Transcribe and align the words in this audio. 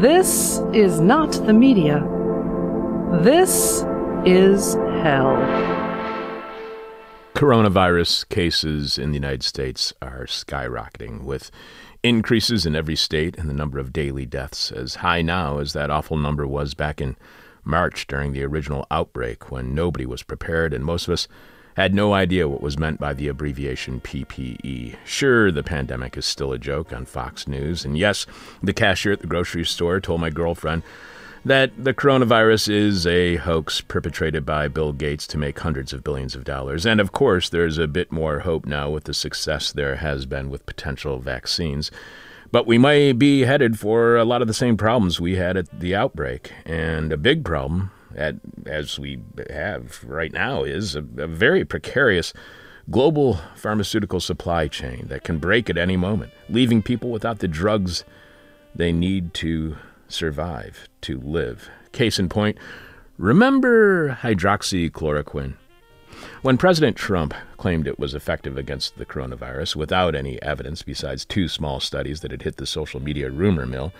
This 0.00 0.58
is 0.72 1.00
not 1.00 1.32
the 1.32 1.52
media. 1.52 2.00
This 3.20 3.84
is 4.24 4.72
hell. 5.02 5.36
Coronavirus 7.34 8.26
cases 8.30 8.96
in 8.96 9.10
the 9.10 9.16
United 9.16 9.42
States 9.42 9.92
are 10.00 10.24
skyrocketing, 10.24 11.24
with 11.24 11.50
increases 12.02 12.64
in 12.64 12.74
every 12.74 12.96
state 12.96 13.36
and 13.36 13.50
the 13.50 13.54
number 13.54 13.78
of 13.78 13.92
daily 13.92 14.24
deaths 14.24 14.72
as 14.72 14.96
high 14.96 15.20
now 15.20 15.58
as 15.58 15.74
that 15.74 15.90
awful 15.90 16.16
number 16.16 16.46
was 16.46 16.72
back 16.72 16.98
in 16.98 17.14
March 17.62 18.06
during 18.06 18.32
the 18.32 18.44
original 18.44 18.86
outbreak 18.90 19.50
when 19.50 19.74
nobody 19.74 20.06
was 20.06 20.22
prepared 20.22 20.72
and 20.72 20.86
most 20.86 21.06
of 21.06 21.12
us 21.12 21.28
had 21.76 21.94
no 21.94 22.12
idea 22.12 22.48
what 22.48 22.60
was 22.60 22.78
meant 22.78 23.00
by 23.00 23.14
the 23.14 23.28
abbreviation 23.28 24.00
PPE. 24.00 24.96
Sure, 25.04 25.50
the 25.50 25.62
pandemic 25.62 26.16
is 26.16 26.26
still 26.26 26.52
a 26.52 26.58
joke 26.58 26.92
on 26.92 27.06
Fox 27.06 27.48
News, 27.48 27.84
and 27.84 27.96
yes, 27.96 28.26
the 28.62 28.72
cashier 28.72 29.12
at 29.12 29.20
the 29.20 29.26
grocery 29.26 29.64
store 29.64 30.00
told 30.00 30.20
my 30.20 30.30
girlfriend 30.30 30.82
that 31.44 31.72
the 31.76 31.94
coronavirus 31.94 32.68
is 32.68 33.06
a 33.06 33.36
hoax 33.36 33.80
perpetrated 33.80 34.46
by 34.46 34.68
Bill 34.68 34.92
Gates 34.92 35.26
to 35.28 35.38
make 35.38 35.58
hundreds 35.58 35.92
of 35.92 36.04
billions 36.04 36.36
of 36.36 36.44
dollars. 36.44 36.86
And 36.86 37.00
of 37.00 37.12
course, 37.12 37.48
there's 37.48 37.78
a 37.78 37.88
bit 37.88 38.12
more 38.12 38.40
hope 38.40 38.64
now 38.64 38.90
with 38.90 39.04
the 39.04 39.14
success 39.14 39.72
there 39.72 39.96
has 39.96 40.24
been 40.24 40.50
with 40.50 40.66
potential 40.66 41.18
vaccines. 41.18 41.90
But 42.52 42.66
we 42.66 42.78
may 42.78 43.12
be 43.12 43.40
headed 43.40 43.78
for 43.78 44.16
a 44.16 44.24
lot 44.24 44.42
of 44.42 44.46
the 44.46 44.54
same 44.54 44.76
problems 44.76 45.20
we 45.20 45.36
had 45.36 45.56
at 45.56 45.80
the 45.80 45.94
outbreak. 45.94 46.52
And 46.64 47.12
a 47.12 47.16
big 47.16 47.44
problem, 47.44 47.90
at, 48.16 48.36
as 48.66 48.98
we 48.98 49.20
have 49.50 50.02
right 50.04 50.32
now, 50.32 50.64
is 50.64 50.94
a, 50.94 51.04
a 51.18 51.26
very 51.26 51.64
precarious 51.64 52.32
global 52.90 53.38
pharmaceutical 53.54 54.20
supply 54.20 54.68
chain 54.68 55.06
that 55.08 55.24
can 55.24 55.38
break 55.38 55.70
at 55.70 55.78
any 55.78 55.96
moment, 55.96 56.32
leaving 56.48 56.82
people 56.82 57.10
without 57.10 57.38
the 57.38 57.48
drugs 57.48 58.04
they 58.74 58.92
need 58.92 59.34
to 59.34 59.76
survive, 60.08 60.88
to 61.02 61.18
live. 61.20 61.70
Case 61.92 62.18
in 62.18 62.28
point, 62.28 62.58
remember 63.18 64.18
hydroxychloroquine? 64.22 65.54
When 66.42 66.58
President 66.58 66.96
Trump 66.96 67.34
claimed 67.56 67.86
it 67.86 67.98
was 67.98 68.14
effective 68.14 68.58
against 68.58 68.96
the 68.96 69.06
coronavirus 69.06 69.76
without 69.76 70.14
any 70.14 70.40
evidence 70.42 70.82
besides 70.82 71.24
two 71.24 71.48
small 71.48 71.80
studies 71.80 72.20
that 72.20 72.30
had 72.30 72.42
hit 72.42 72.56
the 72.56 72.66
social 72.66 73.00
media 73.00 73.30
rumor 73.30 73.66
mill, 73.66 73.92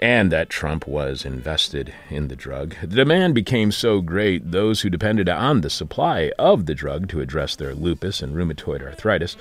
and 0.00 0.30
that 0.32 0.50
Trump 0.50 0.86
was 0.86 1.24
invested 1.24 1.94
in 2.10 2.28
the 2.28 2.36
drug, 2.36 2.74
the 2.80 2.96
demand 2.96 3.34
became 3.34 3.72
so 3.72 4.00
great 4.00 4.50
those 4.50 4.80
who 4.80 4.90
depended 4.90 5.28
on 5.28 5.60
the 5.60 5.70
supply 5.70 6.32
of 6.38 6.66
the 6.66 6.74
drug 6.74 7.08
to 7.08 7.20
address 7.20 7.56
their 7.56 7.74
lupus 7.74 8.22
and 8.22 8.34
rheumatoid 8.34 8.82
arthritis 8.82 9.36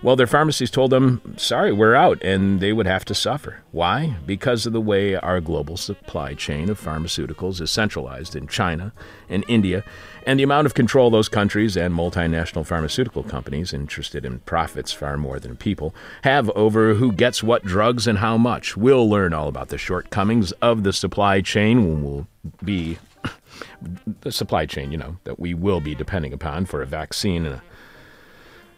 well, 0.00 0.14
their 0.14 0.28
pharmacies 0.28 0.70
told 0.70 0.92
them, 0.92 1.34
sorry, 1.36 1.72
we're 1.72 1.96
out, 1.96 2.22
and 2.22 2.60
they 2.60 2.72
would 2.72 2.86
have 2.86 3.04
to 3.06 3.14
suffer. 3.14 3.62
Why? 3.72 4.16
Because 4.24 4.64
of 4.64 4.72
the 4.72 4.80
way 4.80 5.16
our 5.16 5.40
global 5.40 5.76
supply 5.76 6.34
chain 6.34 6.70
of 6.70 6.80
pharmaceuticals 6.80 7.60
is 7.60 7.72
centralized 7.72 8.36
in 8.36 8.46
China 8.46 8.92
and 9.28 9.44
India, 9.48 9.82
and 10.28 10.38
the 10.38 10.44
amount 10.44 10.66
of 10.66 10.74
control 10.74 11.08
those 11.08 11.26
countries 11.26 11.74
and 11.74 11.94
multinational 11.94 12.66
pharmaceutical 12.66 13.22
companies, 13.22 13.72
interested 13.72 14.26
in 14.26 14.40
profits 14.40 14.92
far 14.92 15.16
more 15.16 15.40
than 15.40 15.56
people, 15.56 15.94
have 16.22 16.50
over 16.50 16.92
who 16.92 17.12
gets 17.12 17.42
what 17.42 17.64
drugs 17.64 18.06
and 18.06 18.18
how 18.18 18.36
much. 18.36 18.76
We'll 18.76 19.08
learn 19.08 19.32
all 19.32 19.48
about 19.48 19.68
the 19.68 19.78
shortcomings 19.78 20.52
of 20.60 20.82
the 20.82 20.92
supply 20.92 21.40
chain 21.40 22.02
we'll 22.04 22.26
be 22.62 22.98
the 24.20 24.30
supply 24.30 24.66
chain, 24.66 24.92
you 24.92 24.98
know, 24.98 25.16
that 25.24 25.40
we 25.40 25.54
will 25.54 25.80
be 25.80 25.94
depending 25.94 26.34
upon 26.34 26.66
for 26.66 26.82
a 26.82 26.86
vaccine 26.86 27.46
and 27.46 27.54
a 27.54 27.62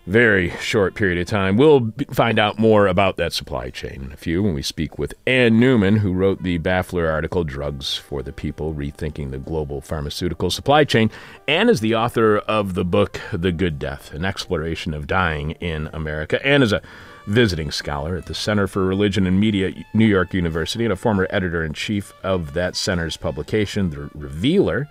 very 0.07 0.51
short 0.59 0.95
period 0.95 1.19
of 1.19 1.27
time. 1.27 1.57
We'll 1.57 1.93
find 2.13 2.39
out 2.39 2.59
more 2.59 2.87
about 2.87 3.17
that 3.17 3.33
supply 3.33 3.71
chain 3.71 4.03
in 4.03 4.13
a 4.13 4.17
few 4.17 4.43
when 4.43 4.55
we 4.55 4.63
speak 4.63 4.99
with 4.99 5.15
Anne 5.27 5.61
Neumann, 5.61 5.97
who 5.97 6.13
wrote 6.13 6.43
the 6.43 6.59
Baffler 6.59 7.11
article, 7.11 7.45
Drugs 7.45 7.97
for 7.97 8.23
the 8.23 8.33
People 8.33 8.75
Rethinking 8.75 9.31
the 9.31 9.39
Global 9.39 9.81
Pharmaceutical 9.81 10.51
Supply 10.51 10.85
Chain. 10.85 11.11
Anne 11.47 11.69
is 11.69 11.81
the 11.81 11.95
author 11.95 12.39
of 12.39 12.75
the 12.75 12.85
book, 12.85 13.21
The 13.33 13.53
Good 13.53 13.79
Death 13.79 14.13
An 14.13 14.25
Exploration 14.25 14.95
of 14.95 15.07
Dying 15.07 15.53
in 15.53 15.89
America. 15.93 16.45
Anne 16.45 16.63
is 16.63 16.73
a 16.73 16.83
visiting 17.27 17.71
scholar 17.71 18.17
at 18.17 18.27
the 18.27 18.35
Center 18.35 18.67
for 18.67 18.85
Religion 18.85 19.27
and 19.27 19.39
Media, 19.39 19.73
New 19.95 20.07
York 20.07 20.35
University, 20.35 20.85
and 20.85 20.93
a 20.93 20.97
former 20.97 21.27
editor 21.31 21.63
in 21.63 21.75
chief 21.75 22.13
of 22.25 22.55
that 22.55 22.75
center's 22.75 23.17
publication, 23.17 23.91
The 23.91 24.11
Revealer 24.15 24.89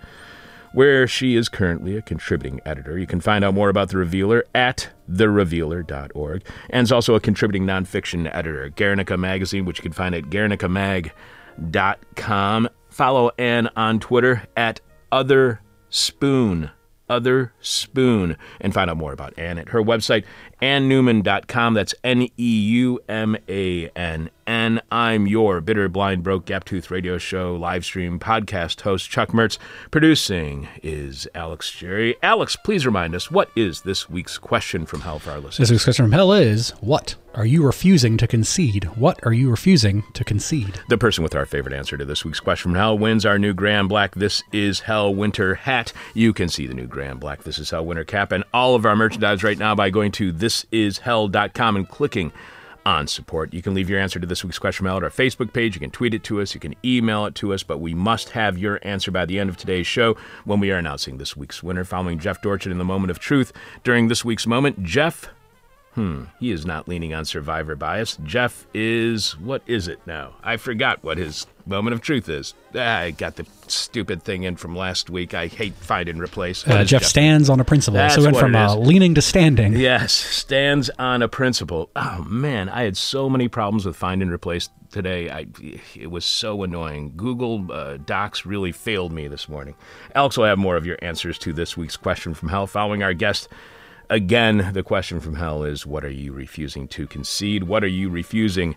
where 0.72 1.06
she 1.06 1.36
is 1.36 1.48
currently 1.48 1.96
a 1.96 2.02
contributing 2.02 2.60
editor. 2.64 2.98
You 2.98 3.06
can 3.06 3.20
find 3.20 3.44
out 3.44 3.54
more 3.54 3.68
about 3.68 3.90
The 3.90 3.98
Revealer 3.98 4.44
at 4.54 4.90
therevealer.org. 5.10 6.44
And 6.70 6.84
is 6.84 6.92
also 6.92 7.14
a 7.14 7.20
contributing 7.20 7.66
nonfiction 7.66 8.34
editor 8.34 8.64
at 8.64 8.76
Guernica 8.76 9.16
Magazine, 9.16 9.64
which 9.64 9.78
you 9.78 9.82
can 9.82 9.92
find 9.92 10.14
at 10.14 10.24
guernicamag.com. 10.24 12.68
Follow 12.88 13.30
Anne 13.38 13.68
on 13.76 14.00
Twitter 14.00 14.42
at 14.56 14.80
Other 15.12 15.60
Spoon. 15.88 16.70
Other 17.08 17.52
Spoon. 17.60 18.36
And 18.60 18.72
find 18.72 18.90
out 18.90 18.96
more 18.96 19.12
about 19.12 19.36
Anne 19.36 19.58
at 19.58 19.70
her 19.70 19.82
website, 19.82 20.24
anneumann.com. 20.60 21.74
That's 21.74 21.94
N 22.04 22.22
E 22.22 22.60
U 22.60 23.00
M 23.08 23.36
A 23.48 23.88
N 23.96 24.30
N. 24.46 24.80
I'm 24.90 25.26
your 25.26 25.60
bitter, 25.60 25.88
blind, 25.88 26.22
broke, 26.22 26.44
gap 26.44 26.64
tooth 26.64 26.90
radio 26.90 27.18
show, 27.18 27.54
live 27.54 27.84
stream, 27.84 28.18
podcast 28.18 28.80
host, 28.80 29.08
Chuck 29.08 29.30
Mertz. 29.30 29.58
Producing 29.90 30.68
is 30.82 31.28
Alex 31.34 31.70
Jerry. 31.70 32.16
Alex, 32.22 32.56
please 32.56 32.84
remind 32.84 33.14
us 33.14 33.30
what 33.30 33.50
is 33.54 33.82
this 33.82 34.10
week's 34.10 34.38
question 34.38 34.86
from 34.86 35.02
Hell 35.02 35.18
for 35.18 35.30
our 35.30 35.36
listeners? 35.36 35.56
This 35.56 35.70
week's 35.70 35.84
question 35.84 36.04
from 36.04 36.12
Hell 36.12 36.32
is 36.32 36.70
What 36.80 37.14
are 37.34 37.46
you 37.46 37.62
refusing 37.64 38.16
to 38.16 38.26
concede? 38.26 38.84
What 38.96 39.24
are 39.24 39.32
you 39.32 39.50
refusing 39.50 40.02
to 40.14 40.24
concede? 40.24 40.80
The 40.88 40.98
person 40.98 41.22
with 41.22 41.36
our 41.36 41.46
favorite 41.46 41.74
answer 41.74 41.96
to 41.96 42.04
this 42.04 42.24
week's 42.24 42.40
question 42.40 42.72
from 42.72 42.74
Hell 42.74 42.98
wins 42.98 43.24
our 43.24 43.38
new 43.38 43.54
Grand 43.54 43.88
Black 43.88 44.16
This 44.16 44.42
Is 44.52 44.80
Hell 44.80 45.14
Winter 45.14 45.54
hat. 45.54 45.92
You 46.12 46.32
can 46.32 46.48
see 46.48 46.66
the 46.66 46.74
new 46.74 46.88
Grand 46.88 47.20
Black 47.20 47.44
This 47.44 47.60
Is 47.60 47.70
Hell 47.70 47.86
Winter 47.86 48.04
cap 48.04 48.32
and 48.32 48.42
all 48.52 48.74
of 48.74 48.84
our 48.84 48.96
merchandise 48.96 49.44
right 49.44 49.58
now 49.58 49.76
by 49.76 49.90
going 49.90 50.10
to 50.12 50.32
thisishell.com 50.50 51.76
and 51.76 51.88
clicking 51.88 52.32
on 52.86 53.06
support. 53.06 53.52
You 53.52 53.62
can 53.62 53.74
leave 53.74 53.90
your 53.90 54.00
answer 54.00 54.18
to 54.18 54.26
this 54.26 54.44
week's 54.44 54.58
question 54.58 54.84
mail 54.84 54.96
at 54.96 55.04
our 55.04 55.10
Facebook 55.10 55.52
page. 55.52 55.74
You 55.74 55.80
can 55.80 55.90
tweet 55.90 56.14
it 56.14 56.24
to 56.24 56.40
us. 56.40 56.54
You 56.54 56.60
can 56.60 56.74
email 56.84 57.26
it 57.26 57.34
to 57.36 57.52
us. 57.52 57.62
But 57.62 57.78
we 57.78 57.94
must 57.94 58.30
have 58.30 58.58
your 58.58 58.80
answer 58.82 59.10
by 59.10 59.26
the 59.26 59.38
end 59.38 59.50
of 59.50 59.56
today's 59.56 59.86
show 59.86 60.16
when 60.44 60.60
we 60.60 60.70
are 60.70 60.78
announcing 60.78 61.18
this 61.18 61.36
week's 61.36 61.62
winner. 61.62 61.84
Following 61.84 62.18
Jeff 62.18 62.40
Dorchin 62.42 62.72
in 62.72 62.78
the 62.78 62.84
moment 62.84 63.10
of 63.10 63.18
truth 63.18 63.52
during 63.84 64.08
this 64.08 64.24
week's 64.24 64.46
moment, 64.46 64.82
Jeff. 64.82 65.28
Hmm, 65.94 66.24
he 66.38 66.52
is 66.52 66.64
not 66.64 66.86
leaning 66.86 67.12
on 67.12 67.24
survivor 67.24 67.74
bias. 67.74 68.16
Jeff 68.22 68.66
is. 68.72 69.36
What 69.38 69.62
is 69.66 69.88
it 69.88 70.00
now? 70.06 70.34
I 70.42 70.56
forgot 70.56 71.02
what 71.02 71.18
his 71.18 71.46
moment 71.70 71.94
of 71.94 72.00
truth 72.02 72.28
is. 72.28 72.52
I 72.74 73.12
got 73.12 73.36
the 73.36 73.46
stupid 73.68 74.22
thing 74.22 74.42
in 74.42 74.56
from 74.56 74.76
last 74.76 75.08
week. 75.08 75.32
I 75.32 75.46
hate 75.46 75.72
find 75.74 76.08
and 76.08 76.20
replace. 76.20 76.66
Uh, 76.66 76.78
Jeff, 76.78 76.86
Jeff, 76.88 77.04
stands 77.04 77.48
on 77.48 77.60
a 77.60 77.64
principle. 77.64 77.96
That's 77.96 78.16
so 78.16 78.20
we 78.20 78.26
went 78.26 78.36
from 78.38 78.54
uh, 78.54 78.74
leaning 78.74 79.14
to 79.14 79.22
standing. 79.22 79.74
Yes, 79.74 80.12
stands 80.12 80.90
on 80.98 81.22
a 81.22 81.28
principle. 81.28 81.88
Oh 81.96 82.24
man, 82.28 82.68
I 82.68 82.82
had 82.82 82.96
so 82.96 83.30
many 83.30 83.48
problems 83.48 83.86
with 83.86 83.96
find 83.96 84.20
and 84.20 84.30
replace 84.30 84.68
today. 84.90 85.30
I, 85.30 85.46
it 85.94 86.10
was 86.10 86.24
so 86.24 86.62
annoying. 86.62 87.12
Google 87.16 87.70
uh, 87.72 87.96
Docs 87.98 88.44
really 88.44 88.72
failed 88.72 89.12
me 89.12 89.28
this 89.28 89.48
morning. 89.48 89.76
Alex 90.14 90.36
will 90.36 90.46
have 90.46 90.58
more 90.58 90.76
of 90.76 90.84
your 90.84 90.98
answers 91.00 91.38
to 91.38 91.52
this 91.52 91.76
week's 91.76 91.96
question 91.96 92.34
from 92.34 92.48
hell 92.48 92.66
following 92.66 93.02
our 93.02 93.14
guest. 93.14 93.48
Again, 94.10 94.72
the 94.72 94.82
question 94.82 95.20
from 95.20 95.36
hell 95.36 95.62
is 95.62 95.86
what 95.86 96.04
are 96.04 96.10
you 96.10 96.32
refusing 96.32 96.88
to 96.88 97.06
concede? 97.06 97.64
What 97.64 97.84
are 97.84 97.88
you 97.88 98.10
refusing 98.10 98.74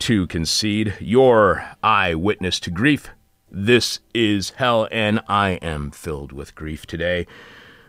to 0.00 0.26
concede? 0.26 0.94
Your 1.00 1.66
eyewitness 1.82 2.60
to 2.60 2.70
grief. 2.70 3.10
This 3.50 4.00
is 4.12 4.50
hell, 4.50 4.88
and 4.90 5.20
I 5.28 5.50
am 5.62 5.90
filled 5.90 6.32
with 6.32 6.54
grief 6.54 6.86
today. 6.86 7.26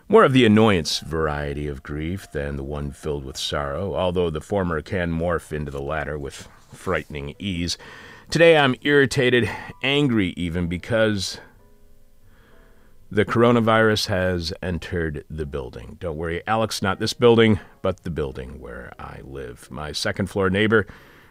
More 0.08 0.24
of 0.24 0.32
the 0.32 0.44
annoyance 0.44 1.00
variety 1.00 1.66
of 1.66 1.82
grief 1.82 2.30
than 2.30 2.56
the 2.56 2.62
one 2.62 2.92
filled 2.92 3.24
with 3.24 3.36
sorrow, 3.36 3.94
although 3.94 4.30
the 4.30 4.40
former 4.40 4.80
can 4.82 5.12
morph 5.12 5.52
into 5.52 5.70
the 5.70 5.82
latter 5.82 6.18
with 6.18 6.48
frightening 6.72 7.34
ease. 7.38 7.76
Today 8.30 8.56
I'm 8.56 8.76
irritated, 8.82 9.50
angry 9.82 10.28
even, 10.36 10.68
because 10.68 11.40
the 13.10 13.24
coronavirus 13.24 14.06
has 14.06 14.52
entered 14.62 15.24
the 15.30 15.46
building. 15.46 15.96
Don't 16.00 16.16
worry, 16.16 16.42
Alex, 16.46 16.82
not 16.82 16.98
this 16.98 17.12
building, 17.12 17.60
but 17.82 18.04
the 18.04 18.10
building 18.10 18.60
where 18.60 18.92
I 18.98 19.20
live. 19.24 19.70
My 19.70 19.92
second 19.92 20.28
floor 20.28 20.50
neighbor 20.50 20.86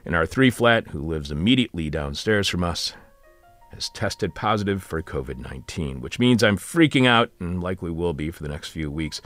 in 0.05 0.13
our 0.13 0.25
three 0.25 0.49
flat, 0.49 0.87
who 0.89 0.99
lives 0.99 1.31
immediately 1.31 1.89
downstairs 1.89 2.47
from 2.47 2.63
us, 2.63 2.93
has 3.71 3.89
tested 3.89 4.35
positive 4.35 4.83
for 4.83 5.01
COVID 5.01 5.37
19, 5.37 5.99
which 5.99 6.19
means 6.19 6.43
I'm 6.43 6.57
freaking 6.57 7.07
out 7.07 7.31
and 7.39 7.61
likely 7.61 7.91
will 7.91 8.13
be 8.13 8.31
for 8.31 8.43
the 8.43 8.49
next 8.49 8.69
few 8.69 8.91
weeks 8.91 9.21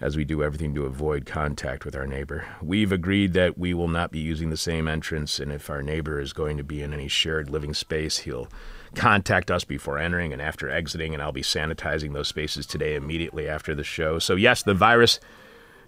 as 0.00 0.16
we 0.16 0.24
do 0.24 0.42
everything 0.42 0.74
to 0.74 0.86
avoid 0.86 1.26
contact 1.26 1.84
with 1.84 1.96
our 1.96 2.06
neighbor. 2.06 2.46
We've 2.62 2.92
agreed 2.92 3.32
that 3.32 3.58
we 3.58 3.74
will 3.74 3.88
not 3.88 4.12
be 4.12 4.20
using 4.20 4.50
the 4.50 4.56
same 4.56 4.86
entrance, 4.86 5.40
and 5.40 5.52
if 5.52 5.68
our 5.68 5.82
neighbor 5.82 6.20
is 6.20 6.32
going 6.32 6.56
to 6.56 6.62
be 6.62 6.82
in 6.82 6.94
any 6.94 7.08
shared 7.08 7.50
living 7.50 7.74
space, 7.74 8.18
he'll 8.18 8.48
contact 8.94 9.50
us 9.50 9.64
before 9.64 9.98
entering 9.98 10.32
and 10.32 10.40
after 10.40 10.70
exiting, 10.70 11.14
and 11.14 11.22
I'll 11.22 11.32
be 11.32 11.42
sanitizing 11.42 12.12
those 12.12 12.28
spaces 12.28 12.64
today 12.64 12.94
immediately 12.94 13.48
after 13.48 13.74
the 13.74 13.84
show. 13.84 14.18
So, 14.18 14.36
yes, 14.36 14.62
the 14.62 14.74
virus 14.74 15.18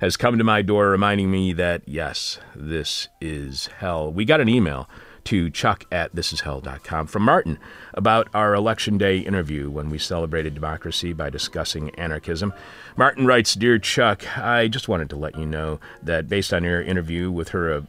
has 0.00 0.16
come 0.16 0.38
to 0.38 0.44
my 0.44 0.62
door 0.62 0.88
reminding 0.88 1.30
me 1.30 1.52
that, 1.52 1.82
yes, 1.86 2.38
this 2.54 3.08
is 3.20 3.68
hell. 3.78 4.12
We 4.12 4.24
got 4.24 4.40
an 4.40 4.48
email 4.48 4.88
to 5.24 5.50
chuck 5.50 5.84
at 5.92 6.14
thisishell.com. 6.14 7.06
From 7.06 7.22
Martin 7.22 7.58
about 7.94 8.28
our 8.32 8.54
Election 8.54 8.96
Day 8.96 9.18
interview 9.18 9.70
when 9.70 9.90
we 9.90 9.98
celebrated 9.98 10.54
democracy 10.54 11.12
by 11.12 11.28
discussing 11.28 11.90
anarchism. 11.90 12.54
Martin 12.96 13.26
writes 13.26 13.54
Dear 13.54 13.78
Chuck, 13.78 14.38
I 14.38 14.68
just 14.68 14.88
wanted 14.88 15.10
to 15.10 15.16
let 15.16 15.36
you 15.36 15.44
know 15.46 15.78
that 16.02 16.28
based 16.28 16.54
on 16.54 16.64
your 16.64 16.80
interview 16.80 17.30
with 17.30 17.50
her 17.50 17.72
a 17.72 17.86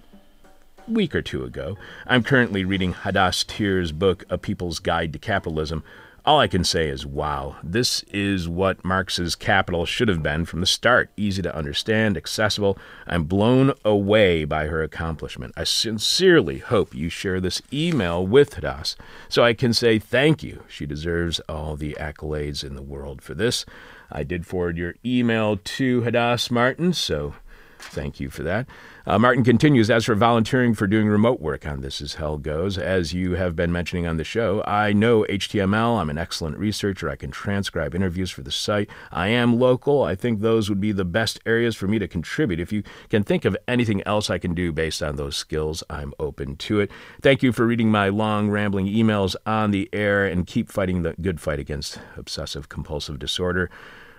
week 0.88 1.16
or 1.16 1.22
two 1.22 1.46
ago, 1.46 1.78
I'm 2.06 2.24
currently 2.24 2.66
reading 2.66 2.94
Hadas 2.94 3.46
Thier's 3.46 3.94
book, 3.94 4.26
A 4.30 4.38
People's 4.38 4.80
Guide 4.80 5.14
to 5.14 5.20
Capitalism. 5.20 5.84
All 6.24 6.40
I 6.40 6.48
can 6.48 6.64
say 6.64 6.88
is, 6.88 7.04
wow, 7.04 7.56
this 7.64 8.04
is 8.14 8.48
what 8.48 8.86
Marx's 8.86 9.36
capital 9.36 9.88
should 9.88 10.08
have 10.08 10.22
been 10.22 10.46
from 10.46 10.60
the 10.60 10.68
start. 10.68 11.10
Easy 11.18 11.42
to 11.42 11.56
understand, 11.56 12.16
accessible. 12.16 12.78
I'm 13.08 13.24
blown 13.24 13.74
away 13.84 14.46
by 14.46 14.68
her 14.68 14.84
accomplishment. 14.84 15.52
I 15.58 15.64
sincerely 15.64 16.60
hope 16.60 16.94
you 16.94 17.10
share 17.10 17.42
this 17.42 17.64
email 17.74 18.24
with 18.26 18.52
Hadas 18.52 18.96
so 19.30 19.44
I 19.44 19.56
can 19.56 19.74
say 19.74 19.98
thank 19.98 20.44
you. 20.44 20.64
She 20.68 20.86
deserves 20.86 21.40
all 21.50 21.76
the 21.76 21.98
accolades 22.00 22.64
in 22.64 22.76
the 22.76 22.84
world 22.84 23.24
for 23.24 23.34
this. 23.34 23.66
I 24.12 24.22
did 24.22 24.46
forward 24.46 24.78
your 24.78 24.94
email 25.04 25.58
to 25.58 26.02
Hadas 26.02 26.52
Martin, 26.52 26.94
so 26.94 27.34
thank 27.82 28.20
you 28.20 28.30
for 28.30 28.44
that. 28.44 28.68
Uh, 29.06 29.18
Martin 29.18 29.44
continues 29.44 29.90
As 29.90 30.06
for 30.06 30.14
volunteering 30.14 30.76
for 30.76 30.86
doing 30.86 31.08
remote 31.08 31.42
work 31.42 31.66
on 31.66 31.82
This 31.82 32.02
Is 32.02 32.16
Hell 32.16 32.38
Goes, 32.38 32.78
as 32.78 33.14
you 33.14 33.34
have 33.34 33.56
been 33.56 33.72
mentioning 33.72 34.06
on 34.06 34.18
the 34.18 34.24
show, 34.24 34.64
I 34.68 34.94
know 34.94 35.26
HTML. 35.28 36.00
I'm 36.00 36.10
an 36.10 36.20
excellent 36.20 36.58
researcher. 36.58 37.10
I 37.10 37.16
can 37.16 37.32
transcribe 37.32 37.96
interviews 37.96 38.30
for 38.30 38.44
the 38.44 38.52
site. 38.52 38.90
I 39.12 39.30
am 39.30 39.60
local. 39.60 40.04
I 40.04 40.16
think 40.16 40.40
those 40.40 40.70
would 40.70 40.80
be 40.80 40.92
the 40.92 41.06
best 41.06 41.40
areas 41.46 41.76
for 41.76 41.88
me 41.88 41.98
to 42.00 42.08
contribute. 42.08 42.60
If 42.60 42.72
you 42.72 42.84
can 43.10 43.24
think 43.24 43.44
of 43.44 43.58
anything 43.68 44.04
else 44.06 44.30
I 44.30 44.38
can 44.38 44.54
do 44.54 44.72
based 44.72 45.02
on 45.02 45.16
those 45.16 45.36
skills, 45.36 45.84
I'm 45.90 46.14
open 46.20 46.56
to 46.58 46.80
it. 46.80 46.92
Thank 47.22 47.42
you 47.42 47.52
for 47.52 47.66
reading 47.66 47.90
my 47.90 48.10
long, 48.10 48.50
rambling 48.50 48.86
emails 48.86 49.36
on 49.46 49.72
the 49.72 49.90
air 49.92 50.26
and 50.26 50.46
keep 50.46 50.70
fighting 50.70 51.02
the 51.02 51.16
good 51.20 51.42
fight 51.42 51.60
against 51.60 52.00
obsessive 52.16 52.70
compulsive 52.70 53.18
disorder. 53.18 53.70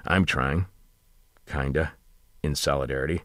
I'm 0.04 0.24
trying. 0.24 0.66
Kinda. 1.46 1.92
In 2.42 2.56
solidarity. 2.56 3.22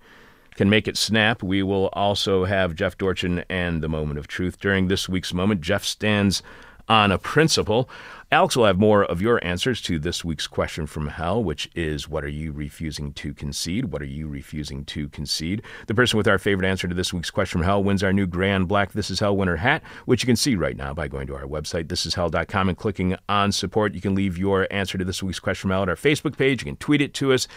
can 0.56 0.70
make 0.70 0.88
it 0.88 0.98
snap. 0.98 1.44
We 1.44 1.64
will 1.64 1.90
also 1.94 2.46
have 2.46 2.76
Jeff 2.76 2.98
Dorchin 2.98 3.44
and 3.50 3.84
the 3.84 3.90
moment 3.90 4.20
of 4.20 4.28
truth. 4.28 4.60
During 4.60 4.88
this 4.88 5.08
week's 5.08 5.34
moment, 5.34 5.62
Jeff 5.62 5.84
stands 5.84 6.42
on 6.90 7.12
a 7.12 7.18
principle. 7.18 7.90
Alex 8.30 8.58
will 8.58 8.66
have 8.66 8.78
more 8.78 9.06
of 9.06 9.22
your 9.22 9.40
answers 9.42 9.82
to 9.82 9.98
this 9.98 10.26
week's 10.26 10.48
question 10.48 10.86
from 10.86 11.08
hell, 11.08 11.42
which 11.42 11.70
is 11.76 12.10
what 12.10 12.26
are 12.26 12.30
you 12.30 12.52
refusing 12.52 13.14
to 13.14 13.34
concede? 13.34 13.86
What 13.86 14.02
are 14.02 14.06
you 14.06 14.28
refusing 14.28 14.84
to 14.84 15.08
concede? 15.08 15.62
The 15.88 15.96
person 15.96 16.18
with 16.18 16.28
our 16.28 16.38
favorite 16.38 16.68
answer 16.68 16.90
to 16.90 16.94
this 16.94 17.14
week's 17.14 17.32
question 17.32 17.60
from 17.60 17.66
hell 17.66 17.82
wins 17.82 18.04
our 18.04 18.12
new 18.12 18.28
grand 18.28 18.68
black 18.68 18.92
This 18.92 19.10
Is 19.10 19.22
Hell 19.22 19.38
winner 19.38 19.56
hat, 19.56 19.82
which 20.04 20.24
you 20.24 20.28
can 20.28 20.36
see 20.36 20.58
right 20.58 20.76
now 20.76 20.94
by 20.94 21.08
going 21.08 21.26
to 21.28 21.36
our 21.36 21.46
website, 21.46 21.86
thisishell.com, 21.86 22.68
and 22.68 22.78
clicking 22.78 23.16
on 23.30 23.54
support. 23.54 23.96
You 23.96 24.02
can 24.02 24.14
leave 24.14 24.38
your 24.38 24.68
answer 24.72 24.98
to 24.98 25.06
this 25.06 25.24
week's 25.24 25.40
question 25.40 25.62
from 25.62 25.72
hell 25.72 25.84
at 25.84 25.90
our 25.90 25.96
Facebook 25.96 26.38
page. 26.38 26.62
You 26.62 26.66
can 26.66 26.76
tweet 26.76 27.00
it 27.00 27.14
to 27.14 27.32
us. 27.32 27.48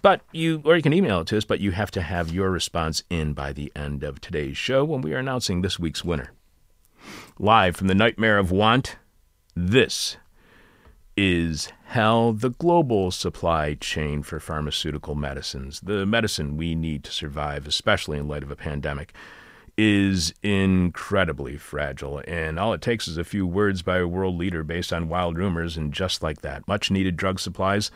But 0.00 0.20
you, 0.30 0.62
or 0.64 0.76
you 0.76 0.82
can 0.82 0.92
email 0.92 1.22
it 1.22 1.26
to 1.28 1.38
us, 1.38 1.44
but 1.44 1.58
you 1.58 1.72
have 1.72 1.90
to 1.90 2.02
have 2.02 2.30
your 2.30 2.52
response 2.52 3.02
in 3.10 3.32
by 3.32 3.52
the 3.52 3.72
end 3.74 4.04
of 4.04 4.20
today's 4.20 4.56
show 4.56 4.84
when 4.84 5.00
we 5.00 5.12
are 5.12 5.18
announcing 5.18 5.62
this 5.62 5.80
week's 5.80 6.04
winner. 6.04 6.30
Live 7.40 7.74
from 7.74 7.88
the 7.88 7.96
Nightmare 7.96 8.38
of 8.38 8.52
Want, 8.52 8.94
this 9.66 10.16
is 11.16 11.72
how 11.86 12.32
the 12.32 12.50
global 12.50 13.10
supply 13.10 13.74
chain 13.74 14.22
for 14.22 14.38
pharmaceutical 14.38 15.16
medicines, 15.16 15.80
the 15.80 16.06
medicine 16.06 16.56
we 16.56 16.76
need 16.76 17.02
to 17.02 17.10
survive, 17.10 17.66
especially 17.66 18.18
in 18.18 18.28
light 18.28 18.44
of 18.44 18.52
a 18.52 18.56
pandemic, 18.56 19.12
is 19.76 20.32
incredibly 20.44 21.56
fragile. 21.56 22.22
And 22.28 22.58
all 22.58 22.72
it 22.72 22.80
takes 22.80 23.08
is 23.08 23.16
a 23.16 23.24
few 23.24 23.46
words 23.46 23.82
by 23.82 23.98
a 23.98 24.06
world 24.06 24.36
leader 24.36 24.62
based 24.62 24.92
on 24.92 25.08
wild 25.08 25.36
rumors, 25.36 25.76
and 25.76 25.92
just 25.92 26.22
like 26.22 26.42
that, 26.42 26.68
much 26.68 26.90
needed 26.90 27.16
drug 27.16 27.40
supplies 27.40 27.90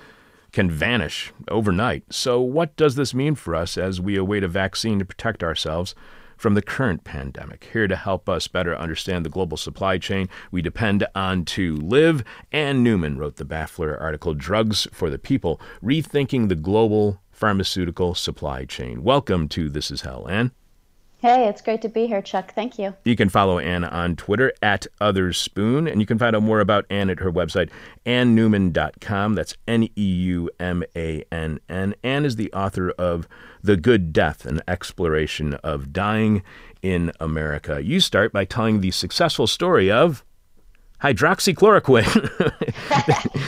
can 0.52 0.68
vanish 0.68 1.32
overnight. 1.46 2.02
So, 2.12 2.40
what 2.40 2.74
does 2.76 2.96
this 2.96 3.14
mean 3.14 3.36
for 3.36 3.54
us 3.54 3.78
as 3.78 4.00
we 4.00 4.16
await 4.16 4.42
a 4.42 4.48
vaccine 4.48 4.98
to 4.98 5.04
protect 5.04 5.44
ourselves? 5.44 5.94
From 6.42 6.54
the 6.54 6.60
current 6.60 7.04
pandemic. 7.04 7.68
Here 7.72 7.86
to 7.86 7.94
help 7.94 8.28
us 8.28 8.48
better 8.48 8.76
understand 8.76 9.24
the 9.24 9.30
global 9.30 9.56
supply 9.56 9.96
chain, 9.96 10.28
we 10.50 10.60
depend 10.60 11.06
on 11.14 11.44
to 11.44 11.76
live. 11.76 12.24
Anne 12.50 12.82
Neumann 12.82 13.16
wrote 13.16 13.36
the 13.36 13.44
Baffler 13.44 13.96
article, 14.00 14.34
Drugs 14.34 14.88
for 14.90 15.08
the 15.08 15.20
People 15.20 15.60
Rethinking 15.80 16.48
the 16.48 16.56
Global 16.56 17.22
Pharmaceutical 17.30 18.16
Supply 18.16 18.64
Chain. 18.64 19.04
Welcome 19.04 19.48
to 19.50 19.68
This 19.68 19.92
Is 19.92 20.00
Hell, 20.00 20.28
Anne. 20.28 20.50
Hey, 21.22 21.46
it's 21.46 21.62
great 21.62 21.80
to 21.82 21.88
be 21.88 22.08
here, 22.08 22.20
Chuck. 22.20 22.52
Thank 22.52 22.80
you. 22.80 22.96
You 23.04 23.14
can 23.14 23.28
follow 23.28 23.60
Anne 23.60 23.84
on 23.84 24.16
Twitter 24.16 24.52
at 24.60 24.88
Otherspoon, 25.00 25.88
and 25.88 26.00
you 26.00 26.06
can 26.06 26.18
find 26.18 26.34
out 26.34 26.42
more 26.42 26.58
about 26.58 26.84
Anne 26.90 27.10
at 27.10 27.20
her 27.20 27.30
website, 27.30 27.70
anneumann.com. 28.04 29.36
That's 29.36 29.56
N 29.68 29.84
E 29.84 30.04
U 30.04 30.50
M 30.58 30.82
A 30.96 31.22
N 31.30 31.60
N. 31.68 31.94
Anne 32.02 32.24
is 32.24 32.34
the 32.34 32.52
author 32.52 32.90
of 32.98 33.28
The 33.62 33.76
Good 33.76 34.12
Death, 34.12 34.44
an 34.44 34.62
exploration 34.66 35.54
of 35.62 35.92
dying 35.92 36.42
in 36.82 37.12
America. 37.20 37.80
You 37.80 38.00
start 38.00 38.32
by 38.32 38.44
telling 38.44 38.80
the 38.80 38.90
successful 38.90 39.46
story 39.46 39.92
of 39.92 40.24
hydroxychloroquine. 41.02 42.06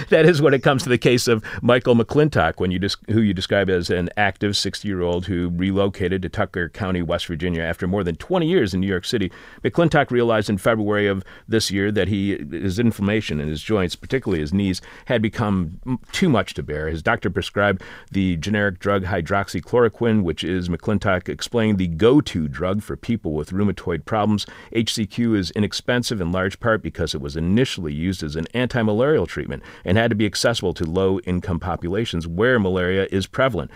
that 0.08 0.26
is 0.26 0.42
when 0.42 0.54
it 0.54 0.62
comes 0.62 0.82
to 0.82 0.88
the 0.88 0.98
case 0.98 1.28
of 1.28 1.44
Michael 1.62 1.94
McClintock, 1.94 2.54
when 2.58 2.70
you 2.70 2.80
who 3.08 3.20
you 3.20 3.32
describe 3.32 3.70
as 3.70 3.90
an 3.90 4.10
active 4.16 4.56
60 4.56 4.86
year 4.86 5.00
old 5.00 5.26
who 5.26 5.50
relocated 5.50 6.22
to 6.22 6.28
Tucker 6.28 6.68
County, 6.68 7.00
West 7.00 7.26
Virginia 7.26 7.62
after 7.62 7.86
more 7.86 8.02
than 8.02 8.16
20 8.16 8.46
years 8.46 8.74
in 8.74 8.80
New 8.80 8.86
York 8.86 9.04
City. 9.04 9.30
McClintock 9.62 10.10
realized 10.10 10.50
in 10.50 10.58
February 10.58 11.06
of 11.06 11.24
this 11.46 11.70
year 11.70 11.92
that 11.92 12.08
he 12.08 12.36
his 12.50 12.78
inflammation 12.78 13.40
in 13.40 13.48
his 13.48 13.62
joints, 13.62 13.94
particularly 13.94 14.40
his 14.40 14.52
knees, 14.52 14.82
had 15.06 15.22
become 15.22 16.00
too 16.12 16.28
much 16.28 16.54
to 16.54 16.62
bear. 16.62 16.88
His 16.88 17.02
doctor 17.02 17.30
prescribed 17.30 17.82
the 18.10 18.36
generic 18.36 18.80
drug 18.80 19.04
hydroxychloroquine, 19.04 20.22
which 20.22 20.42
is 20.42 20.68
McClintock 20.68 21.28
explained 21.28 21.78
the 21.78 21.86
go 21.86 22.20
to 22.20 22.48
drug 22.48 22.82
for 22.82 22.96
people 22.96 23.32
with 23.32 23.50
rheumatoid 23.50 24.04
problems. 24.04 24.46
HCQ 24.72 25.36
is 25.36 25.50
inexpensive 25.52 26.20
in 26.20 26.32
large 26.32 26.58
part 26.58 26.82
because 26.82 27.14
it 27.14 27.20
was 27.20 27.36
initially 27.44 27.92
used 27.92 28.22
as 28.22 28.36
an 28.36 28.46
anti 28.54 28.82
malarial 28.82 29.26
treatment 29.26 29.62
and 29.84 29.98
had 29.98 30.10
to 30.10 30.16
be 30.16 30.26
accessible 30.26 30.74
to 30.74 30.84
low 30.84 31.18
income 31.20 31.60
populations 31.60 32.26
where 32.26 32.58
malaria 32.58 33.06
is 33.10 33.26
prevalent. 33.26 33.70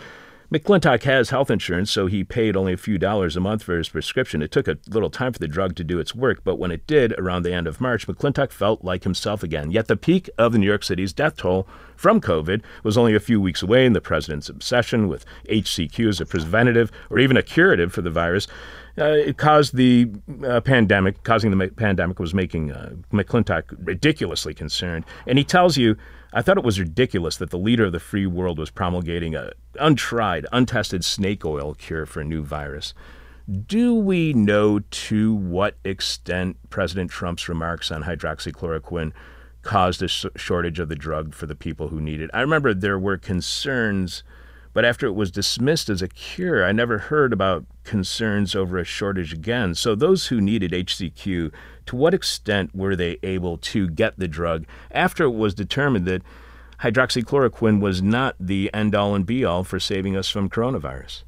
McClintock 0.50 1.02
has 1.02 1.28
health 1.28 1.50
insurance, 1.50 1.90
so 1.90 2.06
he 2.06 2.24
paid 2.24 2.56
only 2.56 2.72
a 2.72 2.78
few 2.78 2.96
dollars 2.96 3.36
a 3.36 3.40
month 3.40 3.62
for 3.62 3.76
his 3.76 3.90
prescription. 3.90 4.40
It 4.40 4.50
took 4.50 4.66
a 4.66 4.78
little 4.88 5.10
time 5.10 5.34
for 5.34 5.38
the 5.38 5.46
drug 5.46 5.76
to 5.76 5.84
do 5.84 5.98
its 5.98 6.14
work, 6.14 6.40
but 6.42 6.58
when 6.58 6.70
it 6.70 6.86
did, 6.86 7.12
around 7.18 7.42
the 7.42 7.52
end 7.52 7.66
of 7.66 7.82
March, 7.82 8.06
McClintock 8.06 8.50
felt 8.50 8.82
like 8.82 9.04
himself 9.04 9.42
again. 9.42 9.70
Yet 9.70 9.88
the 9.88 9.96
peak 9.96 10.30
of 10.38 10.52
the 10.52 10.58
New 10.58 10.66
York 10.66 10.84
City's 10.84 11.12
death 11.12 11.36
toll 11.36 11.68
from 11.96 12.18
COVID 12.18 12.62
was 12.82 12.96
only 12.96 13.14
a 13.14 13.20
few 13.20 13.42
weeks 13.42 13.62
away, 13.62 13.84
and 13.84 13.94
the 13.94 14.00
president's 14.00 14.48
obsession 14.48 15.06
with 15.06 15.26
HCQ 15.50 16.08
as 16.08 16.18
a 16.18 16.24
preventative 16.24 16.90
or 17.10 17.18
even 17.18 17.36
a 17.36 17.42
curative 17.42 17.92
for 17.92 18.00
the 18.00 18.10
virus 18.10 18.48
it 19.06 19.36
caused 19.36 19.76
the 19.76 20.10
uh, 20.46 20.60
pandemic, 20.60 21.22
causing 21.22 21.56
the 21.56 21.68
pandemic 21.68 22.18
was 22.18 22.34
making 22.34 22.72
uh, 22.72 22.94
McClintock 23.12 23.64
ridiculously 23.78 24.54
concerned. 24.54 25.04
And 25.26 25.38
he 25.38 25.44
tells 25.44 25.76
you 25.76 25.96
I 26.32 26.42
thought 26.42 26.58
it 26.58 26.64
was 26.64 26.78
ridiculous 26.78 27.36
that 27.36 27.50
the 27.50 27.58
leader 27.58 27.86
of 27.86 27.92
the 27.92 28.00
free 28.00 28.26
world 28.26 28.58
was 28.58 28.70
promulgating 28.70 29.34
a 29.34 29.52
untried, 29.80 30.46
untested 30.52 31.04
snake 31.04 31.44
oil 31.44 31.74
cure 31.74 32.04
for 32.04 32.20
a 32.20 32.24
new 32.24 32.42
virus. 32.42 32.92
Do 33.66 33.94
we 33.94 34.34
know 34.34 34.80
to 34.80 35.34
what 35.34 35.76
extent 35.84 36.58
President 36.68 37.10
Trump's 37.10 37.48
remarks 37.48 37.90
on 37.90 38.02
hydroxychloroquine 38.02 39.12
caused 39.62 40.02
a 40.02 40.08
sh- 40.08 40.26
shortage 40.36 40.78
of 40.78 40.90
the 40.90 40.96
drug 40.96 41.34
for 41.34 41.46
the 41.46 41.54
people 41.54 41.88
who 41.88 41.98
need 41.98 42.20
it? 42.20 42.30
I 42.34 42.42
remember 42.42 42.74
there 42.74 42.98
were 42.98 43.16
concerns, 43.16 44.22
but 44.72 44.84
after 44.84 45.06
it 45.06 45.12
was 45.12 45.30
dismissed 45.30 45.88
as 45.88 46.02
a 46.02 46.08
cure, 46.08 46.64
I 46.64 46.72
never 46.72 46.98
heard 46.98 47.32
about 47.32 47.64
concerns 47.84 48.54
over 48.54 48.78
a 48.78 48.84
shortage 48.84 49.32
again. 49.32 49.74
So, 49.74 49.94
those 49.94 50.26
who 50.26 50.40
needed 50.40 50.72
HCQ, 50.72 51.52
to 51.86 51.96
what 51.96 52.14
extent 52.14 52.74
were 52.74 52.96
they 52.96 53.18
able 53.22 53.58
to 53.58 53.88
get 53.88 54.18
the 54.18 54.28
drug 54.28 54.66
after 54.90 55.24
it 55.24 55.30
was 55.30 55.54
determined 55.54 56.06
that 56.06 56.22
hydroxychloroquine 56.80 57.80
was 57.80 58.02
not 58.02 58.36
the 58.38 58.70
end 58.72 58.94
all 58.94 59.14
and 59.14 59.26
be 59.26 59.44
all 59.44 59.64
for 59.64 59.80
saving 59.80 60.16
us 60.16 60.28
from 60.28 60.48
coronavirus? 60.48 61.22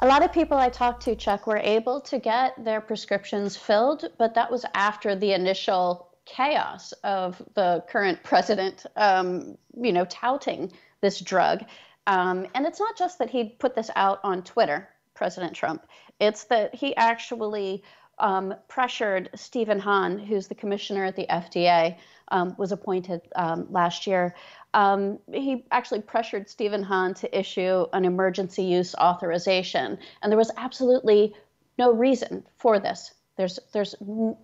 A 0.00 0.06
lot 0.06 0.24
of 0.24 0.32
people 0.32 0.56
I 0.56 0.68
talked 0.68 1.04
to, 1.04 1.14
Chuck, 1.14 1.46
were 1.46 1.58
able 1.58 2.00
to 2.00 2.18
get 2.18 2.62
their 2.64 2.80
prescriptions 2.80 3.56
filled, 3.56 4.04
but 4.18 4.34
that 4.34 4.50
was 4.50 4.66
after 4.74 5.14
the 5.14 5.32
initial 5.32 6.08
chaos 6.24 6.92
of 7.04 7.40
the 7.54 7.84
current 7.88 8.22
president, 8.24 8.84
um, 8.96 9.56
you 9.80 9.92
know, 9.92 10.04
touting 10.06 10.72
this 11.02 11.20
drug. 11.20 11.64
Um, 12.06 12.46
and 12.54 12.66
it's 12.66 12.80
not 12.80 12.96
just 12.96 13.18
that 13.18 13.30
he 13.30 13.44
put 13.44 13.74
this 13.74 13.90
out 13.96 14.20
on 14.24 14.42
Twitter, 14.42 14.88
President 15.14 15.54
Trump. 15.54 15.86
It's 16.20 16.44
that 16.44 16.74
he 16.74 16.96
actually 16.96 17.82
um, 18.18 18.54
pressured 18.68 19.30
Stephen 19.34 19.78
Hahn, 19.78 20.18
who's 20.18 20.48
the 20.48 20.54
commissioner 20.54 21.04
at 21.04 21.16
the 21.16 21.26
FDA, 21.28 21.96
um, 22.28 22.54
was 22.58 22.72
appointed 22.72 23.20
um, 23.36 23.66
last 23.70 24.06
year, 24.06 24.34
um, 24.74 25.18
he 25.32 25.64
actually 25.70 26.00
pressured 26.00 26.48
Stephen 26.48 26.82
Hahn 26.82 27.14
to 27.14 27.38
issue 27.38 27.86
an 27.92 28.04
emergency 28.04 28.62
use 28.62 28.94
authorization, 28.94 29.98
and 30.22 30.32
there 30.32 30.38
was 30.38 30.50
absolutely 30.56 31.34
no 31.78 31.92
reason 31.92 32.46
for 32.56 32.78
this. 32.78 33.12
There's 33.36 33.58
there's 33.72 33.94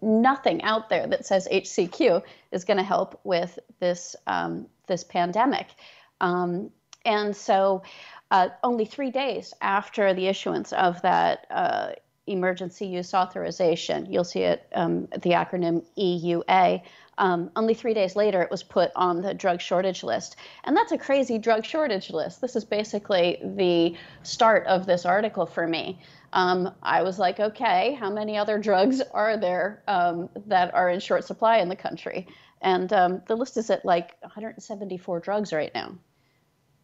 nothing 0.03 0.62
out 0.62 0.88
there 0.91 1.07
that 1.07 1.25
says 1.25 1.49
HCQ 1.50 2.23
is 2.53 2.65
going 2.65 2.77
to 2.77 2.83
help 2.83 3.21
with 3.25 3.59
this 3.81 4.17
um, 4.27 4.67
this 4.87 5.05
pandemic, 5.05 5.69
um, 6.21 6.71
and 7.05 7.35
so 7.35 7.83
uh, 8.31 8.49
only 8.62 8.85
three 8.85 9.11
days 9.11 9.55
after 9.61 10.14
the 10.14 10.26
issuance 10.26 10.73
of 10.73 11.00
that. 11.02 11.47
Uh, 11.50 11.93
emergency 12.28 12.87
use 12.87 13.14
authorization. 13.14 14.07
You'll 14.11 14.25
see 14.25 14.40
it, 14.40 14.67
um, 14.75 15.07
the 15.12 15.31
acronym 15.31 15.85
EUA. 15.97 16.83
Um, 17.17 17.50
only 17.57 17.75
three 17.75 17.95
days 17.95 18.14
later, 18.14 18.43
it 18.43 18.50
was 18.50 18.62
put 18.62 18.93
on 18.95 19.23
the 19.23 19.35
drug 19.35 19.61
shortage 19.61 20.05
list. 20.05 20.37
And 20.64 20.76
that's 20.76 20.93
a 20.93 20.99
crazy 20.99 21.38
drug 21.38 21.64
shortage 21.64 22.11
list. 22.11 22.40
This 22.40 22.55
is 22.55 22.64
basically 22.64 23.38
the 23.43 23.97
start 24.23 24.67
of 24.67 24.87
this 24.87 25.05
article 25.05 25.47
for 25.47 25.67
me. 25.67 25.99
Um, 26.33 26.75
I 26.83 27.02
was 27.02 27.19
like, 27.19 27.40
okay, 27.40 27.95
how 27.95 28.11
many 28.11 28.37
other 28.37 28.59
drugs 28.59 29.00
are 29.00 29.37
there 29.37 29.83
um, 29.88 30.28
that 30.47 30.75
are 30.75 30.90
in 30.90 31.00
short 31.00 31.25
supply 31.25 31.59
in 31.59 31.69
the 31.69 31.76
country? 31.76 32.28
And 32.61 32.93
um, 32.93 33.23
the 33.26 33.37
list 33.37 33.57
is 33.57 33.71
at 33.71 33.85
like 33.85 34.14
174 34.21 35.21
drugs 35.21 35.52
right 35.52 35.73
now. 35.75 35.97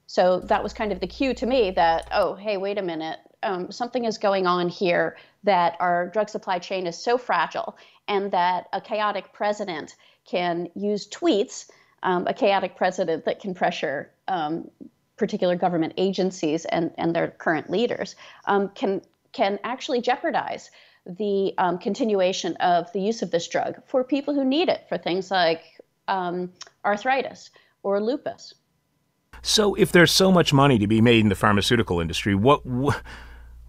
So 0.06 0.40
that 0.40 0.62
was 0.62 0.72
kind 0.72 0.92
of 0.92 1.00
the 1.00 1.06
cue 1.06 1.34
to 1.34 1.46
me 1.46 1.70
that, 1.72 2.08
oh, 2.12 2.34
hey, 2.34 2.56
wait 2.56 2.78
a 2.78 2.82
minute, 2.82 3.18
um, 3.42 3.70
something 3.70 4.04
is 4.04 4.18
going 4.18 4.46
on 4.46 4.68
here 4.68 5.16
that 5.44 5.76
our 5.80 6.08
drug 6.08 6.28
supply 6.28 6.58
chain 6.58 6.86
is 6.86 6.98
so 6.98 7.18
fragile 7.18 7.76
and 8.08 8.30
that 8.32 8.68
a 8.72 8.80
chaotic 8.80 9.32
president 9.32 9.96
can 10.26 10.68
use 10.74 11.08
tweets, 11.08 11.70
um, 12.02 12.26
a 12.26 12.34
chaotic 12.34 12.76
president 12.76 13.24
that 13.24 13.40
can 13.40 13.54
pressure 13.54 14.10
um, 14.28 14.70
particular 15.16 15.56
government 15.56 15.92
agencies 15.96 16.64
and, 16.66 16.90
and 16.98 17.14
their 17.14 17.28
current 17.28 17.70
leaders, 17.70 18.16
um, 18.46 18.68
can, 18.70 19.00
can 19.32 19.58
actually 19.64 20.00
jeopardize 20.00 20.70
the 21.06 21.54
um, 21.58 21.78
continuation 21.78 22.56
of 22.56 22.90
the 22.92 23.00
use 23.00 23.22
of 23.22 23.30
this 23.30 23.46
drug 23.48 23.82
for 23.86 24.02
people 24.02 24.34
who 24.34 24.44
need 24.44 24.68
it 24.68 24.86
for 24.88 24.96
things 24.96 25.30
like 25.30 25.62
um, 26.08 26.50
arthritis 26.84 27.50
or 27.82 28.00
lupus. 28.00 28.54
So, 29.46 29.74
if 29.74 29.92
there's 29.92 30.10
so 30.10 30.32
much 30.32 30.54
money 30.54 30.78
to 30.78 30.86
be 30.86 31.02
made 31.02 31.20
in 31.20 31.28
the 31.28 31.34
pharmaceutical 31.34 32.00
industry, 32.00 32.34
what? 32.34 32.62
Wh- 32.64 32.96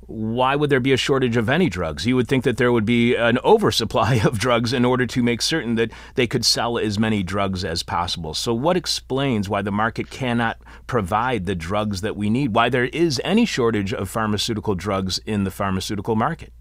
why 0.08 0.55
would 0.55 0.70
there 0.70 0.79
be 0.79 0.94
a 0.94 0.98
shortage 0.98 1.36
of 1.36 1.50
any 1.50 1.67
drugs? 1.67 2.05
You 2.05 2.15
would 2.15 2.29
think 2.29 2.46
that 2.46 2.55
there 2.55 2.72
would 2.72 2.86
be 2.86 3.15
an 3.15 3.39
oversupply 3.44 4.15
of 4.24 4.39
drugs 4.39 4.72
in 4.72 4.86
order 4.86 5.05
to 5.08 5.22
make 5.22 5.41
certain 5.41 5.75
that 5.75 5.91
they 6.13 6.27
could 6.27 6.46
sell 6.46 6.77
as 6.77 6.98
many 6.98 7.24
drugs 7.24 7.65
as 7.65 7.84
possible. 7.84 8.34
So, 8.34 8.53
what 8.53 8.77
explains 8.77 9.50
why 9.50 9.62
the 9.62 9.72
market 9.72 10.10
cannot 10.10 10.60
provide 10.88 11.46
the 11.46 11.55
drugs 11.55 12.00
that 12.01 12.15
we 12.15 12.29
need? 12.29 12.55
Why 12.55 12.70
there 12.70 12.86
is 12.86 13.20
any 13.25 13.46
shortage 13.46 13.94
of 13.94 14.10
pharmaceutical 14.10 14.75
drugs 14.75 15.17
in 15.25 15.44
the 15.44 15.51
pharmaceutical 15.51 16.15
market? 16.15 16.53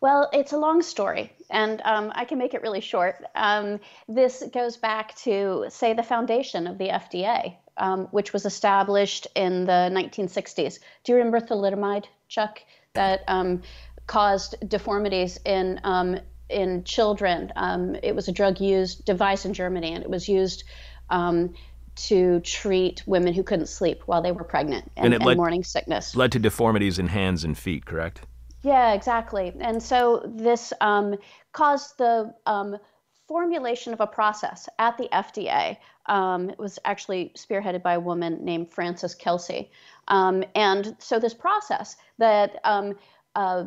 Well, 0.00 0.30
it's 0.32 0.52
a 0.52 0.58
long 0.58 0.80
story, 0.80 1.30
and 1.50 1.82
um, 1.84 2.10
I 2.14 2.24
can 2.24 2.38
make 2.38 2.54
it 2.54 2.62
really 2.62 2.80
short. 2.80 3.22
Um, 3.34 3.80
this 4.08 4.42
goes 4.52 4.78
back 4.78 5.14
to, 5.16 5.66
say, 5.68 5.92
the 5.92 6.02
foundation 6.02 6.66
of 6.66 6.78
the 6.78 6.88
FDA, 6.88 7.56
um, 7.76 8.06
which 8.10 8.32
was 8.32 8.46
established 8.46 9.26
in 9.34 9.64
the 9.64 9.90
1960s. 9.92 10.78
Do 11.04 11.12
you 11.12 11.18
remember 11.18 11.40
thalidomide? 11.40 12.06
Chuck, 12.28 12.60
that 12.94 13.22
um, 13.28 13.62
caused 14.06 14.56
deformities 14.66 15.38
in 15.44 15.80
um, 15.84 16.18
in 16.48 16.84
children. 16.84 17.52
Um, 17.56 17.96
it 18.02 18.14
was 18.14 18.28
a 18.28 18.32
drug 18.32 18.60
used 18.60 19.04
device 19.04 19.44
in 19.44 19.54
Germany, 19.54 19.92
and 19.92 20.02
it 20.02 20.10
was 20.10 20.28
used 20.28 20.64
um, 21.10 21.54
to 21.96 22.40
treat 22.40 23.02
women 23.06 23.34
who 23.34 23.42
couldn't 23.42 23.68
sleep 23.68 24.02
while 24.06 24.22
they 24.22 24.32
were 24.32 24.44
pregnant 24.44 24.90
and, 24.96 25.06
and, 25.06 25.14
and 25.14 25.24
led, 25.24 25.36
morning 25.36 25.62
sickness. 25.62 26.16
Led 26.16 26.32
to 26.32 26.38
deformities 26.38 26.98
in 26.98 27.08
hands 27.08 27.44
and 27.44 27.56
feet, 27.56 27.84
correct? 27.84 28.22
Yeah, 28.62 28.94
exactly. 28.94 29.52
And 29.60 29.82
so 29.82 30.22
this 30.26 30.72
um, 30.80 31.16
caused 31.52 31.98
the 31.98 32.34
um, 32.46 32.78
formulation 33.26 33.92
of 33.92 34.00
a 34.00 34.06
process 34.06 34.68
at 34.78 34.96
the 34.98 35.08
FDA. 35.12 35.76
Um, 36.06 36.50
it 36.50 36.58
was 36.58 36.78
actually 36.84 37.32
spearheaded 37.36 37.82
by 37.82 37.94
a 37.94 38.00
woman 38.00 38.44
named 38.44 38.70
Frances 38.70 39.14
Kelsey. 39.14 39.70
Um, 40.08 40.44
and 40.54 40.94
so 40.98 41.18
this 41.18 41.34
process 41.34 41.96
that 42.18 42.60
um, 42.64 42.94
uh, 43.34 43.64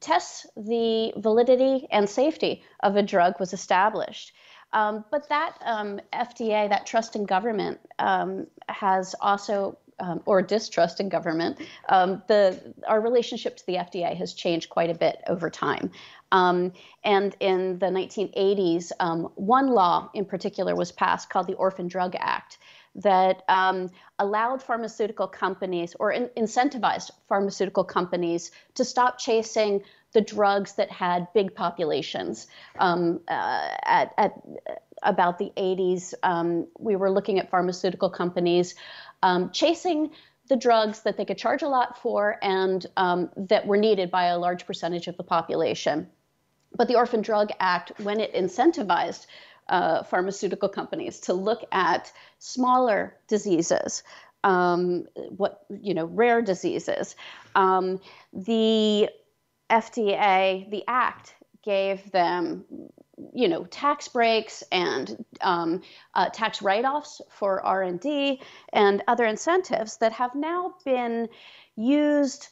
tests 0.00 0.46
the 0.56 1.12
validity 1.16 1.86
and 1.90 2.08
safety 2.08 2.62
of 2.80 2.96
a 2.96 3.02
drug 3.02 3.38
was 3.38 3.52
established. 3.52 4.32
Um, 4.72 5.04
but 5.10 5.28
that 5.28 5.56
um, 5.64 6.00
FDA, 6.12 6.68
that 6.68 6.86
trust 6.86 7.16
in 7.16 7.24
government, 7.24 7.78
um, 7.98 8.46
has 8.68 9.14
also 9.20 9.78
um, 9.98 10.22
or 10.26 10.42
distrust 10.42 11.00
in 11.00 11.08
government, 11.08 11.58
um, 11.88 12.22
the 12.28 12.74
our 12.86 13.00
relationship 13.00 13.56
to 13.56 13.66
the 13.66 13.74
FDA 13.74 14.14
has 14.16 14.34
changed 14.34 14.68
quite 14.68 14.90
a 14.90 14.94
bit 14.94 15.22
over 15.26 15.48
time. 15.48 15.90
Um, 16.32 16.72
and 17.04 17.36
in 17.40 17.78
the 17.78 17.86
1980s, 17.86 18.92
one 19.36 19.68
law 19.68 20.10
in 20.14 20.24
particular 20.24 20.74
was 20.74 20.92
passed 20.92 21.30
called 21.30 21.46
the 21.46 21.54
Orphan 21.54 21.88
Drug 21.88 22.14
Act, 22.18 22.58
that 22.96 23.42
um, 23.48 23.90
allowed 24.18 24.62
pharmaceutical 24.62 25.28
companies 25.28 25.94
or 26.00 26.12
in- 26.12 26.30
incentivized 26.36 27.10
pharmaceutical 27.28 27.84
companies 27.84 28.50
to 28.74 28.84
stop 28.84 29.18
chasing 29.18 29.82
the 30.12 30.20
drugs 30.20 30.74
that 30.74 30.90
had 30.90 31.28
big 31.34 31.54
populations. 31.54 32.46
Um, 32.78 33.20
uh, 33.28 33.68
at, 33.84 34.14
at, 34.16 34.32
about 35.02 35.38
the 35.38 35.52
80s, 35.56 36.14
um, 36.22 36.66
we 36.78 36.96
were 36.96 37.10
looking 37.10 37.38
at 37.38 37.50
pharmaceutical 37.50 38.08
companies 38.08 38.74
um, 39.22 39.50
chasing 39.50 40.10
the 40.48 40.56
drugs 40.56 41.02
that 41.02 41.18
they 41.18 41.24
could 41.24 41.36
charge 41.36 41.62
a 41.62 41.68
lot 41.68 42.00
for 42.00 42.38
and 42.42 42.86
um, 42.96 43.30
that 43.36 43.66
were 43.66 43.76
needed 43.76 44.10
by 44.10 44.26
a 44.26 44.38
large 44.38 44.66
percentage 44.66 45.06
of 45.06 45.16
the 45.16 45.22
population. 45.22 46.08
But 46.74 46.88
the 46.88 46.96
Orphan 46.96 47.22
Drug 47.22 47.50
Act, 47.60 47.92
when 48.00 48.20
it 48.20 48.34
incentivized 48.34 49.26
uh, 49.68 50.02
pharmaceutical 50.04 50.68
companies 50.68 51.20
to 51.20 51.32
look 51.34 51.64
at 51.72 52.12
smaller 52.38 53.16
diseases, 53.28 54.02
um, 54.44 55.06
what 55.36 55.64
you 55.80 55.94
know, 55.94 56.06
rare 56.06 56.40
diseases. 56.40 57.16
Um, 57.54 58.00
the 58.32 59.08
FDA, 59.70 60.70
the 60.70 60.84
Act 60.86 61.34
gave 61.64 62.10
them, 62.12 62.64
you 63.34 63.48
know, 63.48 63.64
tax 63.64 64.06
breaks 64.06 64.62
and 64.70 65.24
um, 65.40 65.82
uh, 66.14 66.28
tax 66.28 66.62
write-offs 66.62 67.20
for 67.28 67.60
R&D 67.62 68.40
and 68.72 69.02
other 69.08 69.24
incentives 69.24 69.96
that 69.96 70.12
have 70.12 70.34
now 70.36 70.74
been 70.84 71.28
used 71.74 72.48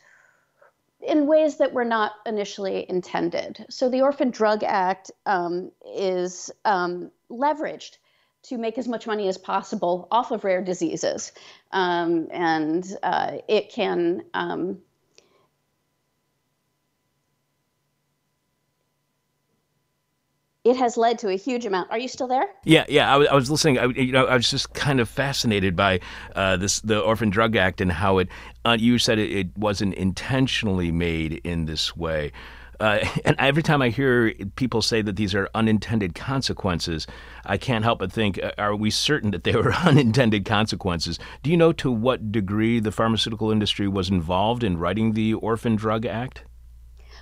in 1.07 1.27
ways 1.27 1.59
that 1.59 1.73
were 1.73 1.85
not 1.85 2.13
initially 2.27 2.87
intended. 2.89 3.65
So 3.69 3.89
the 3.89 4.03
Orphan 4.03 4.31
Drug 4.31 4.63
Act 4.63 5.11
um, 5.27 5.71
is 5.87 6.51
um, 6.65 7.11
leveraged 7.31 7.99
to 8.45 8.59
make 8.59 8.77
as 8.79 8.89
much 8.89 9.07
money 9.07 9.29
as 9.29 9.39
possible 9.39 10.07
off 10.11 10.31
of 10.31 10.45
rare 10.45 10.63
diseases, 10.63 11.33
um, 11.73 12.29
and 12.31 12.87
uh, 13.03 13.39
it 13.49 13.71
can. 13.71 14.25
It 20.65 20.77
has 20.77 20.97
led 20.97 21.19
to 21.19 21.29
a 21.29 21.37
huge 21.37 21.67
amount. 21.67 21.91
Are 21.91 21.99
you 21.99 22.09
still 22.09 22.27
there? 22.27 22.47
Yeah, 22.65 22.85
yeah. 22.89 23.15
I 23.15 23.35
was, 23.35 23.51
listening. 23.51 23.79
I, 23.79 23.85
you 23.87 24.13
know, 24.13 24.25
I 24.25 24.35
was 24.35 24.51
just 24.51 24.73
kind 24.73 24.99
of 24.99 25.11
fascinated 25.11 25.77
by 25.77 26.01
uh, 26.35 26.57
this, 26.57 26.81
the 26.81 27.01
Orphan 27.01 27.29
Drug 27.29 27.55
Act, 27.55 27.83
and 27.83 27.93
how 27.93 28.19
it. 28.19 28.29
Uh, 28.65 28.77
you 28.81 28.99
said 28.99 29.19
it, 29.19 29.31
it, 29.31 29.59
wasn't 29.59 29.93
intentionally 29.95 30.91
made 30.91 31.35
in 31.45 31.67
this 31.67 31.95
way. 31.95 32.33
Uh, 32.81 33.01
and 33.27 33.37
every 33.39 33.63
time 33.63 33.83
I 33.83 33.91
hear 33.91 34.33
people 34.57 34.81
say 34.81 35.03
that 35.03 35.17
these 35.17 35.35
are 35.35 35.51
unintended 35.55 36.15
consequences, 36.15 37.07
I 37.45 37.59
can't 37.59 37.85
help 37.85 37.99
but 37.99 38.11
think: 38.11 38.43
uh, 38.43 38.53
Are 38.57 38.75
we 38.75 38.91
certain 38.91 39.33
that 39.33 39.45
they 39.45 39.55
were 39.55 39.75
unintended 39.85 40.47
consequences? 40.47 41.19
Do 41.43 41.51
you 41.51 41.59
know 41.59 41.75
to 41.75 41.93
what 41.93 42.33
degree 42.33 42.81
the 42.81 42.91
pharmaceutical 42.91 43.51
industry 43.51 43.87
was 43.87 44.09
involved 44.09 44.65
in 44.65 44.79
writing 44.79 45.13
the 45.13 45.35
Orphan 45.35 45.77
Drug 45.77 46.07
Act? 46.07 46.45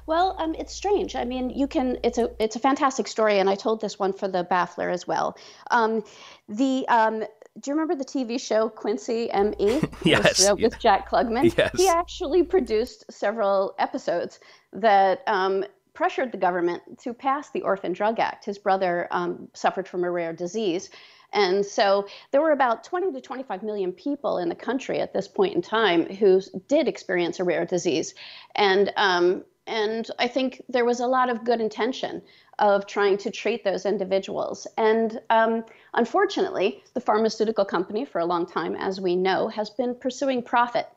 Well, 0.06 0.36
um, 0.38 0.54
it's 0.54 0.74
strange. 0.74 1.14
I 1.16 1.24
mean, 1.24 1.50
you 1.50 1.66
can. 1.66 1.98
It's 2.02 2.18
a 2.18 2.30
it's 2.38 2.56
a 2.56 2.58
fantastic 2.58 3.06
story, 3.06 3.38
and 3.38 3.48
I 3.48 3.54
told 3.54 3.80
this 3.80 3.98
one 3.98 4.12
for 4.12 4.28
the 4.28 4.44
Baffler 4.44 4.92
as 4.92 5.06
well. 5.06 5.36
Um, 5.70 6.02
the 6.48 6.84
um, 6.88 7.24
do 7.60 7.70
you 7.70 7.74
remember 7.74 7.94
the 7.94 8.04
TV 8.04 8.40
show 8.40 8.68
Quincy 8.68 9.30
M.E.? 9.30 9.80
yes. 10.04 10.50
With, 10.50 10.60
with 10.60 10.78
Jack 10.78 11.10
Klugman. 11.10 11.54
Yes. 11.56 11.70
He 11.76 11.88
actually 11.88 12.42
produced 12.42 13.04
several 13.10 13.74
episodes 13.78 14.40
that 14.72 15.22
um, 15.26 15.64
pressured 15.92 16.32
the 16.32 16.38
government 16.38 16.82
to 17.00 17.12
pass 17.12 17.50
the 17.50 17.62
Orphan 17.62 17.92
Drug 17.92 18.18
Act. 18.18 18.44
His 18.46 18.58
brother 18.58 19.06
um, 19.10 19.48
suffered 19.52 19.86
from 19.86 20.04
a 20.04 20.10
rare 20.10 20.32
disease. 20.32 20.88
And 21.34 21.64
so 21.64 22.06
there 22.30 22.40
were 22.40 22.52
about 22.52 22.84
20 22.84 23.12
to 23.12 23.20
25 23.20 23.62
million 23.62 23.92
people 23.92 24.38
in 24.38 24.48
the 24.48 24.54
country 24.54 25.00
at 25.00 25.14
this 25.14 25.28
point 25.28 25.54
in 25.54 25.62
time 25.62 26.06
who 26.06 26.42
did 26.68 26.88
experience 26.88 27.40
a 27.40 27.44
rare 27.44 27.64
disease. 27.64 28.14
And 28.54 28.92
um, 28.96 29.44
and 29.66 30.10
I 30.18 30.28
think 30.28 30.62
there 30.68 30.84
was 30.84 31.00
a 31.00 31.06
lot 31.06 31.30
of 31.30 31.44
good 31.44 31.60
intention 31.60 32.22
of 32.58 32.86
trying 32.86 33.16
to 33.18 33.30
treat 33.30 33.64
those 33.64 33.86
individuals. 33.86 34.66
And 34.76 35.20
um, 35.30 35.64
unfortunately, 35.94 36.82
the 36.94 37.00
pharmaceutical 37.00 37.64
company, 37.64 38.04
for 38.04 38.20
a 38.20 38.26
long 38.26 38.46
time, 38.46 38.74
as 38.74 39.00
we 39.00 39.14
know, 39.16 39.48
has 39.48 39.70
been 39.70 39.94
pursuing 39.94 40.42
profit. 40.42 40.88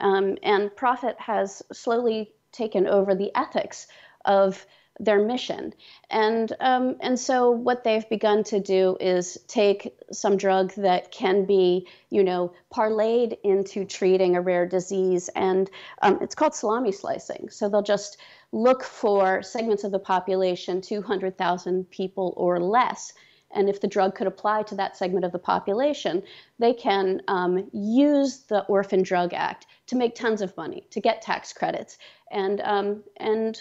Um, 0.00 0.36
and 0.42 0.74
profit 0.74 1.16
has 1.18 1.62
slowly 1.72 2.32
taken 2.52 2.86
over 2.86 3.14
the 3.14 3.32
ethics 3.36 3.88
of 4.24 4.64
their 5.00 5.24
mission. 5.24 5.74
And 6.10 6.52
um, 6.60 6.96
and 7.00 7.18
so 7.18 7.50
what 7.50 7.84
they've 7.84 8.08
begun 8.08 8.44
to 8.44 8.60
do 8.60 8.96
is 9.00 9.38
take 9.48 9.94
some 10.12 10.36
drug 10.36 10.72
that 10.74 11.10
can 11.10 11.44
be, 11.44 11.88
you 12.10 12.22
know, 12.22 12.52
parlayed 12.72 13.38
into 13.42 13.84
treating 13.84 14.36
a 14.36 14.40
rare 14.40 14.66
disease, 14.66 15.28
and 15.34 15.68
um, 16.02 16.18
it's 16.20 16.34
called 16.34 16.54
salami 16.54 16.92
slicing. 16.92 17.48
So 17.50 17.68
they'll 17.68 17.82
just 17.82 18.18
look 18.52 18.84
for 18.84 19.42
segments 19.42 19.82
of 19.82 19.90
the 19.90 19.98
population, 19.98 20.80
200,000 20.80 21.90
people 21.90 22.32
or 22.36 22.60
less. 22.60 23.12
And 23.54 23.68
if 23.68 23.80
the 23.80 23.88
drug 23.88 24.14
could 24.14 24.26
apply 24.26 24.64
to 24.64 24.74
that 24.76 24.96
segment 24.96 25.24
of 25.24 25.32
the 25.32 25.38
population, 25.38 26.22
they 26.58 26.72
can 26.72 27.22
um, 27.28 27.68
use 27.72 28.40
the 28.48 28.64
Orphan 28.64 29.02
Drug 29.02 29.32
Act 29.32 29.66
to 29.86 29.96
make 29.96 30.14
tons 30.14 30.42
of 30.42 30.56
money, 30.56 30.84
to 30.90 31.00
get 31.00 31.22
tax 31.22 31.52
credits, 31.52 31.98
and 32.30 32.60
um, 32.60 33.04
and 33.16 33.60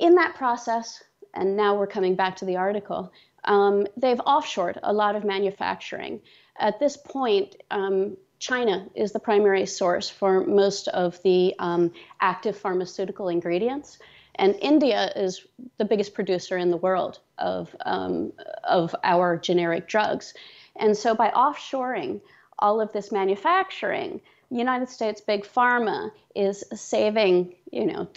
in 0.00 0.14
that 0.16 0.34
process, 0.34 1.02
and 1.34 1.56
now 1.56 1.76
we're 1.76 1.86
coming 1.86 2.14
back 2.14 2.36
to 2.36 2.44
the 2.44 2.56
article, 2.56 3.12
um, 3.44 3.86
they've 3.96 4.18
offshored 4.18 4.78
a 4.82 4.92
lot 4.92 5.16
of 5.16 5.24
manufacturing. 5.24 6.20
At 6.58 6.78
this 6.80 6.96
point, 6.96 7.56
um, 7.70 8.16
China 8.38 8.86
is 8.94 9.12
the 9.12 9.18
primary 9.18 9.66
source 9.66 10.10
for 10.10 10.44
most 10.44 10.88
of 10.88 11.22
the 11.22 11.54
um, 11.58 11.92
active 12.20 12.56
pharmaceutical 12.56 13.28
ingredients, 13.28 13.98
and 14.34 14.54
India 14.60 15.12
is 15.16 15.46
the 15.78 15.84
biggest 15.84 16.12
producer 16.12 16.58
in 16.58 16.70
the 16.70 16.76
world 16.76 17.20
of, 17.38 17.74
um, 17.86 18.32
of 18.64 18.94
our 19.02 19.38
generic 19.38 19.88
drugs. 19.88 20.34
And 20.76 20.94
so 20.96 21.14
by 21.14 21.30
offshoring 21.30 22.20
all 22.58 22.80
of 22.80 22.92
this 22.92 23.10
manufacturing, 23.10 24.20
United 24.50 24.88
States 24.88 25.20
big 25.20 25.44
pharma 25.44 26.10
is 26.34 26.64
saving, 26.74 27.54
you 27.72 27.86
know, 27.86 28.08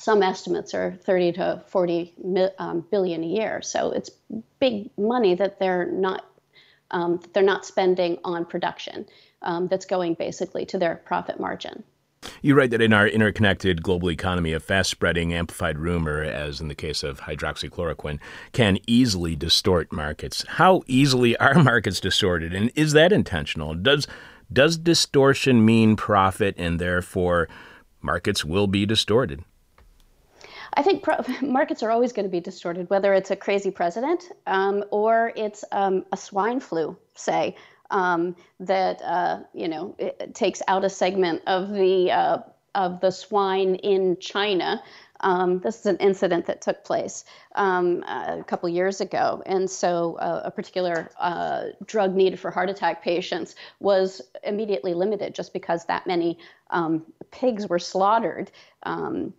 some 0.00 0.22
estimates 0.22 0.72
are 0.72 0.98
30 1.04 1.32
to 1.32 1.62
40 1.66 2.14
um, 2.58 2.86
billion 2.90 3.22
a 3.22 3.26
year. 3.26 3.60
So 3.60 3.90
it's 3.92 4.10
big 4.58 4.88
money 4.96 5.34
that 5.34 5.58
they're 5.58 5.86
not 5.86 6.24
um, 6.90 7.20
they're 7.34 7.42
not 7.42 7.66
spending 7.66 8.18
on 8.24 8.46
production. 8.46 9.06
Um, 9.42 9.68
that's 9.68 9.86
going 9.86 10.14
basically 10.14 10.66
to 10.66 10.78
their 10.78 10.96
profit 11.04 11.38
margin. 11.38 11.84
You 12.42 12.54
write 12.54 12.70
that 12.70 12.82
in 12.82 12.92
our 12.92 13.06
interconnected 13.06 13.82
global 13.82 14.10
economy, 14.10 14.52
a 14.52 14.60
fast 14.60 14.90
spreading 14.90 15.32
amplified 15.32 15.78
rumor, 15.78 16.22
as 16.22 16.60
in 16.60 16.68
the 16.68 16.74
case 16.74 17.02
of 17.02 17.20
hydroxychloroquine, 17.20 18.18
can 18.52 18.78
easily 18.86 19.36
distort 19.36 19.92
markets. 19.92 20.44
How 20.48 20.82
easily 20.86 21.36
are 21.36 21.54
markets 21.62 22.00
distorted, 22.00 22.54
and 22.54 22.72
is 22.74 22.92
that 22.92 23.12
intentional? 23.12 23.74
Does, 23.74 24.06
does 24.52 24.76
distortion 24.76 25.64
mean 25.64 25.96
profit, 25.96 26.54
and 26.58 26.78
therefore 26.78 27.48
markets 28.02 28.44
will 28.44 28.66
be 28.66 28.84
distorted? 28.84 29.44
I 30.74 30.82
think 30.82 31.02
pro- 31.02 31.24
markets 31.42 31.82
are 31.82 31.90
always 31.90 32.12
going 32.12 32.26
to 32.26 32.30
be 32.30 32.40
distorted, 32.40 32.90
whether 32.90 33.12
it's 33.14 33.30
a 33.30 33.36
crazy 33.36 33.70
president 33.70 34.24
um, 34.46 34.84
or 34.90 35.32
it's 35.36 35.64
um, 35.72 36.04
a 36.12 36.16
swine 36.16 36.60
flu, 36.60 36.96
say, 37.14 37.56
um, 37.90 38.36
that 38.60 39.02
uh, 39.02 39.40
you 39.52 39.68
know 39.68 39.96
takes 40.34 40.62
out 40.68 40.84
a 40.84 40.90
segment 40.90 41.42
of 41.46 41.70
the 41.70 42.10
uh, 42.10 42.38
of 42.74 43.00
the 43.00 43.10
swine 43.10 43.74
in 43.76 44.16
China. 44.20 44.82
Um, 45.20 45.60
this 45.60 45.80
is 45.80 45.86
an 45.86 45.96
incident 45.98 46.46
that 46.46 46.60
took 46.60 46.84
place 46.84 47.24
um, 47.54 48.02
a 48.04 48.44
couple 48.46 48.68
years 48.68 49.00
ago, 49.00 49.42
and 49.46 49.70
so 49.70 50.16
uh, 50.16 50.42
a 50.44 50.50
particular 50.50 51.10
uh, 51.18 51.64
drug 51.84 52.14
needed 52.14 52.38
for 52.38 52.50
heart 52.50 52.70
attack 52.70 53.02
patients 53.02 53.54
was 53.80 54.22
immediately 54.42 54.94
limited 54.94 55.34
just 55.34 55.52
because 55.52 55.84
that 55.86 56.06
many 56.06 56.38
um, 56.70 57.04
pigs 57.30 57.68
were 57.68 57.78
slaughtered. 57.78 58.50
Um, 58.82 59.34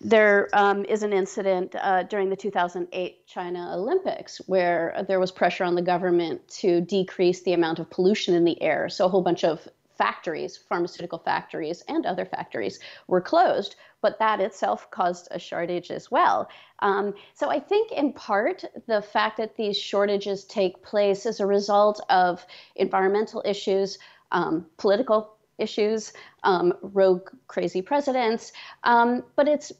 there 0.00 0.48
um, 0.52 0.84
is 0.84 1.02
an 1.02 1.12
incident 1.12 1.74
uh, 1.74 2.04
during 2.04 2.30
the 2.30 2.36
2008 2.36 3.26
China 3.26 3.74
Olympics 3.74 4.38
where 4.46 5.04
there 5.08 5.20
was 5.20 5.32
pressure 5.32 5.64
on 5.64 5.74
the 5.74 5.82
government 5.82 6.46
to 6.48 6.80
decrease 6.80 7.42
the 7.42 7.52
amount 7.52 7.78
of 7.78 7.90
pollution 7.90 8.34
in 8.34 8.44
the 8.44 8.60
air. 8.62 8.88
So 8.88 9.06
a 9.06 9.08
whole 9.08 9.22
bunch 9.22 9.44
of 9.44 9.66
factories, 9.98 10.56
pharmaceutical 10.56 11.18
factories, 11.18 11.82
and 11.88 12.06
other 12.06 12.24
factories 12.24 12.80
were 13.06 13.20
closed, 13.20 13.76
but 14.00 14.18
that 14.18 14.40
itself 14.40 14.90
caused 14.90 15.28
a 15.30 15.38
shortage 15.38 15.90
as 15.90 16.10
well. 16.10 16.48
Um, 16.80 17.14
so 17.34 17.48
I 17.50 17.60
think, 17.60 17.92
in 17.92 18.12
part, 18.12 18.64
the 18.86 19.02
fact 19.02 19.36
that 19.38 19.56
these 19.56 19.76
shortages 19.76 20.44
take 20.44 20.82
place 20.82 21.26
is 21.26 21.40
a 21.40 21.46
result 21.46 22.00
of 22.10 22.44
environmental 22.74 23.42
issues, 23.44 23.98
um, 24.32 24.66
political 24.76 25.36
issues, 25.58 26.12
um, 26.42 26.74
rogue, 26.82 27.30
crazy 27.46 27.82
presidents, 27.82 28.52
um, 28.84 29.24
but 29.36 29.48
it's 29.48 29.72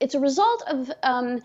it's 0.00 0.14
a 0.14 0.20
result 0.20 0.62
of 0.66 0.90
um, 1.02 1.40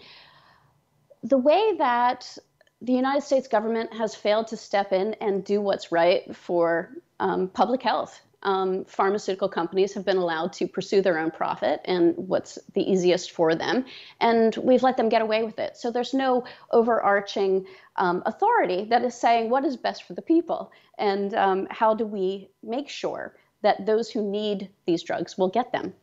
the 1.23 1.37
way 1.37 1.75
that 1.77 2.37
the 2.81 2.93
United 2.93 3.21
States 3.21 3.47
government 3.47 3.93
has 3.93 4.15
failed 4.15 4.47
to 4.47 4.57
step 4.57 4.91
in 4.93 5.13
and 5.15 5.43
do 5.43 5.61
what's 5.61 5.91
right 5.91 6.35
for 6.35 6.91
um, 7.19 7.47
public 7.49 7.81
health. 7.81 8.21
Um, 8.41 8.85
pharmaceutical 8.85 9.49
companies 9.49 9.93
have 9.95 10.05
been 10.05 10.15
allowed 10.15 10.53
to 10.53 10.67
pursue 10.67 11.01
their 11.01 11.19
own 11.19 11.29
profit 11.29 11.81
and 11.83 12.15
what's 12.15 12.57
the 12.73 12.89
easiest 12.89 13.31
for 13.31 13.53
them, 13.53 13.83
and 14.21 14.55
we've 14.63 14.81
let 14.81 14.95
them 14.95 15.09
get 15.09 15.21
away 15.21 15.43
with 15.43 15.59
it. 15.59 15.75
So 15.75 15.91
there's 15.91 16.13
no 16.13 16.45
overarching 16.71 17.65
um, 17.97 18.23
authority 18.25 18.85
that 18.85 19.03
is 19.03 19.13
saying 19.13 19.49
what 19.49 19.65
is 19.65 19.75
best 19.75 20.03
for 20.03 20.13
the 20.13 20.21
people 20.21 20.71
and 20.97 21.33
um, 21.33 21.67
how 21.69 21.93
do 21.93 22.05
we 22.05 22.49
make 22.63 22.87
sure 22.87 23.35
that 23.61 23.85
those 23.85 24.09
who 24.09 24.23
need 24.23 24.69
these 24.85 25.03
drugs 25.03 25.37
will 25.37 25.49
get 25.49 25.71
them. 25.71 25.93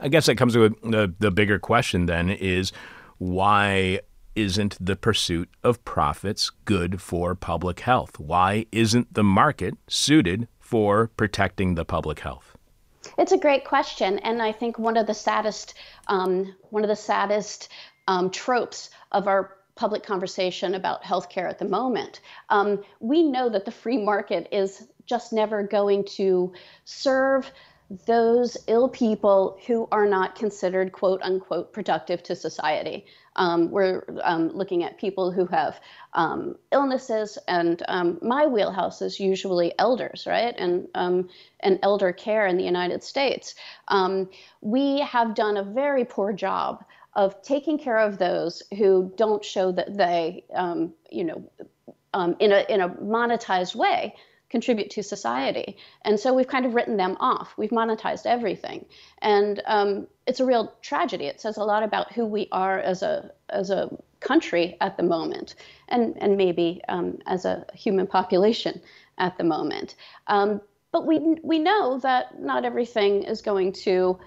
I 0.00 0.08
guess 0.08 0.26
that 0.26 0.36
comes 0.36 0.52
to 0.54 0.68
the, 0.82 1.14
the 1.18 1.30
bigger 1.30 1.58
question 1.58 2.06
then 2.06 2.30
is 2.30 2.72
why 3.18 4.00
isn't 4.34 4.76
the 4.84 4.96
pursuit 4.96 5.48
of 5.62 5.82
profits 5.84 6.50
good 6.66 7.00
for 7.00 7.34
public 7.34 7.80
health? 7.80 8.18
Why 8.18 8.66
isn't 8.70 9.14
the 9.14 9.24
market 9.24 9.74
suited 9.88 10.46
for 10.66 11.08
protecting 11.16 11.74
the 11.74 11.84
public 11.84 12.20
health? 12.20 12.56
It's 13.18 13.32
a 13.32 13.38
great 13.38 13.64
question, 13.64 14.18
and 14.18 14.42
I 14.42 14.50
think 14.50 14.78
one 14.78 14.96
of 14.96 15.06
the 15.06 15.14
saddest, 15.14 15.74
um, 16.08 16.54
one 16.70 16.82
of 16.82 16.88
the 16.88 16.96
saddest 16.96 17.68
um, 18.08 18.30
tropes 18.30 18.90
of 19.12 19.28
our 19.28 19.56
public 19.76 20.02
conversation 20.02 20.74
about 20.74 21.04
healthcare 21.04 21.48
at 21.48 21.58
the 21.58 21.64
moment. 21.64 22.20
Um, 22.48 22.82
we 22.98 23.22
know 23.22 23.48
that 23.48 23.64
the 23.64 23.70
free 23.70 23.98
market 23.98 24.48
is 24.50 24.88
just 25.06 25.32
never 25.32 25.62
going 25.62 26.04
to 26.16 26.52
serve 26.84 27.52
those 28.06 28.56
ill 28.66 28.88
people 28.88 29.58
who 29.66 29.88
are 29.92 30.06
not 30.06 30.34
considered 30.34 30.92
quote 30.92 31.22
unquote 31.22 31.72
productive 31.72 32.22
to 32.24 32.34
society. 32.34 33.06
Um, 33.36 33.70
we're 33.70 34.02
um, 34.24 34.48
looking 34.48 34.82
at 34.82 34.98
people 34.98 35.30
who 35.30 35.46
have 35.46 35.80
um, 36.14 36.56
illnesses, 36.72 37.38
and 37.46 37.82
um, 37.86 38.18
my 38.22 38.46
wheelhouse 38.46 39.02
is 39.02 39.20
usually 39.20 39.72
elders, 39.78 40.26
right? 40.26 40.54
And 40.58 40.88
um, 40.94 41.28
and 41.60 41.78
elder 41.82 42.12
care 42.12 42.46
in 42.46 42.56
the 42.56 42.64
United 42.64 43.04
States. 43.04 43.54
Um, 43.88 44.30
we 44.60 45.00
have 45.00 45.34
done 45.34 45.56
a 45.56 45.62
very 45.62 46.04
poor 46.04 46.32
job 46.32 46.84
of 47.14 47.40
taking 47.42 47.78
care 47.78 47.98
of 47.98 48.18
those 48.18 48.62
who 48.76 49.12
don't 49.16 49.44
show 49.44 49.72
that 49.72 49.96
they, 49.96 50.44
you 51.10 51.24
know, 51.24 51.50
in 52.40 52.52
a 52.52 52.64
in 52.68 52.80
a 52.80 52.88
monetized 52.88 53.74
way 53.74 54.14
contribute 54.56 54.88
to 54.88 55.02
society. 55.02 55.76
And 56.06 56.18
so 56.18 56.32
we've 56.32 56.52
kind 56.54 56.64
of 56.64 56.72
written 56.74 56.96
them 56.96 57.14
off. 57.20 57.48
We've 57.58 57.76
monetized 57.82 58.24
everything, 58.24 58.86
and 59.20 59.54
um, 59.66 60.06
it's 60.26 60.40
a 60.40 60.46
real 60.46 60.72
tragedy. 60.80 61.26
It 61.26 61.42
says 61.42 61.58
a 61.58 61.64
lot 61.72 61.82
about 61.82 62.06
who 62.14 62.24
we 62.24 62.48
are 62.52 62.78
as 62.78 63.02
a 63.02 63.30
as 63.50 63.68
a 63.70 63.90
country 64.20 64.78
at 64.80 64.96
the 64.96 65.02
moment, 65.02 65.56
and 65.88 66.16
and 66.22 66.38
maybe 66.38 66.80
um, 66.88 67.18
as 67.26 67.44
a 67.44 67.66
human 67.74 68.06
population 68.06 68.80
at 69.18 69.36
the 69.36 69.44
moment. 69.44 69.96
Um, 70.26 70.62
but 70.90 71.06
we 71.06 71.16
we 71.42 71.58
know 71.58 71.98
that 71.98 72.40
not 72.40 72.64
everything 72.64 73.24
is 73.24 73.42
going 73.42 73.72
to 73.84 74.18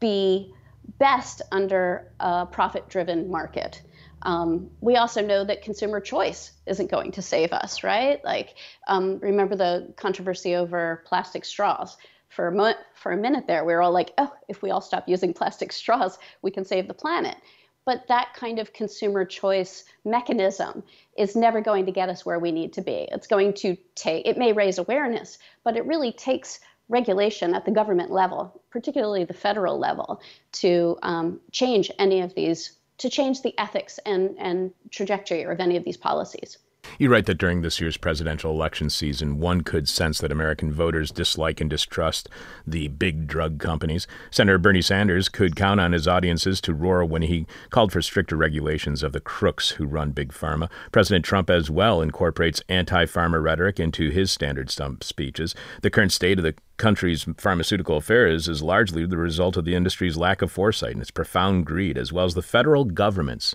be 0.00 0.52
best 0.98 1.40
under 1.50 2.12
a 2.20 2.44
profit 2.44 2.84
driven 2.90 3.30
market. 3.30 3.80
Um, 4.22 4.70
we 4.80 4.96
also 4.96 5.24
know 5.24 5.44
that 5.44 5.62
consumer 5.62 6.00
choice 6.00 6.52
isn't 6.66 6.90
going 6.90 7.12
to 7.12 7.22
save 7.22 7.52
us, 7.52 7.84
right? 7.84 8.24
Like, 8.24 8.56
um, 8.86 9.18
remember 9.20 9.56
the 9.56 9.92
controversy 9.96 10.54
over 10.54 11.02
plastic 11.06 11.44
straws? 11.44 11.96
For 12.28 12.48
a, 12.48 12.52
mo- 12.52 12.74
for 12.94 13.12
a 13.12 13.16
minute 13.16 13.46
there, 13.46 13.64
we 13.64 13.72
were 13.72 13.82
all 13.82 13.92
like, 13.92 14.12
oh, 14.18 14.32
if 14.48 14.62
we 14.62 14.70
all 14.70 14.80
stop 14.80 15.08
using 15.08 15.32
plastic 15.32 15.72
straws, 15.72 16.18
we 16.42 16.50
can 16.50 16.64
save 16.64 16.88
the 16.88 16.94
planet. 16.94 17.36
But 17.84 18.06
that 18.08 18.34
kind 18.34 18.58
of 18.58 18.74
consumer 18.74 19.24
choice 19.24 19.84
mechanism 20.04 20.82
is 21.16 21.34
never 21.34 21.62
going 21.62 21.86
to 21.86 21.92
get 21.92 22.10
us 22.10 22.26
where 22.26 22.38
we 22.38 22.52
need 22.52 22.74
to 22.74 22.82
be. 22.82 23.08
It's 23.10 23.26
going 23.26 23.54
to 23.54 23.78
take, 23.94 24.26
it 24.26 24.36
may 24.36 24.52
raise 24.52 24.76
awareness, 24.76 25.38
but 25.64 25.76
it 25.76 25.86
really 25.86 26.12
takes 26.12 26.60
regulation 26.90 27.54
at 27.54 27.64
the 27.64 27.70
government 27.70 28.10
level, 28.10 28.60
particularly 28.70 29.24
the 29.24 29.34
federal 29.34 29.78
level, 29.78 30.20
to 30.52 30.98
um, 31.02 31.40
change 31.50 31.90
any 31.98 32.20
of 32.20 32.34
these, 32.34 32.77
to 32.98 33.08
change 33.08 33.42
the 33.42 33.54
ethics 33.58 33.98
and, 34.04 34.36
and 34.38 34.72
trajectory 34.90 35.42
of 35.42 35.60
any 35.60 35.76
of 35.76 35.84
these 35.84 35.96
policies. 35.96 36.58
You 36.98 37.08
write 37.10 37.26
that 37.26 37.38
during 37.38 37.62
this 37.62 37.80
year's 37.80 37.96
presidential 37.96 38.50
election 38.50 38.90
season, 38.90 39.38
one 39.38 39.60
could 39.60 39.88
sense 39.88 40.18
that 40.18 40.32
American 40.32 40.72
voters 40.72 41.12
dislike 41.12 41.60
and 41.60 41.70
distrust 41.70 42.28
the 42.66 42.88
big 42.88 43.28
drug 43.28 43.60
companies. 43.60 44.08
Senator 44.32 44.58
Bernie 44.58 44.82
Sanders 44.82 45.28
could 45.28 45.54
count 45.54 45.78
on 45.78 45.92
his 45.92 46.08
audiences 46.08 46.60
to 46.62 46.74
roar 46.74 47.04
when 47.04 47.22
he 47.22 47.46
called 47.70 47.92
for 47.92 48.02
stricter 48.02 48.36
regulations 48.36 49.04
of 49.04 49.12
the 49.12 49.20
crooks 49.20 49.70
who 49.70 49.86
run 49.86 50.10
Big 50.10 50.32
Pharma. 50.32 50.68
President 50.90 51.24
Trump, 51.24 51.50
as 51.50 51.70
well, 51.70 52.02
incorporates 52.02 52.62
anti 52.68 53.04
pharma 53.04 53.40
rhetoric 53.40 53.78
into 53.78 54.10
his 54.10 54.32
standard 54.32 54.68
stump 54.70 55.04
speeches. 55.04 55.54
The 55.82 55.90
current 55.90 56.12
state 56.12 56.38
of 56.38 56.44
the 56.44 56.54
country's 56.78 57.26
pharmaceutical 57.36 57.96
affairs 57.96 58.48
is 58.48 58.62
largely 58.62 59.06
the 59.06 59.16
result 59.16 59.56
of 59.56 59.64
the 59.64 59.74
industry's 59.74 60.16
lack 60.16 60.42
of 60.42 60.50
foresight 60.50 60.92
and 60.92 61.02
its 61.02 61.10
profound 61.10 61.66
greed, 61.66 61.96
as 61.96 62.12
well 62.12 62.24
as 62.24 62.34
the 62.34 62.42
federal 62.42 62.84
government's 62.84 63.54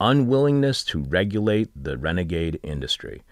unwillingness 0.00 0.84
to 0.84 1.00
regulate 1.00 1.70
the 1.74 1.96
renegade 1.96 2.60
industry. 2.62 3.22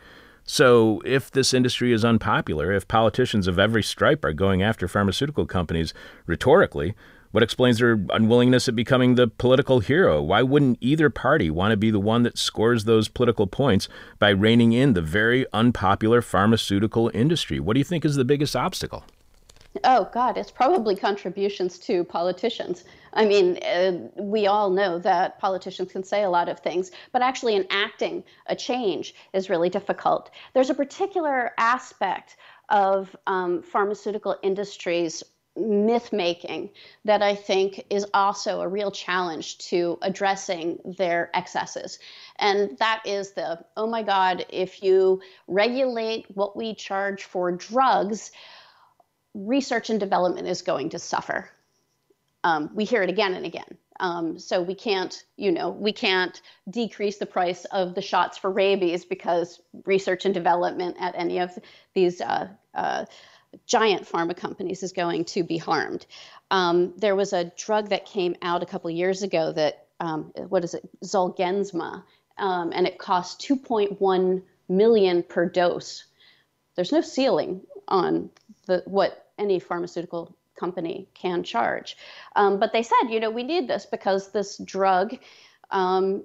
So, 0.45 1.01
if 1.05 1.31
this 1.31 1.55
industry 1.55 1.93
is 1.93 2.05
unpopular, 2.05 2.73
if 2.73 2.89
politicians 2.89 3.47
of 3.47 3.59
every 3.59 3.83
stripe 3.83 4.25
are 4.25 4.33
going 4.33 4.63
after 4.63 4.89
pharmaceutical 4.89 5.47
companies 5.47 5.95
rhetorically, 6.27 6.95
what 7.33 7.43
explains 7.43 7.79
their 7.79 8.05
unwillingness 8.11 8.69
at 8.69 8.77
becoming 8.77 9.15
the 9.15 9.27
political 9.27 9.81
hero? 9.81 10.21
Why 10.21 10.43
wouldn't 10.43 10.79
either 10.81 11.09
party 11.09 11.49
want 11.51 11.71
to 11.71 11.77
be 11.79 11.91
the 11.91 11.99
one 11.99 12.25
that 12.25 12.37
scores 12.37 12.85
those 12.85 13.09
political 13.09 13.47
points 13.47 13.89
by 14.19 14.29
reining 14.31 14.73
in 14.73 14.93
the 14.93 15.01
very 15.01 15.47
unpopular 15.53 16.21
pharmaceutical 16.21 17.11
industry? 17.15 17.59
What 17.59 17.75
do 17.75 17.81
you 17.81 17.85
think 17.85 18.05
is 18.05 18.17
the 18.17 18.25
biggest 18.25 18.55
obstacle? 18.55 19.05
Oh, 19.85 20.11
God, 20.13 20.37
it's 20.37 20.51
probably 20.51 20.95
contributions 20.95 21.79
to 21.81 22.05
politicians. 22.05 22.85
I 23.15 23.27
mean, 23.27 23.59
uh, 23.63 24.09
we 24.17 24.47
all 24.47 24.71
know 24.71 24.99
that 25.01 25.39
politicians 25.39 25.93
can 25.93 26.05
say 26.05 26.23
a 26.23 26.31
lot 26.31 26.49
of 26.49 26.61
things, 26.61 26.91
but 27.13 27.23
actually 27.23 27.57
enacting 27.57 28.25
a 28.47 28.57
change 28.57 29.15
is 29.33 29.51
really 29.51 29.69
difficult. 29.69 30.31
There's 30.55 30.71
a 30.71 30.75
particular 30.75 31.53
aspect 31.59 32.37
of 32.69 33.15
um, 33.27 33.63
pharmaceutical 33.63 34.37
industries 34.43 35.23
myth 35.55 36.13
making 36.13 36.71
that 37.05 37.23
I 37.23 37.35
think 37.35 37.85
is 37.91 38.07
also 38.15 38.61
a 38.61 38.69
real 38.69 38.91
challenge 38.91 39.59
to 39.69 39.99
addressing 40.01 40.79
their 40.97 41.31
excesses. 41.35 41.99
And 42.37 42.79
that 42.79 43.03
is 43.05 43.33
the 43.33 43.63
oh 43.77 43.87
my 43.87 44.03
God, 44.03 44.47
if 44.49 44.83
you 44.83 45.21
regulate 45.47 46.27
what 46.35 46.57
we 46.57 46.75
charge 46.75 47.25
for 47.25 47.53
drugs, 47.53 48.33
research 49.35 49.91
and 49.91 50.01
development 50.01 50.49
is 50.49 50.63
going 50.63 50.91
to 50.91 50.99
suffer. 50.99 51.51
Um, 52.45 52.71
we 52.75 52.85
hear 52.85 53.03
it 53.03 53.11
again 53.11 53.35
and 53.35 53.47
again. 53.47 53.79
Um, 54.01 54.39
so 54.39 54.61
we 54.61 54.75
can't, 54.75 55.23
you 55.37 55.53
know, 55.53 55.71
we 55.71 55.93
can't 55.93 56.41
decrease 56.69 57.19
the 57.19 57.27
price 57.27 57.65
of 57.67 57.95
the 57.95 58.03
shots 58.03 58.37
for 58.37 58.51
rabies 58.51 59.05
because 59.05 59.61
research 59.85 60.25
and 60.25 60.35
development 60.35 60.97
at 60.99 61.15
any 61.17 61.39
of 61.39 61.57
these 61.95 62.21
uh, 62.21 62.49
uh, 62.75 63.05
giant 63.67 64.09
pharma 64.09 64.37
companies 64.37 64.83
is 64.83 64.93
going 64.93 65.25
to 65.27 65.45
be 65.45 65.57
harmed. 65.57 66.07
Um, 66.51 66.95
there 66.97 67.15
was 67.15 67.33
a 67.33 67.53
drug 67.57 67.91
that 67.91 68.07
came 68.07 68.35
out 68.43 68.63
a 68.63 68.67
couple 68.67 68.91
years 68.91 69.23
ago 69.23 69.53
that, 69.53 69.87
um, 70.01 70.33
what 70.49 70.65
is 70.65 70.75
it, 70.75 70.89
Zolgensma, 71.05 72.03
um, 72.39 72.73
and 72.75 72.87
it 72.87 72.99
costs 72.99 73.47
2.1 73.47 74.43
million 74.69 75.23
per 75.23 75.49
dose. 75.49 76.05
There's 76.75 76.93
no 76.93 77.03
ceiling 77.03 77.61
on 77.87 78.31
the 78.67 78.83
what 78.87 79.27
any 79.39 79.59
pharmaceutical 79.59 80.35
company 80.63 81.09
can 81.23 81.43
charge. 81.43 81.97
Um, 82.37 82.61
but 82.61 82.73
they 82.73 82.85
said, 82.85 83.05
you 83.11 83.21
know, 83.21 83.31
we 83.31 83.43
need 83.43 83.67
this 83.67 83.85
because 83.97 84.31
this 84.31 84.59
drug 84.59 85.19
um, 85.71 86.23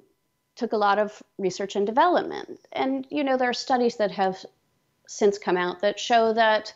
took 0.56 0.74
a 0.74 0.84
lot 0.88 1.00
of 1.00 1.24
research 1.38 1.76
and 1.76 1.86
development. 1.86 2.60
And, 2.72 3.08
you 3.10 3.24
know, 3.24 3.38
there 3.38 3.50
are 3.50 3.66
studies 3.68 3.96
that 3.98 4.12
have 4.12 4.38
since 5.08 5.38
come 5.40 5.58
out 5.58 5.82
that 5.82 6.00
show 6.00 6.34
that 6.34 6.74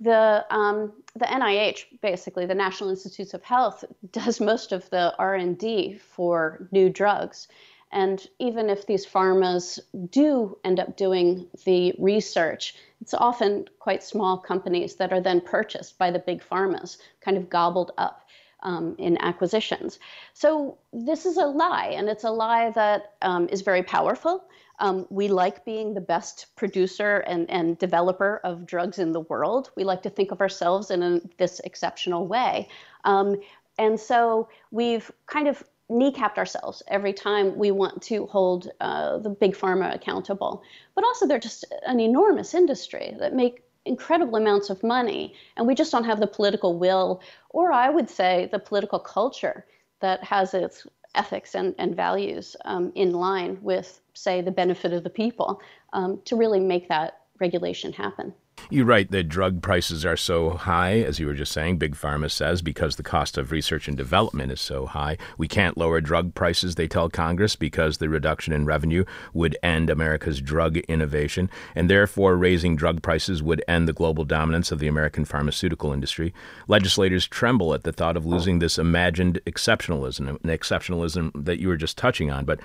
the 0.00 0.44
um, 0.50 0.92
the 1.14 1.26
NIH, 1.26 2.00
basically 2.00 2.46
the 2.46 2.54
National 2.66 2.90
Institutes 2.90 3.34
of 3.34 3.42
Health, 3.44 3.84
does 4.12 4.40
most 4.40 4.72
of 4.72 4.88
the 4.90 5.14
R&D 5.18 6.00
for 6.16 6.68
new 6.72 6.88
drugs. 6.90 7.48
And 7.92 8.24
even 8.38 8.70
if 8.70 8.86
these 8.86 9.06
pharmas 9.06 9.78
do 10.10 10.56
end 10.64 10.78
up 10.78 10.96
doing 10.96 11.48
the 11.64 11.94
research, 11.98 12.76
it's 13.00 13.14
often 13.14 13.66
quite 13.78 14.02
small 14.02 14.38
companies 14.38 14.96
that 14.96 15.12
are 15.12 15.20
then 15.20 15.40
purchased 15.40 15.98
by 15.98 16.10
the 16.10 16.18
big 16.18 16.42
pharmas, 16.42 16.98
kind 17.20 17.36
of 17.36 17.50
gobbled 17.50 17.92
up 17.98 18.28
um, 18.62 18.94
in 18.98 19.18
acquisitions. 19.22 19.98
So 20.34 20.78
this 20.92 21.26
is 21.26 21.36
a 21.36 21.46
lie, 21.46 21.94
and 21.96 22.08
it's 22.08 22.24
a 22.24 22.30
lie 22.30 22.70
that 22.70 23.14
um, 23.22 23.48
is 23.50 23.62
very 23.62 23.82
powerful. 23.82 24.44
Um, 24.78 25.06
we 25.10 25.28
like 25.28 25.64
being 25.64 25.94
the 25.94 26.00
best 26.00 26.46
producer 26.56 27.18
and, 27.18 27.50
and 27.50 27.78
developer 27.78 28.40
of 28.44 28.66
drugs 28.66 28.98
in 28.98 29.12
the 29.12 29.20
world. 29.20 29.70
We 29.76 29.84
like 29.84 30.02
to 30.02 30.10
think 30.10 30.30
of 30.30 30.40
ourselves 30.40 30.90
in 30.90 31.02
a, 31.02 31.20
this 31.38 31.60
exceptional 31.60 32.26
way. 32.26 32.68
Um, 33.04 33.36
and 33.78 33.98
so 33.98 34.48
we've 34.70 35.10
kind 35.26 35.48
of 35.48 35.62
kneecapped 35.90 36.38
ourselves 36.38 36.82
every 36.88 37.12
time 37.12 37.56
we 37.56 37.70
want 37.70 38.00
to 38.02 38.26
hold 38.26 38.70
uh, 38.80 39.18
the 39.18 39.30
big 39.30 39.54
pharma 39.54 39.94
accountable. 39.94 40.62
But 40.94 41.04
also, 41.04 41.26
they're 41.26 41.38
just 41.38 41.64
an 41.86 42.00
enormous 42.00 42.54
industry 42.54 43.14
that 43.18 43.34
make 43.34 43.62
incredible 43.84 44.36
amounts 44.36 44.70
of 44.70 44.82
money, 44.82 45.34
and 45.56 45.66
we 45.66 45.74
just 45.74 45.90
don't 45.90 46.04
have 46.04 46.20
the 46.20 46.26
political 46.26 46.78
will, 46.78 47.20
or 47.48 47.72
I 47.72 47.90
would 47.90 48.08
say 48.08 48.48
the 48.52 48.58
political 48.58 48.98
culture 48.98 49.66
that 50.00 50.22
has 50.24 50.54
its 50.54 50.86
ethics 51.14 51.54
and, 51.54 51.74
and 51.78 51.96
values 51.96 52.56
um, 52.64 52.92
in 52.94 53.12
line 53.12 53.58
with, 53.62 54.00
say, 54.14 54.40
the 54.40 54.50
benefit 54.50 54.92
of 54.92 55.02
the 55.02 55.10
people 55.10 55.60
um, 55.92 56.20
to 56.24 56.36
really 56.36 56.60
make 56.60 56.88
that 56.88 57.22
regulation 57.40 57.92
happen. 57.92 58.32
You 58.68 58.84
write 58.84 59.10
that 59.10 59.28
drug 59.28 59.62
prices 59.62 60.04
are 60.04 60.16
so 60.16 60.50
high, 60.50 61.00
as 61.00 61.18
you 61.18 61.26
were 61.26 61.34
just 61.34 61.52
saying, 61.52 61.78
Big 61.78 61.94
Pharma 61.94 62.30
says, 62.30 62.62
because 62.62 62.96
the 62.96 63.02
cost 63.02 63.38
of 63.38 63.50
research 63.52 63.88
and 63.88 63.96
development 63.96 64.52
is 64.52 64.60
so 64.60 64.86
high. 64.86 65.16
We 65.38 65.48
can't 65.48 65.78
lower 65.78 66.00
drug 66.00 66.34
prices, 66.34 66.74
they 66.74 66.88
tell 66.88 67.08
Congress, 67.08 67.56
because 67.56 67.98
the 67.98 68.08
reduction 68.08 68.52
in 68.52 68.66
revenue 68.66 69.04
would 69.32 69.56
end 69.62 69.90
America's 69.90 70.40
drug 70.40 70.76
innovation, 70.78 71.50
and 71.74 71.88
therefore 71.88 72.36
raising 72.36 72.76
drug 72.76 73.02
prices 73.02 73.42
would 73.42 73.62
end 73.66 73.88
the 73.88 73.92
global 73.92 74.24
dominance 74.24 74.70
of 74.70 74.78
the 74.78 74.88
American 74.88 75.24
pharmaceutical 75.24 75.92
industry. 75.92 76.34
Legislators 76.68 77.26
tremble 77.26 77.74
at 77.74 77.84
the 77.84 77.92
thought 77.92 78.16
of 78.16 78.26
oh. 78.26 78.30
losing 78.30 78.58
this 78.58 78.78
imagined 78.78 79.40
exceptionalism, 79.46 80.28
an 80.28 80.38
exceptionalism 80.44 81.30
that 81.34 81.60
you 81.60 81.68
were 81.68 81.76
just 81.76 81.96
touching 81.96 82.30
on. 82.30 82.44
But 82.44 82.60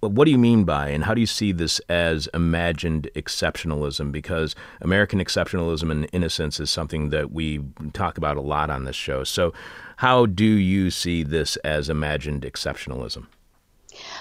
what 0.00 0.24
do 0.24 0.30
you 0.30 0.38
mean 0.38 0.64
by, 0.64 0.88
and 0.88 1.04
how 1.04 1.14
do 1.14 1.20
you 1.20 1.26
see 1.26 1.52
this 1.52 1.78
as 1.88 2.28
imagined 2.34 3.08
exceptionalism? 3.14 4.10
Because 4.10 4.54
American 4.80 5.18
exceptionalism 5.20 5.90
and 5.90 6.08
innocence 6.12 6.58
is 6.58 6.70
something 6.70 7.10
that 7.10 7.32
we 7.32 7.60
talk 7.92 8.18
about 8.18 8.36
a 8.36 8.40
lot 8.40 8.70
on 8.70 8.84
this 8.84 8.96
show. 8.96 9.24
So, 9.24 9.52
how 9.96 10.26
do 10.26 10.44
you 10.44 10.90
see 10.90 11.22
this 11.22 11.56
as 11.56 11.88
imagined 11.88 12.42
exceptionalism? 12.42 13.26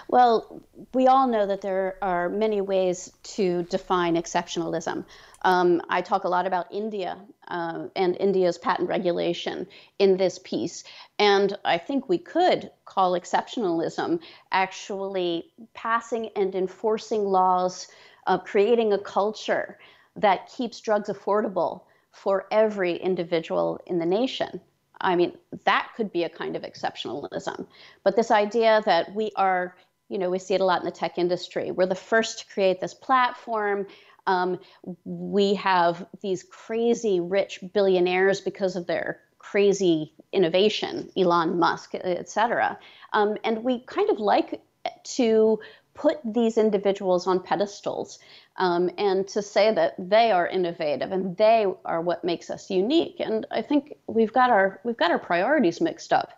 Well, 0.08 0.62
we 0.94 1.08
all 1.08 1.28
know 1.28 1.46
that 1.46 1.62
there 1.62 1.98
are 2.02 2.30
many 2.30 2.62
ways 2.62 3.12
to 3.24 3.64
define 3.64 4.16
exceptionalism. 4.16 5.06
Um, 5.42 5.82
I 5.90 6.02
talk 6.02 6.24
a 6.24 6.30
lot 6.30 6.48
about 6.48 6.72
India 6.72 7.18
uh, 7.48 7.88
and 7.96 8.18
India's 8.20 8.58
patent 8.58 8.90
regulation 8.90 9.68
in 10.00 10.18
this 10.18 10.40
piece. 10.40 10.84
And 11.20 11.58
I 11.66 11.78
think 11.78 12.10
we 12.10 12.18
could 12.18 12.72
call 12.86 13.14
exceptionalism 13.14 14.20
actually 14.52 15.52
passing 15.74 16.30
and 16.36 16.56
enforcing 16.56 17.26
laws, 17.26 17.88
uh, 18.28 18.38
creating 18.38 18.94
a 18.94 18.98
culture 18.98 19.78
that 20.16 20.50
keeps 20.56 20.80
drugs 20.80 21.10
affordable 21.10 21.82
for 22.12 22.48
every 22.52 22.96
individual 22.96 23.80
in 23.88 24.00
the 24.00 24.06
nation. 24.06 24.62
I 25.02 25.16
mean, 25.16 25.38
that 25.66 25.90
could 25.96 26.12
be 26.12 26.24
a 26.24 26.30
kind 26.30 26.56
of 26.56 26.64
exceptionalism. 26.64 27.68
But 28.04 28.16
this 28.16 28.32
idea 28.32 28.82
that 28.86 29.14
we 29.14 29.32
are, 29.36 29.76
you 30.08 30.18
know, 30.18 30.30
we 30.30 30.40
see 30.40 30.54
it 30.54 30.62
a 30.62 30.66
lot 30.66 30.82
in 30.82 30.86
the 30.86 30.92
tech 30.92 31.18
industry. 31.18 31.72
We're 31.72 31.86
the 31.86 31.96
first 31.96 32.40
to 32.40 32.54
create 32.54 32.80
this 32.80 32.94
platform. 32.94 33.88
Um, 34.26 34.60
we 35.04 35.56
have 35.56 36.08
these 36.22 36.44
crazy 36.44 37.20
rich 37.20 37.60
billionaires 37.74 38.42
because 38.42 38.76
of 38.76 38.88
their 38.88 39.22
crazy 39.52 40.12
innovation, 40.32 41.10
Elon 41.16 41.60
Musk, 41.60 41.96
et 41.96 42.30
cetera. 42.30 42.78
Um, 43.14 43.38
and 43.44 43.64
we 43.64 43.80
kind 43.82 44.10
of 44.10 44.20
like 44.20 44.62
to 45.04 45.60
put 45.94 46.18
these 46.26 46.58
individuals 46.58 47.28
on 47.28 47.40
pedestals 47.40 48.20
um, 48.58 48.90
and 48.98 49.28
to 49.28 49.42
say 49.42 49.74
that 49.74 49.94
they 49.98 50.32
are 50.32 50.48
innovative 50.48 51.12
and 51.12 51.38
they 51.38 51.66
are 51.86 52.02
what 52.02 52.24
makes 52.24 52.50
us 52.50 52.70
unique. 52.70 53.18
And 53.20 53.46
I 53.52 53.62
think 53.62 53.94
we've 54.08 54.34
got 54.34 54.50
our 54.50 54.80
we've 54.84 54.98
got 54.98 55.12
our 55.12 55.20
priorities 55.20 55.80
mixed 55.80 56.12
up. 56.12 56.30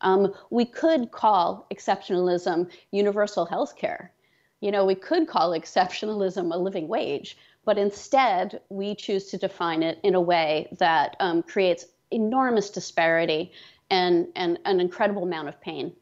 Um, 0.00 0.34
we 0.50 0.64
could 0.64 1.10
call 1.10 1.66
exceptionalism 1.70 2.70
universal 2.90 3.46
health 3.46 3.76
care. 3.76 4.12
You 4.60 4.70
know, 4.72 4.84
we 4.84 4.94
could 4.94 5.28
call 5.28 5.50
exceptionalism 5.50 6.52
a 6.52 6.58
living 6.58 6.88
wage, 6.88 7.38
but 7.64 7.78
instead 7.78 8.60
we 8.68 8.94
choose 8.94 9.30
to 9.30 9.38
define 9.38 9.82
it 9.82 9.98
in 10.02 10.14
a 10.14 10.20
way 10.32 10.68
that 10.78 11.16
um, 11.20 11.42
creates 11.42 11.84
enormous 12.10 12.70
disparity 12.70 13.52
and, 13.90 14.28
and 14.36 14.58
an 14.64 14.80
incredible 14.80 15.22
amount 15.22 15.48
of 15.48 15.60
pain. 15.60 15.92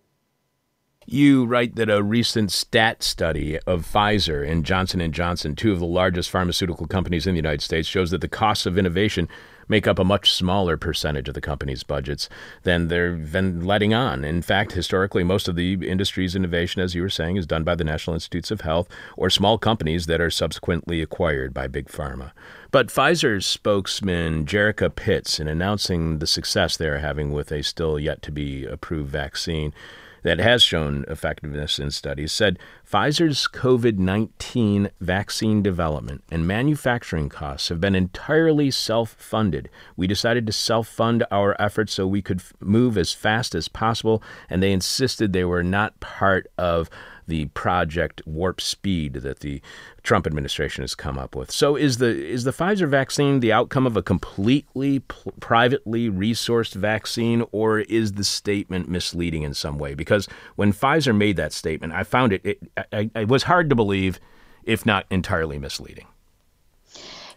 You 1.08 1.46
write 1.46 1.76
that 1.76 1.88
a 1.88 2.02
recent 2.02 2.50
stat 2.50 3.04
study 3.04 3.60
of 3.60 3.86
Pfizer 3.86 4.48
and 4.48 4.64
Johnson 4.64 5.12
& 5.12 5.12
Johnson, 5.12 5.54
two 5.54 5.70
of 5.72 5.78
the 5.78 5.86
largest 5.86 6.30
pharmaceutical 6.30 6.86
companies 6.86 7.28
in 7.28 7.34
the 7.34 7.38
United 7.38 7.62
States, 7.62 7.86
shows 7.86 8.10
that 8.10 8.20
the 8.20 8.28
costs 8.28 8.66
of 8.66 8.76
innovation 8.76 9.28
make 9.68 9.86
up 9.86 9.98
a 9.98 10.04
much 10.04 10.30
smaller 10.30 10.76
percentage 10.76 11.28
of 11.28 11.34
the 11.34 11.40
company's 11.40 11.82
budgets 11.82 12.28
than 12.62 12.88
they've 12.88 13.32
been 13.32 13.64
letting 13.64 13.94
on. 13.94 14.24
In 14.24 14.42
fact, 14.42 14.72
historically, 14.72 15.24
most 15.24 15.48
of 15.48 15.56
the 15.56 15.74
industry's 15.88 16.36
innovation, 16.36 16.82
as 16.82 16.94
you 16.94 17.02
were 17.02 17.10
saying, 17.10 17.36
is 17.36 17.46
done 17.46 17.64
by 17.64 17.74
the 17.74 17.84
National 17.84 18.14
Institutes 18.14 18.50
of 18.50 18.62
Health 18.62 18.88
or 19.16 19.30
small 19.30 19.58
companies 19.58 20.06
that 20.06 20.20
are 20.20 20.30
subsequently 20.30 21.02
acquired 21.02 21.52
by 21.52 21.66
big 21.66 21.88
pharma. 21.88 22.32
But 22.70 22.88
Pfizer's 22.88 23.46
spokesman, 23.46 24.44
Jerica 24.44 24.94
Pitts, 24.94 25.40
in 25.40 25.48
announcing 25.48 26.18
the 26.18 26.26
success 26.26 26.76
they 26.76 26.88
are 26.88 26.98
having 26.98 27.32
with 27.32 27.50
a 27.52 27.62
still 27.62 27.98
yet 27.98 28.22
to 28.22 28.32
be 28.32 28.64
approved 28.64 29.10
vaccine, 29.10 29.72
that 30.22 30.38
has 30.38 30.62
shown 30.62 31.04
effectiveness 31.08 31.78
in 31.78 31.90
studies 31.90 32.32
said 32.32 32.58
Pfizer's 32.90 33.48
COVID 33.52 33.98
19 33.98 34.90
vaccine 35.00 35.62
development 35.62 36.22
and 36.30 36.46
manufacturing 36.46 37.28
costs 37.28 37.68
have 37.68 37.80
been 37.80 37.94
entirely 37.94 38.70
self 38.70 39.10
funded. 39.10 39.68
We 39.96 40.06
decided 40.06 40.46
to 40.46 40.52
self 40.52 40.88
fund 40.88 41.24
our 41.30 41.60
efforts 41.60 41.94
so 41.94 42.06
we 42.06 42.22
could 42.22 42.42
move 42.60 42.96
as 42.96 43.12
fast 43.12 43.54
as 43.54 43.68
possible, 43.68 44.22
and 44.48 44.62
they 44.62 44.72
insisted 44.72 45.32
they 45.32 45.44
were 45.44 45.62
not 45.62 45.98
part 46.00 46.46
of 46.58 46.90
the 47.26 47.46
project 47.46 48.22
warp 48.26 48.60
speed 48.60 49.14
that 49.14 49.40
the 49.40 49.60
Trump 50.02 50.26
administration 50.26 50.82
has 50.82 50.94
come 50.94 51.18
up 51.18 51.34
with. 51.34 51.50
So 51.50 51.76
is 51.76 51.98
the 51.98 52.08
is 52.08 52.44
the 52.44 52.52
Pfizer 52.52 52.88
vaccine 52.88 53.40
the 53.40 53.52
outcome 53.52 53.86
of 53.86 53.96
a 53.96 54.02
completely 54.02 55.00
privately 55.40 56.10
resourced 56.10 56.74
vaccine 56.74 57.44
or 57.52 57.80
is 57.80 58.12
the 58.12 58.24
statement 58.24 58.88
misleading 58.88 59.42
in 59.42 59.54
some 59.54 59.78
way? 59.78 59.94
Because 59.94 60.28
when 60.54 60.72
Pfizer 60.72 61.16
made 61.16 61.36
that 61.36 61.52
statement, 61.52 61.92
I 61.92 62.04
found 62.04 62.32
it 62.32 62.42
it, 62.44 62.58
I, 62.92 63.10
it 63.14 63.28
was 63.28 63.44
hard 63.44 63.68
to 63.70 63.74
believe 63.74 64.20
if 64.64 64.84
not 64.84 65.06
entirely 65.10 65.58
misleading. 65.58 66.06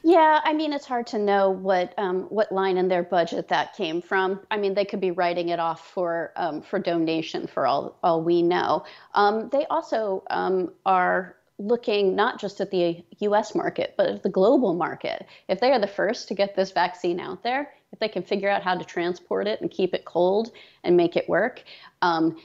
Yeah, 0.04 0.40
I 0.44 0.54
mean, 0.54 0.72
it's 0.72 0.86
hard 0.86 1.08
to 1.08 1.20
know 1.20 1.50
what 1.50 1.94
um, 1.98 2.24
what 2.24 2.52
line 2.52 2.78
in 2.78 2.88
their 2.88 3.04
budget 3.04 3.50
that 3.50 3.76
came 3.76 4.02
from. 4.02 4.40
I 4.50 4.58
mean, 4.58 4.74
they 4.74 4.86
could 4.86 5.02
be 5.02 5.12
writing 5.12 5.50
it 5.50 5.60
off 5.60 5.90
for 5.90 6.32
um, 6.38 6.62
for 6.62 6.80
donation 6.80 7.48
for 7.48 7.68
all 7.68 7.98
all 8.02 8.24
we 8.24 8.42
know. 8.42 8.86
Um, 9.14 9.50
they 9.50 9.66
also 9.66 10.24
um, 10.30 10.72
are 10.86 11.36
looking 11.58 12.16
not 12.16 12.40
just 12.40 12.62
at 12.62 12.72
the 12.72 13.04
U.S. 13.20 13.54
market, 13.54 13.96
but 13.98 14.08
at 14.08 14.24
the 14.24 14.30
global 14.30 14.74
market. 14.74 15.26
If 15.50 15.60
they 15.60 15.72
are 15.74 15.80
the 15.80 15.88
first 15.88 16.30
to 16.30 16.34
get 16.34 16.56
this 16.56 16.72
vaccine 16.72 17.20
out 17.20 17.44
there, 17.44 17.74
if 17.92 18.00
they 18.00 18.08
can 18.08 18.24
figure 18.24 18.50
out 18.50 18.64
how 18.64 18.76
to 18.76 18.86
transport 18.86 19.48
it 19.48 19.60
and 19.60 19.70
keep 19.70 19.94
it 19.94 20.06
cold 20.06 20.54
and 20.86 20.96
make 20.96 21.18
it 21.18 21.28
work, 21.28 21.62
um, 22.02 22.38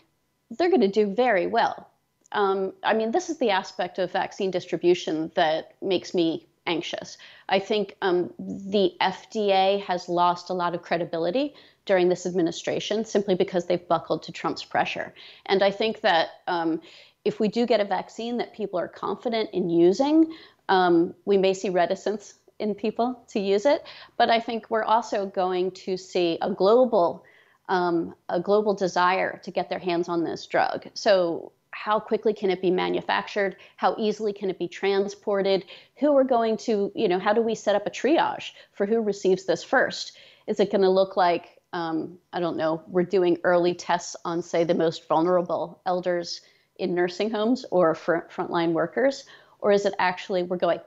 they're 0.51 0.71
going 0.71 0.81
to 0.81 0.89
do 0.89 1.15
very 1.15 1.47
well. 1.47 1.89
Um, 2.33 2.73
I 2.83 2.95
mean, 2.95 3.13
this 3.13 3.31
is 3.31 3.39
the 3.39 3.51
aspect 3.51 4.01
of 4.01 4.11
vaccine 4.11 4.51
distribution 4.51 5.31
that 5.37 5.75
makes 5.81 6.13
me 6.13 6.49
anxious. 6.67 7.19
I 7.49 7.59
think 7.59 7.97
um, 8.03 8.33
the 8.39 8.95
FDA 9.01 9.83
has 9.85 10.09
lost 10.09 10.51
a 10.51 10.55
lot 10.55 10.75
of 10.75 10.83
credibility 10.83 11.55
during 11.85 12.09
this 12.09 12.27
administration 12.27 13.05
simply 13.05 13.35
because 13.35 13.67
they've 13.67 13.87
buckled 13.89 14.23
to 14.25 14.33
Trump's 14.33 14.65
pressure. 14.65 15.15
And 15.47 15.63
I 15.63 15.71
think 15.71 16.01
that 16.01 16.29
um, 16.47 16.81
if 17.25 17.41
we 17.41 17.49
do 17.49 17.67
get 17.67 17.81
a 17.81 17.85
vaccine 17.85 18.39
that 18.39 18.55
people 18.55 18.79
are 18.79 18.89
confident 18.89 19.51
in 19.53 19.69
using, 19.69 20.33
um, 20.69 21.15
we 21.25 21.37
may 21.37 21.55
see 21.55 21.69
reticence 21.69 22.35
in 22.59 22.75
people 22.75 23.23
to 23.29 23.41
use 23.41 23.67
it. 23.67 23.85
But 24.17 24.31
I 24.31 24.41
think 24.41 24.71
we're 24.71 24.85
also 24.85 25.27
going 25.27 25.73
to 25.73 25.97
see 25.97 26.39
a 26.41 26.51
global 26.51 27.25
um, 27.67 28.15
a 28.29 28.41
global 28.41 28.75
desire 28.75 29.41
to 29.45 29.51
get 29.51 29.71
their 29.71 29.79
hands 29.79 30.11
on 30.11 30.23
this 30.23 30.47
drug. 30.47 30.87
So 30.93 31.53
how 31.75 31.99
quickly 31.99 32.33
can 32.33 32.51
it 32.51 32.63
be 32.63 32.71
manufactured? 32.71 33.57
How 33.77 33.97
easily 33.99 34.33
can 34.33 34.49
it 34.49 34.59
be 34.59 34.69
transported? 34.69 35.65
Who 35.97 36.17
are 36.17 36.25
going 36.25 36.57
to 36.59 36.93
you 36.95 37.09
know 37.09 37.19
how 37.19 37.33
do 37.33 37.43
we 37.43 37.55
set 37.55 37.75
up 37.75 37.87
a 37.87 37.91
triage 37.91 38.53
for 38.73 38.87
who 38.87 39.01
receives 39.01 39.45
this 39.45 39.65
first? 39.65 40.17
Is 40.47 40.61
it 40.61 40.71
going 40.71 40.83
to 40.83 40.91
look 40.91 41.17
like 41.17 41.59
um, 41.73 42.19
i 42.33 42.39
don't 42.39 42.57
know 42.57 42.85
we're 42.87 43.03
doing 43.03 43.37
early 43.43 43.75
tests 43.75 44.15
on 44.25 44.43
say 44.43 44.63
the 44.63 44.75
most 44.75 45.09
vulnerable 45.09 45.81
elders 45.87 46.41
in 46.77 46.95
nursing 46.95 47.31
homes 47.31 47.65
or 47.71 47.95
for 47.95 48.29
frontline 48.35 48.73
workers? 48.73 49.25
Or 49.59 49.73
is 49.73 49.85
it 49.85 49.95
actually 49.99 50.43
we're 50.45 50.57
going 50.57 50.81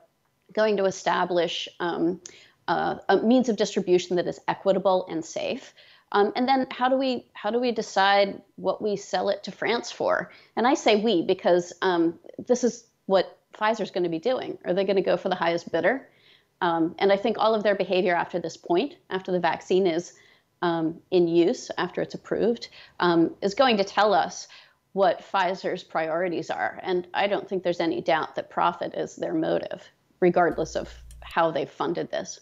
going 0.54 0.78
to 0.78 0.86
establish 0.86 1.68
um, 1.80 2.22
uh, 2.68 2.96
a 3.10 3.18
means 3.18 3.50
of 3.50 3.58
distribution 3.58 4.16
that 4.16 4.28
is 4.28 4.40
equitable 4.48 5.06
and 5.10 5.24
safe 5.24 5.74
um, 6.12 6.32
and 6.36 6.48
then 6.48 6.68
how 6.72 6.90
do 6.90 6.98
we 6.98 7.26
how 7.34 7.52
do 7.52 7.60
we 7.60 7.72
decide 7.72 8.42
what 8.56 8.82
we 8.82 8.96
sell 8.96 9.30
it 9.30 9.44
to 9.44 9.52
France 9.52 9.92
for? 9.92 10.32
And 10.56 10.66
I 10.66 10.74
say 10.74 11.02
we 11.02 11.22
because 11.22 11.74
um, 11.82 12.18
this 12.48 12.64
is 12.64 12.86
what 13.06 13.38
Pfizer's 13.54 13.92
going 13.92 14.04
to 14.04 14.10
be 14.10 14.20
doing. 14.20 14.58
Are 14.66 14.74
they 14.74 14.86
going 14.86 14.96
to 14.98 15.02
go 15.02 15.18
for 15.18 15.30
the 15.30 15.36
highest 15.36 15.72
bidder? 15.72 16.08
Um, 16.62 16.96
and 17.00 17.12
I 17.12 17.18
think 17.18 17.38
all 17.38 17.54
of 17.54 17.64
their 17.64 17.76
behavior 17.76 18.16
after 18.16 18.40
this 18.40 18.58
point, 18.58 18.96
after 19.10 19.32
the 19.32 19.40
vaccine 19.40 19.86
is 19.86 20.14
um, 20.62 21.00
in 21.12 21.28
use, 21.28 21.70
after 21.78 22.02
it's 22.02 22.16
approved, 22.16 22.70
um, 23.00 23.36
is 23.42 23.54
going 23.54 23.78
to 23.78 23.84
tell 23.84 24.14
us 24.14 24.48
what 24.94 25.22
Pfizer's 25.22 25.84
priorities 25.84 26.50
are. 26.50 26.80
And 26.82 27.08
I 27.14 27.28
don't 27.28 27.48
think 27.48 27.62
there's 27.64 27.80
any 27.80 28.02
doubt 28.02 28.36
that 28.36 28.50
profit 28.50 28.96
is 28.96 29.16
their 29.16 29.34
motive, 29.34 29.88
regardless 30.20 30.76
of 30.76 30.92
how 31.22 31.52
they've 31.52 31.70
funded 31.70 32.10
this 32.10 32.40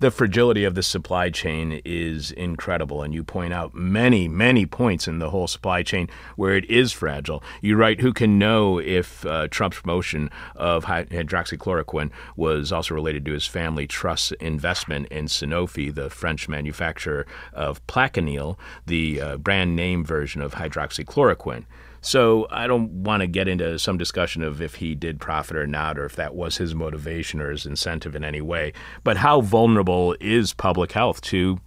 the 0.00 0.10
fragility 0.10 0.64
of 0.64 0.74
the 0.74 0.82
supply 0.82 1.30
chain 1.30 1.80
is 1.84 2.30
incredible. 2.30 3.02
And 3.02 3.12
you 3.12 3.24
point 3.24 3.52
out 3.52 3.74
many, 3.74 4.28
many 4.28 4.66
points 4.66 5.08
in 5.08 5.18
the 5.18 5.30
whole 5.30 5.48
supply 5.48 5.82
chain 5.82 6.08
where 6.36 6.54
it 6.54 6.68
is 6.70 6.92
fragile. 6.92 7.42
You 7.60 7.76
write, 7.76 8.00
who 8.00 8.12
can 8.12 8.38
know 8.38 8.78
if 8.78 9.26
uh, 9.26 9.48
Trump's 9.48 9.80
promotion 9.80 10.30
of 10.54 10.84
hydroxychloroquine 10.84 12.10
was 12.36 12.72
also 12.72 12.94
related 12.94 13.24
to 13.26 13.32
his 13.32 13.46
family 13.46 13.86
trust's 13.86 14.32
investment 14.40 15.06
in 15.08 15.26
Sanofi, 15.26 15.92
the 15.92 16.10
French 16.10 16.48
manufacturer 16.48 17.26
of 17.52 17.84
Plaquenil, 17.86 18.56
the 18.86 19.20
uh, 19.20 19.36
brand 19.36 19.74
name 19.74 20.04
version 20.04 20.40
of 20.40 20.54
hydroxychloroquine. 20.54 21.64
So 22.08 22.46
I 22.50 22.66
don't 22.66 23.04
want 23.04 23.20
to 23.20 23.26
get 23.26 23.48
into 23.48 23.78
some 23.78 23.98
discussion 23.98 24.42
of 24.42 24.62
if 24.62 24.76
he 24.76 24.94
did 24.94 25.20
profit 25.20 25.58
or 25.58 25.66
not, 25.66 25.98
or 25.98 26.06
if 26.06 26.16
that 26.16 26.34
was 26.34 26.56
his 26.56 26.74
motivation 26.74 27.38
or 27.38 27.50
his 27.50 27.66
incentive 27.66 28.16
in 28.16 28.24
any 28.24 28.40
way. 28.40 28.72
But 29.04 29.18
how 29.18 29.42
vulnerable 29.42 30.16
is 30.18 30.54
public 30.54 30.92
health 30.92 31.20
to 31.20 31.60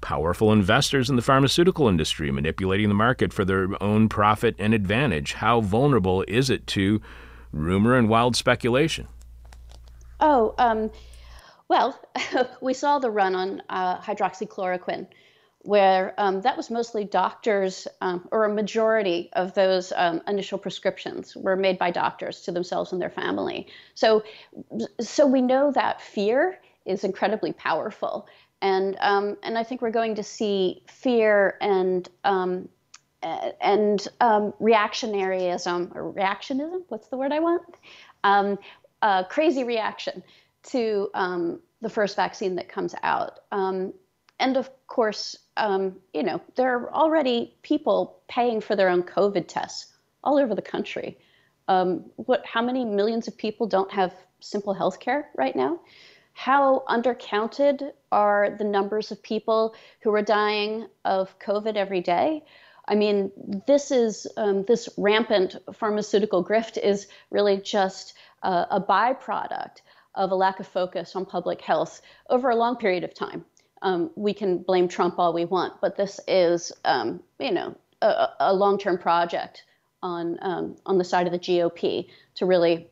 powerful 0.00 0.52
investors 0.52 1.10
in 1.10 1.16
the 1.16 1.22
pharmaceutical 1.22 1.86
industry 1.86 2.30
manipulating 2.30 2.88
the 2.88 2.94
market 2.94 3.30
for 3.34 3.44
their 3.44 3.68
own 3.82 4.08
profit 4.08 4.56
and 4.58 4.72
advantage? 4.72 5.34
How 5.34 5.60
vulnerable 5.60 6.24
is 6.26 6.48
it 6.48 6.66
to 6.68 7.02
rumor 7.52 7.94
and 7.94 8.08
wild 8.08 8.36
speculation? 8.36 9.06
Oh, 10.18 10.54
um, 10.56 10.90
well, 11.68 12.00
we 12.62 12.72
saw 12.72 12.98
the 12.98 13.10
run 13.10 13.34
on 13.34 13.62
uh, 13.68 14.00
hydroxychloroquine 14.00 15.08
where 15.64 16.12
um, 16.18 16.42
that 16.42 16.56
was 16.56 16.70
mostly 16.70 17.04
doctors, 17.04 17.88
um, 18.02 18.28
or 18.30 18.44
a 18.44 18.52
majority 18.52 19.30
of 19.32 19.54
those 19.54 19.92
um, 19.96 20.20
initial 20.28 20.58
prescriptions 20.58 21.34
were 21.34 21.56
made 21.56 21.78
by 21.78 21.90
doctors 21.90 22.42
to 22.42 22.52
themselves 22.52 22.92
and 22.92 23.00
their 23.00 23.10
family. 23.10 23.66
So, 23.94 24.22
so 25.00 25.26
we 25.26 25.40
know 25.40 25.72
that 25.72 26.02
fear 26.02 26.60
is 26.84 27.02
incredibly 27.02 27.52
powerful, 27.54 28.28
and 28.60 28.96
um, 29.00 29.38
and 29.42 29.56
I 29.56 29.64
think 29.64 29.80
we're 29.80 29.90
going 29.90 30.14
to 30.16 30.22
see 30.22 30.82
fear 30.86 31.56
and 31.62 32.06
um, 32.24 32.68
and 33.22 34.06
um, 34.20 34.52
reactionaryism 34.60 35.96
or 35.96 36.12
reactionism. 36.12 36.82
What's 36.88 37.08
the 37.08 37.16
word 37.16 37.32
I 37.32 37.40
want? 37.40 37.62
Crazy 39.30 39.64
reaction 39.64 40.22
to 40.64 41.08
the 41.80 41.90
first 41.90 42.16
vaccine 42.16 42.56
that 42.56 42.68
comes 42.68 42.94
out. 43.02 43.40
Um, 43.50 43.94
and 44.38 44.56
of 44.56 44.68
course, 44.86 45.36
um, 45.56 45.96
you 46.12 46.22
know, 46.22 46.40
there 46.56 46.76
are 46.76 46.92
already 46.92 47.54
people 47.62 48.20
paying 48.28 48.60
for 48.60 48.76
their 48.76 48.88
own 48.88 49.02
COVID 49.02 49.46
tests 49.46 49.92
all 50.22 50.38
over 50.38 50.54
the 50.54 50.62
country. 50.62 51.18
Um, 51.68 52.10
what? 52.16 52.44
How 52.44 52.62
many 52.62 52.84
millions 52.84 53.28
of 53.28 53.36
people 53.36 53.66
don't 53.66 53.92
have 53.92 54.12
simple 54.40 54.74
health 54.74 55.00
care 55.00 55.30
right 55.36 55.54
now? 55.54 55.80
How 56.32 56.82
undercounted 56.88 57.92
are 58.10 58.56
the 58.58 58.64
numbers 58.64 59.12
of 59.12 59.22
people 59.22 59.74
who 60.00 60.12
are 60.14 60.22
dying 60.22 60.88
of 61.04 61.38
COVID 61.38 61.76
every 61.76 62.00
day? 62.00 62.44
I 62.86 62.96
mean, 62.96 63.30
this 63.66 63.90
is 63.90 64.26
um, 64.36 64.64
this 64.64 64.88
rampant 64.98 65.56
pharmaceutical 65.72 66.44
grift 66.44 66.76
is 66.76 67.06
really 67.30 67.58
just 67.58 68.14
a, 68.42 68.66
a 68.72 68.80
byproduct 68.80 69.76
of 70.14 70.32
a 70.32 70.34
lack 70.34 70.60
of 70.60 70.66
focus 70.66 71.16
on 71.16 71.24
public 71.24 71.60
health 71.60 72.02
over 72.28 72.50
a 72.50 72.56
long 72.56 72.76
period 72.76 73.04
of 73.04 73.14
time. 73.14 73.44
Um, 73.84 74.10
we 74.16 74.34
can 74.34 74.58
blame 74.58 74.88
Trump 74.88 75.18
all 75.18 75.32
we 75.32 75.44
want, 75.44 75.74
but 75.80 75.96
this 75.96 76.18
is, 76.26 76.72
um, 76.84 77.22
you 77.38 77.52
know, 77.52 77.76
a, 78.02 78.28
a 78.40 78.54
long-term 78.54 78.98
project 78.98 79.64
on 80.02 80.38
um, 80.42 80.76
on 80.84 80.98
the 80.98 81.04
side 81.04 81.26
of 81.26 81.32
the 81.32 81.38
GOP 81.38 82.08
to 82.34 82.46
really 82.46 82.88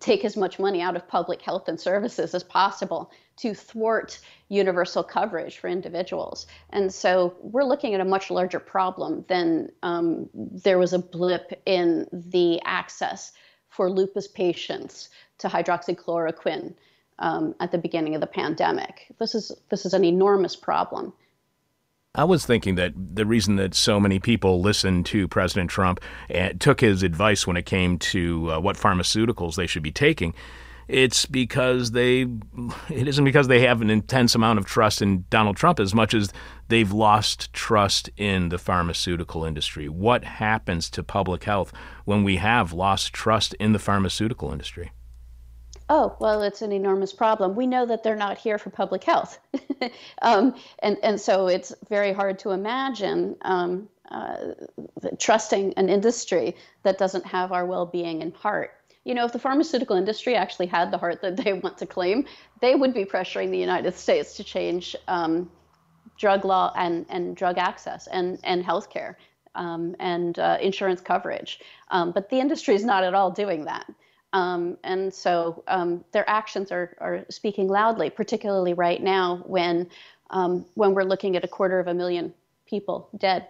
take 0.00 0.24
as 0.24 0.36
much 0.36 0.58
money 0.58 0.80
out 0.80 0.96
of 0.96 1.06
public 1.06 1.42
health 1.42 1.68
and 1.68 1.78
services 1.78 2.34
as 2.34 2.42
possible 2.42 3.10
to 3.36 3.54
thwart 3.54 4.18
universal 4.48 5.02
coverage 5.02 5.58
for 5.58 5.68
individuals. 5.68 6.46
And 6.70 6.92
so 6.92 7.34
we're 7.40 7.64
looking 7.64 7.94
at 7.94 8.00
a 8.00 8.04
much 8.04 8.30
larger 8.30 8.60
problem 8.60 9.24
than 9.28 9.70
um, 9.82 10.28
there 10.34 10.78
was 10.78 10.92
a 10.92 10.98
blip 10.98 11.60
in 11.66 12.06
the 12.12 12.60
access 12.64 13.32
for 13.68 13.90
lupus 13.90 14.26
patients 14.26 15.10
to 15.38 15.48
hydroxychloroquine 15.48 16.74
um, 17.20 17.54
at 17.60 17.70
the 17.70 17.78
beginning 17.78 18.14
of 18.14 18.20
the 18.20 18.26
pandemic. 18.26 19.06
This 19.18 19.34
is 19.34 19.52
this 19.68 19.86
is 19.86 19.94
an 19.94 20.04
enormous 20.04 20.56
problem. 20.56 21.12
I 22.14 22.24
was 22.24 22.44
thinking 22.44 22.74
that 22.74 22.92
the 22.96 23.24
reason 23.24 23.54
that 23.56 23.72
so 23.74 24.00
many 24.00 24.18
people 24.18 24.60
listened 24.60 25.06
to 25.06 25.28
President 25.28 25.70
Trump 25.70 26.00
and 26.28 26.60
took 26.60 26.80
his 26.80 27.04
advice 27.04 27.46
when 27.46 27.56
it 27.56 27.66
came 27.66 27.98
to 27.98 28.50
uh, 28.50 28.60
what 28.60 28.76
pharmaceuticals 28.76 29.54
they 29.54 29.68
should 29.68 29.84
be 29.84 29.92
taking, 29.92 30.34
it's 30.88 31.24
because 31.24 31.92
they 31.92 32.22
it 32.90 33.06
isn't 33.06 33.24
because 33.24 33.46
they 33.46 33.60
have 33.60 33.80
an 33.80 33.90
intense 33.90 34.34
amount 34.34 34.58
of 34.58 34.66
trust 34.66 35.02
in 35.02 35.24
Donald 35.30 35.56
Trump 35.56 35.78
as 35.78 35.94
much 35.94 36.12
as 36.12 36.32
they've 36.66 36.90
lost 36.90 37.52
trust 37.52 38.10
in 38.16 38.48
the 38.48 38.58
pharmaceutical 38.58 39.44
industry. 39.44 39.88
What 39.88 40.24
happens 40.24 40.90
to 40.90 41.04
public 41.04 41.44
health 41.44 41.72
when 42.06 42.24
we 42.24 42.36
have 42.36 42.72
lost 42.72 43.12
trust 43.12 43.54
in 43.54 43.72
the 43.72 43.78
pharmaceutical 43.78 44.50
industry? 44.50 44.90
Oh, 45.90 46.16
well, 46.20 46.42
it's 46.42 46.62
an 46.62 46.70
enormous 46.70 47.12
problem. 47.12 47.56
We 47.56 47.66
know 47.66 47.84
that 47.84 48.04
they're 48.04 48.16
not 48.16 48.38
here 48.38 48.58
for 48.58 48.70
public 48.70 49.02
health. 49.02 49.40
um, 50.22 50.54
and, 50.78 50.96
and 51.02 51.20
so 51.20 51.48
it's 51.48 51.74
very 51.88 52.12
hard 52.12 52.38
to 52.38 52.52
imagine 52.52 53.36
um, 53.42 53.88
uh, 54.10 54.52
trusting 55.18 55.74
an 55.74 55.88
industry 55.88 56.56
that 56.84 56.96
doesn't 56.96 57.26
have 57.26 57.50
our 57.50 57.66
well 57.66 57.86
being 57.86 58.22
in 58.22 58.30
heart. 58.30 58.70
You 59.04 59.14
know, 59.14 59.24
if 59.24 59.32
the 59.32 59.38
pharmaceutical 59.40 59.96
industry 59.96 60.36
actually 60.36 60.66
had 60.66 60.92
the 60.92 60.98
heart 60.98 61.22
that 61.22 61.36
they 61.36 61.54
want 61.54 61.78
to 61.78 61.86
claim, 61.86 62.24
they 62.60 62.76
would 62.76 62.94
be 62.94 63.04
pressuring 63.04 63.50
the 63.50 63.58
United 63.58 63.96
States 63.96 64.36
to 64.36 64.44
change 64.44 64.94
um, 65.08 65.50
drug 66.16 66.44
law 66.44 66.72
and, 66.76 67.04
and 67.08 67.34
drug 67.34 67.58
access 67.58 68.06
and, 68.06 68.38
and 68.44 68.64
healthcare 68.64 69.16
um, 69.56 69.96
and 69.98 70.38
uh, 70.38 70.58
insurance 70.60 71.00
coverage. 71.00 71.60
Um, 71.90 72.12
but 72.12 72.30
the 72.30 72.38
industry 72.38 72.76
is 72.76 72.84
not 72.84 73.02
at 73.02 73.14
all 73.14 73.32
doing 73.32 73.64
that. 73.64 73.86
Um, 74.32 74.78
and 74.84 75.12
so 75.12 75.64
um, 75.66 76.04
their 76.12 76.28
actions 76.28 76.70
are, 76.70 76.96
are 77.00 77.24
speaking 77.30 77.68
loudly, 77.68 78.10
particularly 78.10 78.74
right 78.74 79.02
now 79.02 79.42
when, 79.46 79.88
um, 80.30 80.64
when 80.74 80.94
we're 80.94 81.04
looking 81.04 81.36
at 81.36 81.44
a 81.44 81.48
quarter 81.48 81.80
of 81.80 81.88
a 81.88 81.94
million 81.94 82.32
people 82.66 83.08
dead 83.18 83.48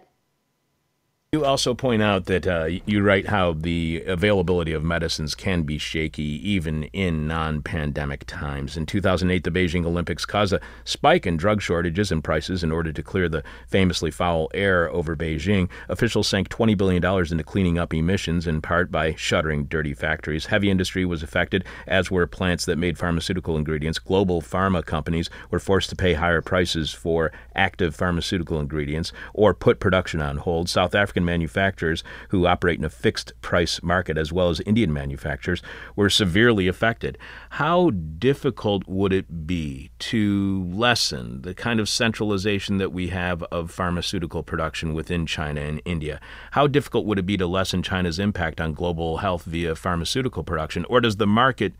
you 1.33 1.45
also 1.45 1.73
point 1.73 2.01
out 2.01 2.25
that 2.25 2.45
uh, 2.45 2.65
you 2.85 3.01
write 3.01 3.27
how 3.27 3.53
the 3.53 4.03
availability 4.05 4.73
of 4.73 4.83
medicines 4.83 5.33
can 5.33 5.63
be 5.63 5.77
shaky 5.77 6.21
even 6.45 6.83
in 6.91 7.25
non 7.25 7.61
pandemic 7.61 8.25
times. 8.27 8.75
In 8.75 8.85
2008, 8.85 9.45
the 9.45 9.49
Beijing 9.49 9.85
Olympics 9.85 10.25
caused 10.25 10.51
a 10.51 10.59
spike 10.83 11.25
in 11.25 11.37
drug 11.37 11.61
shortages 11.61 12.11
and 12.11 12.21
prices 12.21 12.65
in 12.65 12.71
order 12.73 12.91
to 12.91 13.01
clear 13.01 13.29
the 13.29 13.45
famously 13.65 14.11
foul 14.11 14.49
air 14.53 14.89
over 14.89 15.15
Beijing. 15.15 15.69
Officials 15.87 16.27
sank 16.27 16.49
$20 16.49 16.77
billion 16.77 17.01
into 17.05 17.43
cleaning 17.45 17.79
up 17.79 17.93
emissions, 17.93 18.45
in 18.45 18.61
part 18.61 18.91
by 18.91 19.15
shuttering 19.15 19.63
dirty 19.63 19.93
factories. 19.93 20.47
Heavy 20.47 20.69
industry 20.69 21.05
was 21.05 21.23
affected, 21.23 21.63
as 21.87 22.11
were 22.11 22.27
plants 22.27 22.65
that 22.65 22.77
made 22.77 22.97
pharmaceutical 22.97 23.55
ingredients. 23.55 23.99
Global 23.99 24.41
pharma 24.41 24.85
companies 24.85 25.29
were 25.49 25.59
forced 25.59 25.89
to 25.91 25.95
pay 25.95 26.11
higher 26.11 26.41
prices 26.41 26.91
for 26.91 27.31
active 27.55 27.95
pharmaceutical 27.95 28.59
ingredients 28.59 29.13
or 29.33 29.53
put 29.53 29.79
production 29.79 30.21
on 30.21 30.35
hold. 30.35 30.67
South 30.67 30.93
African 30.93 31.20
American 31.21 31.41
manufacturers 31.41 32.03
who 32.29 32.45
operate 32.45 32.79
in 32.79 32.85
a 32.85 32.89
fixed 32.89 33.33
price 33.41 33.81
market, 33.81 34.17
as 34.17 34.31
well 34.31 34.49
as 34.49 34.59
Indian 34.61 34.91
manufacturers, 34.93 35.61
were 35.95 36.09
severely 36.09 36.67
affected. 36.67 37.17
How 37.51 37.91
difficult 37.91 38.87
would 38.87 39.13
it 39.13 39.47
be 39.47 39.91
to 40.11 40.69
lessen 40.71 41.41
the 41.41 41.53
kind 41.53 41.79
of 41.79 41.89
centralization 41.89 42.77
that 42.77 42.91
we 42.91 43.07
have 43.09 43.43
of 43.43 43.71
pharmaceutical 43.71 44.43
production 44.43 44.93
within 44.93 45.25
China 45.25 45.61
and 45.61 45.81
India? 45.85 46.19
How 46.51 46.67
difficult 46.67 47.05
would 47.05 47.19
it 47.19 47.25
be 47.25 47.37
to 47.37 47.47
lessen 47.47 47.83
China's 47.83 48.19
impact 48.19 48.59
on 48.59 48.73
global 48.73 49.17
health 49.17 49.43
via 49.43 49.75
pharmaceutical 49.75 50.43
production? 50.43 50.85
Or 50.85 51.01
does 51.01 51.17
the 51.17 51.27
market 51.27 51.73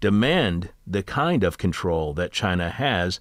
demand 0.00 0.70
the 0.86 1.02
kind 1.02 1.44
of 1.44 1.58
control 1.58 2.14
that 2.14 2.32
China 2.32 2.70
has? 2.70 3.20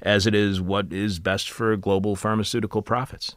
as 0.00 0.28
it 0.28 0.34
is 0.34 0.60
what 0.60 0.92
is 0.92 1.18
best 1.18 1.50
for 1.50 1.76
global 1.76 2.14
pharmaceutical 2.14 2.82
profits. 2.82 3.34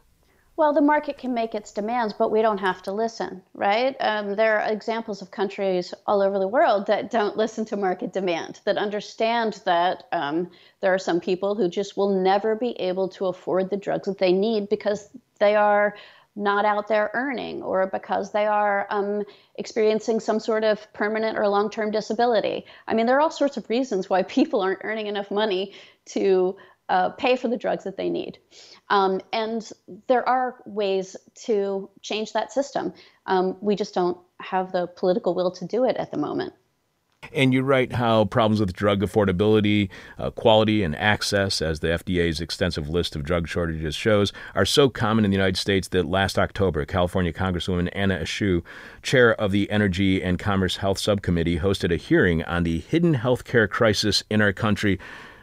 Well, 0.62 0.72
the 0.72 0.80
market 0.80 1.18
can 1.18 1.34
make 1.34 1.56
its 1.56 1.72
demands, 1.72 2.14
but 2.16 2.30
we 2.30 2.40
don't 2.40 2.58
have 2.58 2.82
to 2.82 2.92
listen, 2.92 3.42
right? 3.52 3.96
Um, 3.98 4.36
there 4.36 4.60
are 4.60 4.70
examples 4.70 5.20
of 5.20 5.32
countries 5.32 5.92
all 6.06 6.22
over 6.22 6.38
the 6.38 6.46
world 6.46 6.86
that 6.86 7.10
don't 7.10 7.36
listen 7.36 7.64
to 7.64 7.76
market 7.76 8.12
demand, 8.12 8.60
that 8.64 8.76
understand 8.76 9.60
that 9.64 10.04
um, 10.12 10.52
there 10.80 10.94
are 10.94 11.00
some 11.00 11.18
people 11.18 11.56
who 11.56 11.68
just 11.68 11.96
will 11.96 12.10
never 12.22 12.54
be 12.54 12.78
able 12.78 13.08
to 13.08 13.26
afford 13.26 13.70
the 13.70 13.76
drugs 13.76 14.06
that 14.06 14.18
they 14.18 14.30
need 14.30 14.68
because 14.68 15.08
they 15.40 15.56
are 15.56 15.96
not 16.36 16.64
out 16.64 16.86
there 16.86 17.10
earning 17.12 17.60
or 17.60 17.88
because 17.88 18.30
they 18.30 18.46
are 18.46 18.86
um, 18.88 19.24
experiencing 19.56 20.20
some 20.20 20.38
sort 20.38 20.62
of 20.62 20.92
permanent 20.92 21.36
or 21.36 21.48
long 21.48 21.70
term 21.70 21.90
disability. 21.90 22.64
I 22.86 22.94
mean, 22.94 23.06
there 23.06 23.16
are 23.16 23.20
all 23.20 23.30
sorts 23.30 23.56
of 23.56 23.68
reasons 23.68 24.08
why 24.08 24.22
people 24.38 24.60
aren't 24.60 24.84
earning 24.84 25.08
enough 25.08 25.32
money 25.32 25.74
to 26.04 26.56
uh, 26.92 27.08
pay 27.08 27.36
for 27.36 27.48
the 27.48 27.56
drugs 27.56 27.84
that 27.84 27.96
they 27.96 28.10
need. 28.10 28.38
Um, 28.90 29.22
and 29.32 29.68
there 30.08 30.28
are 30.28 30.56
ways 30.66 31.16
to 31.46 31.88
change 32.02 32.34
that 32.34 32.52
system. 32.52 32.92
Um, 33.24 33.56
we 33.62 33.74
just 33.74 33.94
don't 33.94 34.18
have 34.40 34.72
the 34.72 34.86
political 34.86 35.34
will 35.34 35.50
to 35.52 35.64
do 35.64 35.84
it 35.84 35.96
at 35.96 36.10
the 36.10 36.18
moment. 36.18 36.52
And 37.32 37.54
you 37.54 37.62
write 37.62 37.92
how 37.92 38.26
problems 38.26 38.60
with 38.60 38.74
drug 38.74 39.00
affordability, 39.00 39.88
uh, 40.18 40.32
quality, 40.32 40.82
and 40.82 40.94
access, 40.96 41.62
as 41.62 41.80
the 41.80 41.86
FDA's 41.86 42.42
extensive 42.42 42.90
list 42.90 43.16
of 43.16 43.22
drug 43.22 43.48
shortages 43.48 43.94
shows, 43.94 44.32
are 44.54 44.66
so 44.66 44.90
common 44.90 45.24
in 45.24 45.30
the 45.30 45.36
United 45.36 45.56
States 45.56 45.88
that 45.88 46.04
last 46.04 46.38
October, 46.38 46.84
California 46.84 47.32
Congresswoman 47.32 47.88
Anna 47.92 48.18
Eshoo, 48.18 48.62
chair 49.02 49.40
of 49.40 49.50
the 49.50 49.70
Energy 49.70 50.22
and 50.22 50.38
Commerce 50.38 50.78
Health 50.78 50.98
Subcommittee, 50.98 51.60
hosted 51.60 51.90
a 51.90 51.96
hearing 51.96 52.42
on 52.42 52.64
the 52.64 52.80
hidden 52.80 53.14
healthcare 53.14 53.70
crisis 53.70 54.24
in 54.28 54.42
our 54.42 54.52
country 54.52 54.98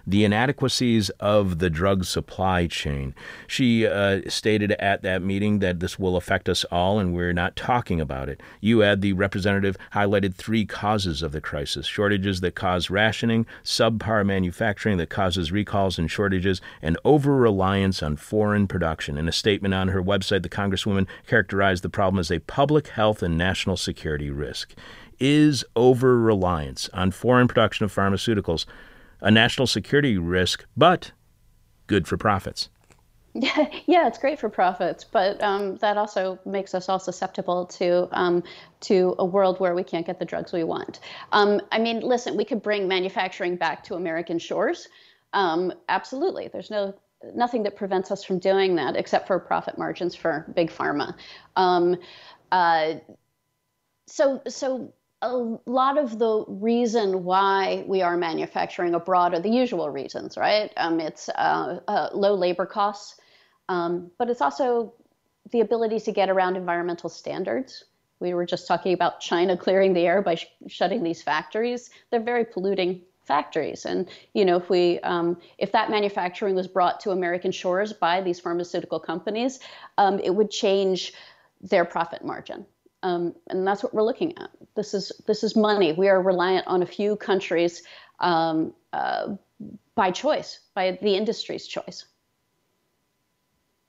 the 0.09 0.25
inadequacies 0.25 1.11
of 1.19 1.59
the 1.59 1.69
drug 1.69 2.03
supply 2.03 2.65
chain. 2.65 3.13
She 3.45 3.85
uh, 3.85 4.21
stated 4.27 4.71
at 4.73 5.03
that 5.03 5.21
meeting 5.21 5.59
that 5.59 5.79
this 5.79 5.99
will 5.99 6.15
affect 6.15 6.49
us 6.49 6.63
all 6.65 6.97
and 6.97 7.13
we're 7.13 7.33
not 7.33 7.55
talking 7.55 8.01
about 8.01 8.27
it. 8.27 8.41
You 8.59 8.81
add 8.81 9.01
the 9.01 9.13
representative 9.13 9.77
highlighted 9.93 10.33
three 10.33 10.65
causes 10.65 11.21
of 11.21 11.31
the 11.31 11.41
crisis 11.41 11.85
shortages 11.85 12.41
that 12.41 12.55
cause 12.55 12.89
rationing, 12.89 13.45
subpar 13.63 14.25
manufacturing 14.25 14.97
that 14.97 15.09
causes 15.09 15.51
recalls 15.51 15.99
and 15.99 16.09
shortages, 16.09 16.59
and 16.81 16.97
over 17.05 17.35
reliance 17.35 18.01
on 18.01 18.15
foreign 18.15 18.67
production. 18.67 19.17
In 19.17 19.27
a 19.27 19.31
statement 19.31 19.75
on 19.75 19.89
her 19.89 20.01
website, 20.01 20.41
the 20.41 20.49
Congresswoman 20.49 21.07
characterized 21.27 21.83
the 21.83 21.89
problem 21.89 22.19
as 22.19 22.31
a 22.31 22.39
public 22.39 22.87
health 22.87 23.21
and 23.21 23.37
national 23.37 23.77
security 23.77 24.31
risk. 24.31 24.73
Is 25.19 25.65
over 25.75 26.17
reliance 26.17 26.89
on 26.93 27.11
foreign 27.11 27.49
production 27.49 27.83
of 27.83 27.93
pharmaceuticals 27.93 28.65
a 29.21 29.31
national 29.31 29.67
security 29.67 30.17
risk, 30.17 30.65
but 30.75 31.11
good 31.87 32.07
for 32.07 32.17
profits. 32.17 32.69
yeah, 33.33 34.07
it's 34.07 34.17
great 34.17 34.39
for 34.39 34.49
profits, 34.49 35.03
but 35.03 35.41
um, 35.43 35.77
that 35.77 35.97
also 35.97 36.39
makes 36.45 36.73
us 36.73 36.89
all 36.89 36.99
susceptible 36.99 37.65
to 37.65 38.09
um, 38.11 38.43
to 38.79 39.15
a 39.19 39.25
world 39.25 39.59
where 39.59 39.75
we 39.75 39.83
can't 39.83 40.05
get 40.05 40.17
the 40.17 40.25
drugs 40.25 40.51
we 40.51 40.63
want. 40.63 40.99
Um, 41.31 41.61
I 41.71 41.77
mean, 41.77 41.99
listen, 41.99 42.35
we 42.35 42.43
could 42.43 42.63
bring 42.63 42.87
manufacturing 42.87 43.55
back 43.55 43.83
to 43.83 43.95
American 43.95 44.39
shores. 44.39 44.87
Um, 45.33 45.71
absolutely, 45.89 46.49
there's 46.51 46.71
no 46.71 46.95
nothing 47.35 47.63
that 47.63 47.75
prevents 47.75 48.09
us 48.09 48.23
from 48.23 48.39
doing 48.39 48.75
that 48.75 48.95
except 48.95 49.27
for 49.27 49.37
profit 49.39 49.77
margins 49.77 50.15
for 50.15 50.51
big 50.55 50.71
pharma. 50.71 51.15
Um, 51.55 51.97
uh, 52.51 52.95
so 54.07 54.41
so 54.47 54.91
a 55.21 55.57
lot 55.65 55.97
of 55.97 56.17
the 56.17 56.45
reason 56.47 57.23
why 57.23 57.83
we 57.87 58.01
are 58.01 58.15
manufacturing 58.15 58.95
abroad 58.95 59.33
are 59.33 59.39
the 59.39 59.49
usual 59.49 59.89
reasons, 59.89 60.37
right? 60.37 60.71
Um, 60.77 60.99
it's 60.99 61.27
uh, 61.29 61.81
uh, 61.87 62.09
low 62.13 62.35
labor 62.35 62.65
costs, 62.65 63.19
um, 63.67 64.11
but 64.17 64.29
it's 64.29 64.41
also 64.41 64.93
the 65.51 65.59
ability 65.59 65.99
to 65.99 66.11
get 66.11 66.29
around 66.29 66.55
environmental 66.55 67.09
standards. 67.09 67.83
We 68.21 68.33
were 68.33 68.45
just 68.45 68.67
talking 68.67 68.93
about 68.93 69.19
China 69.19 69.57
clearing 69.57 69.93
the 69.93 70.05
air 70.07 70.21
by 70.21 70.35
sh- 70.35 70.47
shutting 70.67 71.03
these 71.03 71.21
factories. 71.21 71.89
They're 72.11 72.21
very 72.21 72.45
polluting 72.45 73.01
factories, 73.25 73.85
and 73.85 74.09
you 74.33 74.45
know 74.45 74.57
if 74.57 74.69
we 74.69 74.99
um, 75.01 75.37
if 75.57 75.71
that 75.73 75.89
manufacturing 75.89 76.55
was 76.55 76.67
brought 76.67 76.99
to 77.01 77.11
American 77.11 77.51
shores 77.51 77.93
by 77.93 78.21
these 78.21 78.39
pharmaceutical 78.39 78.99
companies, 78.99 79.59
um, 79.97 80.19
it 80.19 80.33
would 80.33 80.49
change 80.49 81.13
their 81.61 81.85
profit 81.85 82.23
margin. 82.23 82.65
Um, 83.03 83.35
and 83.47 83.65
that's 83.65 83.83
what 83.83 83.93
we're 83.93 84.03
looking 84.03 84.37
at. 84.37 84.49
This 84.75 84.93
is 84.93 85.11
this 85.25 85.43
is 85.43 85.55
money. 85.55 85.93
We 85.93 86.09
are 86.09 86.21
reliant 86.21 86.67
on 86.67 86.81
a 86.83 86.85
few 86.85 87.15
countries 87.15 87.83
um, 88.19 88.73
uh, 88.93 89.35
by 89.95 90.11
choice, 90.11 90.59
by 90.75 90.97
the 91.01 91.15
industry's 91.15 91.65
choice. 91.67 92.05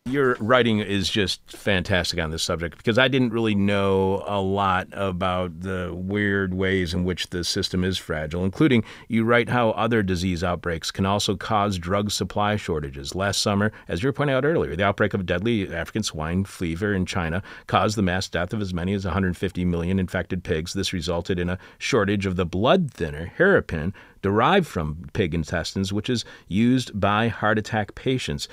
Your 0.07 0.35
writing 0.41 0.79
is 0.79 1.11
just 1.11 1.43
fantastic 1.53 2.19
on 2.19 2.31
this 2.31 2.43
subject 2.43 2.79
because 2.79 2.99
I 2.99 3.07
didn't 3.07 3.35
really 3.35 3.55
know 3.55 4.25
a 4.27 4.41
lot 4.41 4.89
about 4.93 5.61
the 5.61 5.93
weird 5.95 6.55
ways 6.55 6.95
in 6.95 7.05
which 7.05 7.29
the 7.29 7.45
system 7.45 7.85
is 7.85 7.99
fragile, 7.99 8.43
including 8.43 8.83
you 9.09 9.25
write 9.25 9.51
how 9.51 9.71
other 9.73 10.03
disease 10.03 10.43
outbreaks 10.43 10.91
can 10.91 11.05
also 11.05 11.37
cause 11.37 11.79
drug 11.79 12.11
supply 12.11 12.57
shortages. 12.57 13.15
Last 13.15 13.43
summer, 13.43 13.73
as 13.89 14.03
you 14.03 14.09
were 14.09 14.15
pointing 14.15 14.35
out 14.35 14.47
earlier, 14.47 14.75
the 14.75 14.85
outbreak 14.87 15.13
of 15.13 15.27
deadly 15.27 15.73
African 15.73 16.03
swine 16.03 16.45
fever 16.45 16.95
in 16.95 17.05
China 17.05 17.43
caused 17.67 17.97
the 17.97 18.03
mass 18.03 18.27
death 18.27 18.55
of 18.55 18.63
as 18.63 18.73
many 18.73 18.95
as 18.95 19.05
150 19.05 19.67
million 19.67 19.99
infected 19.99 20.43
pigs. 20.43 20.73
This 20.73 20.95
resulted 20.95 21.39
in 21.39 21.51
a 21.51 21.59
shortage 21.77 22.25
of 22.25 22.37
the 22.37 22.47
blood 22.47 22.91
thinner, 22.91 23.35
heparin, 23.37 23.93
derived 24.23 24.67
from 24.67 25.09
pig 25.13 25.35
intestines, 25.35 25.93
which 25.93 26.11
is 26.11 26.25
used 26.49 26.99
by 26.99 27.29
heart 27.29 27.59
attack 27.59 27.95
patients. 27.95 28.49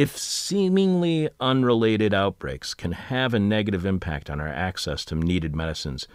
If 0.00 0.16
seemingly 0.16 1.28
unrelated 1.40 2.14
outbreaks 2.14 2.72
can 2.72 2.92
have 2.92 3.34
a 3.34 3.38
negative 3.38 3.84
impact 3.84 4.30
on 4.30 4.40
our 4.40 4.48
access 4.48 5.04
to 5.04 5.14
needed 5.14 5.54
medicines, 5.54 6.08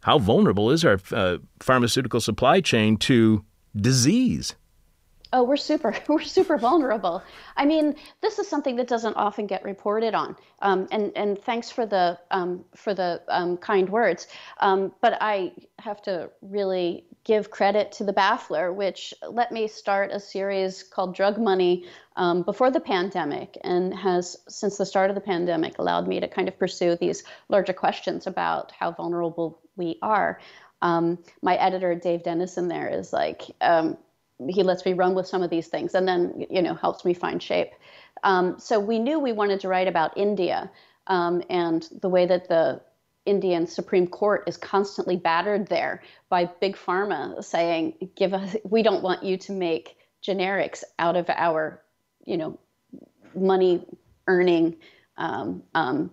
how 0.00 0.18
vulnerable 0.18 0.68
is 0.68 0.84
our 0.84 0.98
uh, 1.12 1.38
pharmaceutical 1.60 2.20
supply 2.20 2.60
chain 2.60 2.96
to 2.96 3.44
disease? 3.76 4.56
Oh, 5.32 5.44
we're 5.44 5.56
super, 5.56 5.94
we're 6.08 6.22
super 6.22 6.58
vulnerable. 6.58 7.22
I 7.56 7.66
mean, 7.66 7.94
this 8.20 8.40
is 8.40 8.48
something 8.48 8.74
that 8.74 8.88
doesn't 8.88 9.14
often 9.14 9.46
get 9.46 9.62
reported 9.62 10.12
on. 10.12 10.34
Um, 10.60 10.88
and 10.90 11.12
and 11.14 11.38
thanks 11.40 11.70
for 11.70 11.86
the 11.86 12.18
um, 12.32 12.64
for 12.74 12.94
the 12.94 13.22
um, 13.28 13.58
kind 13.58 13.88
words. 13.88 14.26
Um, 14.58 14.92
but 15.00 15.18
I 15.20 15.52
have 15.78 16.02
to 16.02 16.30
really 16.42 17.04
give 17.30 17.48
credit 17.48 17.92
to 17.92 18.02
the 18.02 18.12
Baffler, 18.12 18.74
which 18.74 19.14
let 19.22 19.52
me 19.52 19.68
start 19.68 20.10
a 20.10 20.18
series 20.18 20.82
called 20.82 21.14
Drug 21.14 21.38
Money 21.38 21.84
um, 22.16 22.42
before 22.42 22.72
the 22.72 22.80
pandemic 22.80 23.56
and 23.62 23.94
has, 23.94 24.36
since 24.48 24.78
the 24.78 24.84
start 24.84 25.10
of 25.10 25.14
the 25.14 25.20
pandemic, 25.20 25.78
allowed 25.78 26.08
me 26.08 26.18
to 26.18 26.26
kind 26.26 26.48
of 26.48 26.58
pursue 26.58 26.96
these 26.96 27.22
larger 27.48 27.72
questions 27.72 28.26
about 28.26 28.72
how 28.72 28.90
vulnerable 28.90 29.60
we 29.76 29.96
are. 30.02 30.40
Um, 30.82 31.20
my 31.40 31.54
editor, 31.54 31.94
Dave 31.94 32.24
Denison, 32.24 32.66
there 32.66 32.88
is 32.88 33.12
like, 33.12 33.42
um, 33.60 33.96
he 34.48 34.64
lets 34.64 34.84
me 34.84 34.94
run 34.94 35.14
with 35.14 35.28
some 35.28 35.44
of 35.44 35.50
these 35.50 35.68
things 35.68 35.94
and 35.94 36.08
then, 36.08 36.46
you 36.50 36.62
know, 36.62 36.74
helps 36.74 37.04
me 37.04 37.14
find 37.14 37.40
shape. 37.40 37.70
Um, 38.24 38.58
so 38.58 38.80
we 38.80 38.98
knew 38.98 39.20
we 39.20 39.30
wanted 39.30 39.60
to 39.60 39.68
write 39.68 39.86
about 39.86 40.18
India 40.18 40.68
um, 41.06 41.44
and 41.48 41.88
the 42.00 42.08
way 42.08 42.26
that 42.26 42.48
the 42.48 42.80
Indian 43.26 43.66
Supreme 43.66 44.06
Court 44.06 44.44
is 44.46 44.56
constantly 44.56 45.16
battered 45.16 45.66
there 45.68 46.02
by 46.28 46.46
big 46.46 46.76
pharma 46.76 47.42
saying, 47.44 48.10
"Give 48.14 48.34
us, 48.34 48.56
we 48.64 48.82
don't 48.82 49.02
want 49.02 49.22
you 49.22 49.36
to 49.38 49.52
make 49.52 49.96
generics 50.22 50.82
out 50.98 51.16
of 51.16 51.28
our, 51.30 51.82
you 52.24 52.36
know, 52.36 52.58
money 53.34 53.86
earning 54.26 54.76
um, 55.16 55.62
um, 55.74 56.10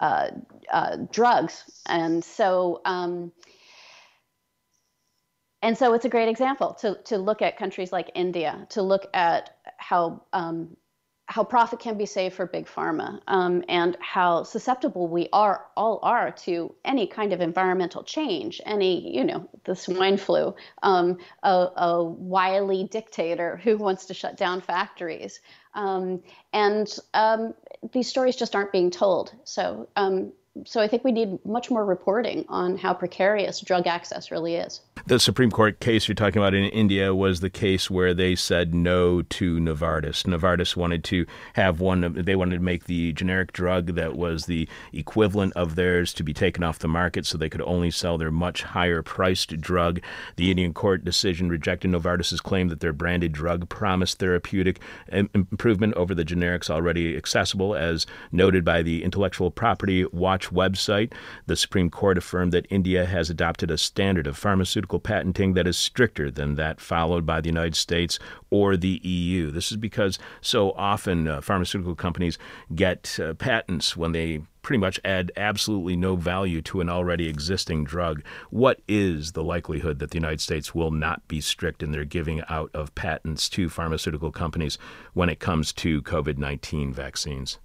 uh, 0.00 0.30
uh, 0.72 0.96
drugs." 1.10 1.82
And 1.86 2.22
so, 2.24 2.80
um, 2.84 3.32
and 5.60 5.76
so, 5.76 5.94
it's 5.94 6.04
a 6.04 6.10
great 6.10 6.28
example 6.28 6.74
to 6.74 6.98
to 7.04 7.18
look 7.18 7.42
at 7.42 7.56
countries 7.56 7.92
like 7.92 8.10
India, 8.14 8.66
to 8.70 8.82
look 8.82 9.06
at 9.12 9.56
how 9.78 10.22
um, 10.32 10.76
how 11.26 11.42
profit 11.42 11.78
can 11.78 11.96
be 11.96 12.06
saved 12.06 12.34
for 12.34 12.46
big 12.46 12.66
pharma 12.66 13.20
um, 13.26 13.64
and 13.68 13.96
how 14.00 14.42
susceptible 14.42 15.08
we 15.08 15.28
are 15.32 15.66
all 15.76 15.98
are 16.02 16.30
to 16.30 16.74
any 16.84 17.06
kind 17.06 17.32
of 17.32 17.40
environmental 17.40 18.02
change 18.02 18.60
any 18.66 19.16
you 19.16 19.24
know 19.24 19.48
the 19.64 19.74
swine 19.74 20.16
flu 20.16 20.54
um, 20.82 21.18
a, 21.42 21.68
a, 21.76 22.04
wily 22.04 22.84
dictator 22.84 23.56
who 23.64 23.76
wants 23.76 24.06
to 24.06 24.14
shut 24.14 24.36
down 24.36 24.60
factories 24.60 25.40
um, 25.74 26.22
and 26.52 26.98
um, 27.14 27.54
these 27.92 28.08
stories 28.08 28.36
just 28.36 28.54
aren't 28.54 28.72
being 28.72 28.90
told 28.90 29.32
so 29.44 29.88
um, 29.96 30.32
so 30.64 30.80
I 30.80 30.86
think 30.86 31.02
we 31.02 31.12
need 31.12 31.44
much 31.44 31.70
more 31.70 31.84
reporting 31.84 32.44
on 32.48 32.78
how 32.78 32.94
precarious 32.94 33.60
drug 33.60 33.86
access 33.86 34.30
really 34.30 34.54
is. 34.54 34.80
The 35.06 35.20
Supreme 35.20 35.50
Court 35.50 35.80
case 35.80 36.08
you're 36.08 36.14
talking 36.14 36.40
about 36.40 36.54
in 36.54 36.64
India 36.64 37.14
was 37.14 37.40
the 37.40 37.50
case 37.50 37.90
where 37.90 38.14
they 38.14 38.34
said 38.34 38.74
no 38.74 39.20
to 39.20 39.58
Novartis. 39.58 40.22
Novartis 40.24 40.76
wanted 40.76 41.04
to 41.04 41.26
have 41.56 41.78
one, 41.78 42.14
they 42.24 42.34
wanted 42.34 42.54
to 42.54 42.62
make 42.62 42.84
the 42.84 43.12
generic 43.12 43.52
drug 43.52 43.96
that 43.96 44.16
was 44.16 44.46
the 44.46 44.66
equivalent 44.94 45.52
of 45.56 45.74
theirs 45.74 46.14
to 46.14 46.22
be 46.22 46.32
taken 46.32 46.64
off 46.64 46.78
the 46.78 46.88
market 46.88 47.26
so 47.26 47.36
they 47.36 47.50
could 47.50 47.60
only 47.62 47.90
sell 47.90 48.16
their 48.16 48.30
much 48.30 48.62
higher 48.62 49.02
priced 49.02 49.60
drug. 49.60 50.00
The 50.36 50.50
Indian 50.50 50.72
court 50.72 51.04
decision 51.04 51.50
rejected 51.50 51.90
Novartis's 51.90 52.40
claim 52.40 52.68
that 52.68 52.80
their 52.80 52.94
branded 52.94 53.32
drug 53.32 53.68
promised 53.68 54.20
therapeutic 54.20 54.80
improvement 55.12 55.92
over 55.96 56.14
the 56.14 56.24
generics 56.24 56.70
already 56.70 57.14
accessible, 57.14 57.74
as 57.74 58.06
noted 58.32 58.64
by 58.64 58.80
the 58.80 59.04
Intellectual 59.04 59.50
Property 59.50 60.06
Watch 60.06 60.48
website, 60.50 61.12
the 61.46 61.56
Supreme 61.56 61.90
Court 61.90 62.16
affirmed 62.16 62.52
that 62.52 62.66
India 62.70 63.04
has 63.04 63.28
adopted 63.28 63.70
a 63.70 63.76
standard 63.76 64.26
of 64.26 64.38
pharmaceutical 64.38 64.83
patenting 64.86 65.54
that 65.54 65.66
is 65.66 65.76
stricter 65.76 66.30
than 66.30 66.54
that 66.56 66.80
followed 66.80 67.26
by 67.26 67.40
the 67.40 67.48
United 67.48 67.76
States 67.76 68.18
or 68.50 68.76
the 68.76 69.00
EU. 69.02 69.50
This 69.50 69.70
is 69.70 69.76
because 69.76 70.18
so 70.40 70.72
often 70.72 71.28
uh, 71.28 71.40
pharmaceutical 71.40 71.94
companies 71.94 72.38
get 72.74 73.18
uh, 73.20 73.34
patents 73.34 73.96
when 73.96 74.12
they 74.12 74.42
pretty 74.62 74.78
much 74.78 74.98
add 75.04 75.30
absolutely 75.36 75.94
no 75.94 76.16
value 76.16 76.62
to 76.62 76.80
an 76.80 76.88
already 76.88 77.28
existing 77.28 77.84
drug. 77.84 78.22
What 78.50 78.80
is 78.88 79.32
the 79.32 79.44
likelihood 79.44 79.98
that 79.98 80.10
the 80.10 80.18
United 80.18 80.40
States 80.40 80.74
will 80.74 80.90
not 80.90 81.26
be 81.28 81.40
strict 81.40 81.82
in 81.82 81.92
their 81.92 82.04
giving 82.04 82.42
out 82.48 82.70
of 82.74 82.94
patents 82.94 83.48
to 83.50 83.68
pharmaceutical 83.68 84.32
companies 84.32 84.78
when 85.12 85.28
it 85.28 85.38
comes 85.38 85.72
to 85.74 86.02
COVID 86.02 86.38
19 86.38 86.92
vaccines? 86.92 87.58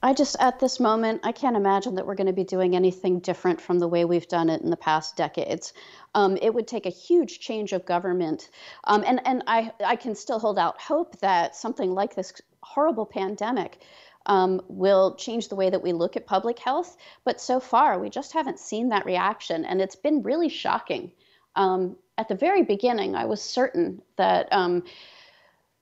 I 0.00 0.14
just, 0.14 0.36
at 0.38 0.60
this 0.60 0.78
moment, 0.78 1.22
I 1.24 1.32
can't 1.32 1.56
imagine 1.56 1.96
that 1.96 2.06
we're 2.06 2.14
going 2.14 2.28
to 2.28 2.32
be 2.32 2.44
doing 2.44 2.76
anything 2.76 3.18
different 3.18 3.60
from 3.60 3.80
the 3.80 3.88
way 3.88 4.04
we've 4.04 4.28
done 4.28 4.48
it 4.48 4.62
in 4.62 4.70
the 4.70 4.76
past 4.76 5.16
decades. 5.16 5.72
Um, 6.14 6.36
it 6.40 6.52
would 6.52 6.66
take 6.66 6.86
a 6.86 6.90
huge 6.90 7.40
change 7.40 7.72
of 7.72 7.84
government. 7.84 8.50
Um, 8.84 9.04
and 9.06 9.20
and 9.26 9.44
I, 9.46 9.72
I 9.84 9.96
can 9.96 10.14
still 10.14 10.38
hold 10.38 10.58
out 10.58 10.80
hope 10.80 11.18
that 11.20 11.54
something 11.54 11.92
like 11.92 12.14
this 12.14 12.32
horrible 12.62 13.06
pandemic 13.06 13.80
um, 14.26 14.60
will 14.68 15.16
change 15.16 15.48
the 15.48 15.56
way 15.56 15.70
that 15.70 15.82
we 15.82 15.92
look 15.92 16.16
at 16.16 16.26
public 16.26 16.58
health. 16.58 16.96
But 17.24 17.40
so 17.40 17.60
far, 17.60 17.98
we 17.98 18.10
just 18.10 18.32
haven't 18.32 18.58
seen 18.58 18.88
that 18.90 19.06
reaction. 19.06 19.64
And 19.64 19.80
it's 19.80 19.96
been 19.96 20.22
really 20.22 20.48
shocking. 20.48 21.12
Um, 21.56 21.96
at 22.16 22.28
the 22.28 22.34
very 22.34 22.62
beginning, 22.62 23.14
I 23.14 23.26
was 23.26 23.42
certain 23.42 24.02
that. 24.16 24.48
Um, 24.52 24.84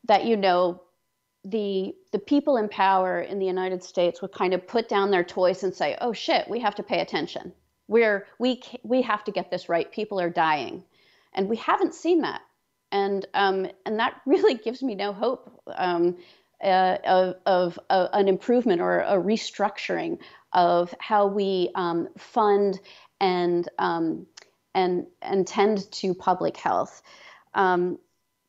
that 0.07 0.25
you 0.25 0.37
know 0.37 0.83
the 1.45 1.95
the 2.13 2.19
people 2.19 2.57
in 2.57 2.69
power 2.69 3.21
in 3.21 3.39
the 3.39 3.47
United 3.47 3.83
States 3.83 4.21
would 4.21 4.33
kind 4.33 4.55
of 4.55 4.67
put 4.67 4.89
down 4.89 5.11
their 5.11 5.25
toys 5.25 5.63
and 5.63 5.75
say, 5.75 5.97
"Oh 6.01 6.13
shit, 6.13 6.49
we 6.49 6.61
have 6.61 6.75
to 6.77 6.83
pay 6.83 7.01
attention. 7.01 7.53
We're 7.89 8.27
we 8.39 8.63
we 8.83 9.03
have 9.03 9.25
to 9.25 9.33
get 9.33 9.51
this 9.51 9.69
right. 9.69 9.91
People 9.91 10.21
are 10.21 10.31
dying," 10.31 10.85
and 11.33 11.49
we 11.49 11.57
haven't 11.57 11.95
seen 11.95 12.23
that, 12.23 12.43
and 12.93 13.27
um, 13.35 13.67
and 13.85 13.99
that 13.99 14.21
really 14.27 14.55
gives 14.55 14.83
me 14.83 14.95
no 14.95 15.13
hope 15.13 15.61
um, 15.75 16.17
uh, 16.63 16.99
of 17.05 17.35
of 17.47 17.79
uh, 17.91 18.09
an 18.13 18.29
improvement 18.29 18.81
or 18.81 19.01
a 19.01 19.17
restructuring 19.17 20.19
of 20.53 20.95
how 21.01 21.27
we 21.27 21.71
um, 21.75 22.09
fund 22.17 22.81
and 23.21 23.69
um, 23.79 24.27
and 24.75 25.07
and 25.23 25.47
tend 25.47 25.91
to 25.93 26.15
public 26.15 26.57
health. 26.57 27.03
Um, 27.55 27.99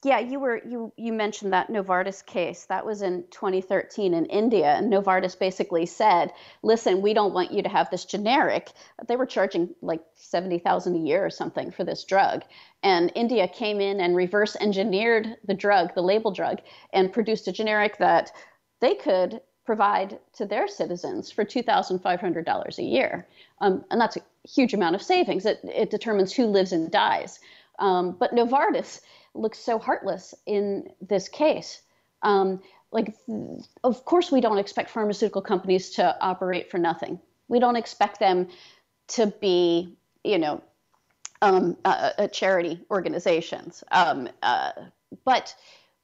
yeah, 0.03 0.19
you 0.19 0.39
were 0.39 0.61
you 0.63 0.93
you 0.95 1.11
mentioned 1.11 1.53
that 1.53 1.69
Novartis 1.69 2.23
case. 2.23 2.65
That 2.65 2.85
was 2.85 3.01
in 3.01 3.23
2013 3.31 4.13
in 4.13 4.25
India, 4.27 4.75
and 4.75 4.93
Novartis 4.93 5.37
basically 5.37 5.87
said, 5.87 6.31
"Listen, 6.61 7.01
we 7.01 7.15
don't 7.15 7.33
want 7.33 7.51
you 7.51 7.63
to 7.63 7.69
have 7.69 7.89
this 7.89 8.05
generic." 8.05 8.71
They 9.07 9.15
were 9.15 9.25
charging 9.25 9.73
like 9.81 10.01
70,000 10.13 10.95
a 10.95 10.99
year 10.99 11.25
or 11.25 11.31
something 11.31 11.71
for 11.71 11.83
this 11.83 12.03
drug, 12.03 12.43
and 12.83 13.11
India 13.15 13.47
came 13.47 13.81
in 13.81 13.99
and 13.99 14.15
reverse 14.15 14.55
engineered 14.57 15.35
the 15.45 15.55
drug, 15.55 15.95
the 15.95 16.03
label 16.03 16.31
drug, 16.31 16.59
and 16.93 17.11
produced 17.11 17.47
a 17.47 17.51
generic 17.51 17.97
that 17.97 18.31
they 18.81 18.93
could 18.93 19.41
provide 19.65 20.19
to 20.33 20.45
their 20.45 20.67
citizens 20.67 21.31
for 21.31 21.43
$2,500 21.43 22.77
a 22.77 22.83
year, 22.83 23.27
um, 23.61 23.83
and 23.89 23.99
that's 23.99 24.15
a 24.17 24.21
huge 24.47 24.75
amount 24.75 24.93
of 24.93 25.01
savings. 25.01 25.43
It 25.47 25.59
it 25.63 25.89
determines 25.89 26.33
who 26.33 26.45
lives 26.45 26.71
and 26.71 26.91
dies. 26.91 27.39
Um, 27.79 28.15
but 28.19 28.33
Novartis 28.33 29.01
looks 29.33 29.59
so 29.59 29.79
heartless 29.79 30.33
in 30.45 30.89
this 31.01 31.29
case. 31.29 31.81
Um, 32.21 32.61
like, 32.91 33.13
of 33.83 34.05
course, 34.05 34.31
we 34.31 34.41
don't 34.41 34.57
expect 34.57 34.89
pharmaceutical 34.89 35.41
companies 35.41 35.91
to 35.91 36.17
operate 36.21 36.71
for 36.71 36.77
nothing. 36.77 37.19
We 37.47 37.59
don't 37.59 37.75
expect 37.75 38.19
them 38.19 38.47
to 39.09 39.27
be, 39.27 39.97
you 40.23 40.37
know, 40.37 40.63
um, 41.41 41.77
uh, 41.85 42.11
uh, 42.17 42.27
charity 42.27 42.79
organizations. 42.89 43.83
Um, 43.91 44.29
uh, 44.41 44.71
but 45.25 45.55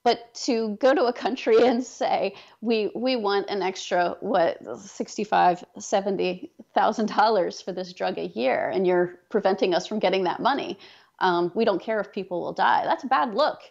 but 0.04 0.34
to 0.34 0.76
go 0.82 0.94
to 0.94 1.06
a 1.06 1.14
country 1.14 1.66
and 1.66 1.84
say 1.84 2.36
we 2.62 2.92
we 2.94 3.16
want 3.16 3.50
an 3.50 3.62
extra 3.62 4.16
what 4.20 4.58
sixty 4.80 5.24
five 5.24 5.64
seventy 5.80 6.52
thousand 6.76 7.08
dollars 7.08 7.62
for 7.62 7.72
this 7.72 7.94
drug 7.94 8.18
a 8.18 8.28
year 8.28 8.70
and 8.70 8.86
you're 8.86 9.20
preventing 9.30 9.74
us 9.74 9.88
from 9.88 10.00
getting 10.00 10.24
that 10.26 10.40
money 10.40 10.78
um, 11.24 11.52
we 11.56 11.66
don't 11.66 11.82
care 11.82 12.00
if 12.00 12.12
people 12.12 12.42
will 12.42 12.54
die. 12.54 12.84
That's 12.86 13.06
a 13.06 13.08
bad 13.08 13.34
look. 13.34 13.62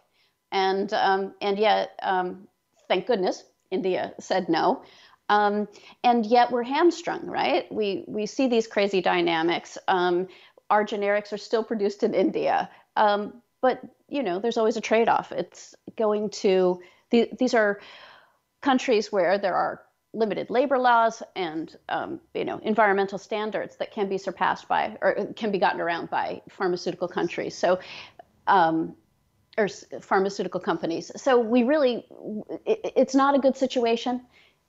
And, 0.51 0.93
um, 0.93 1.35
and 1.41 1.59
yet, 1.59 1.91
um, 2.03 2.49
thank 2.89 3.07
goodness, 3.07 3.45
India 3.71 4.15
said 4.19 4.49
no. 4.49 4.83
Um, 5.29 5.69
and 6.03 6.27
yet 6.27 6.51
we're 6.51 6.65
hamstrung, 6.65 7.27
right? 7.27 7.71
We, 7.71 8.05
we 8.09 8.27
see 8.27 8.49
these 8.49 8.67
crazy 8.67 9.01
dynamics. 9.01 9.79
Um, 9.87 10.29
our 10.69 10.85
generics 10.85 11.33
are 11.33 11.39
still 11.39 11.63
produced 11.63 12.03
in 12.03 12.15
India. 12.15 12.71
Um, 12.97 13.43
but, 13.61 13.81
you 14.09 14.23
know, 14.23 14.41
there's 14.41 14.59
always 14.59 14.77
a 14.77 14.81
trade 14.81 15.09
off. 15.09 15.31
It's 15.31 15.75
going 15.97 16.31
to, 16.31 16.81
the, 17.11 17.31
these 17.39 17.55
are 17.55 17.81
countries 18.63 19.13
where 19.13 19.39
there 19.39 19.55
are 19.55 19.83
limited 20.15 20.51
labor 20.51 20.79
laws 20.79 21.23
and 21.37 21.77
um, 21.89 22.21
you 22.35 22.45
know 22.45 22.59
environmental 22.59 23.19
standards 23.19 23.77
that 23.77 23.91
can 23.93 24.09
be 24.09 24.19
surpassed 24.19 24.69
by 24.69 24.97
or 25.01 25.33
can 25.37 25.51
be 25.51 25.59
gotten 25.59 25.81
around 25.81 26.11
by 26.11 26.43
pharmaceutical 26.49 27.09
countries. 27.09 27.55
So. 27.57 27.79
Um, 28.47 28.97
or 29.59 29.69
pharmaceutical 30.01 30.61
companies. 30.61 31.13
So 31.17 31.39
we 31.39 31.63
really, 31.63 32.07
it, 32.65 32.93
it's 32.97 33.15
not 33.15 33.35
a 33.35 33.39
good 33.39 33.55
situation. 33.55 34.23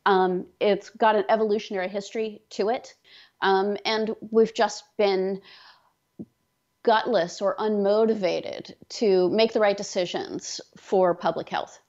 Um, 0.05 0.47
it's 0.59 0.89
got 0.89 1.15
an 1.15 1.23
evolutionary 1.29 1.87
history 1.87 2.41
to 2.49 2.67
it, 2.67 2.93
um, 3.41 3.77
and 3.85 4.13
we've 4.29 4.53
just 4.53 4.83
been 4.97 5.41
gutless 6.83 7.41
or 7.41 7.55
unmotivated 7.55 8.73
to 8.89 9.29
make 9.29 9.53
the 9.53 9.59
right 9.59 9.77
decisions 9.77 10.59
for 10.77 11.15
public 11.15 11.49
health. 11.49 11.79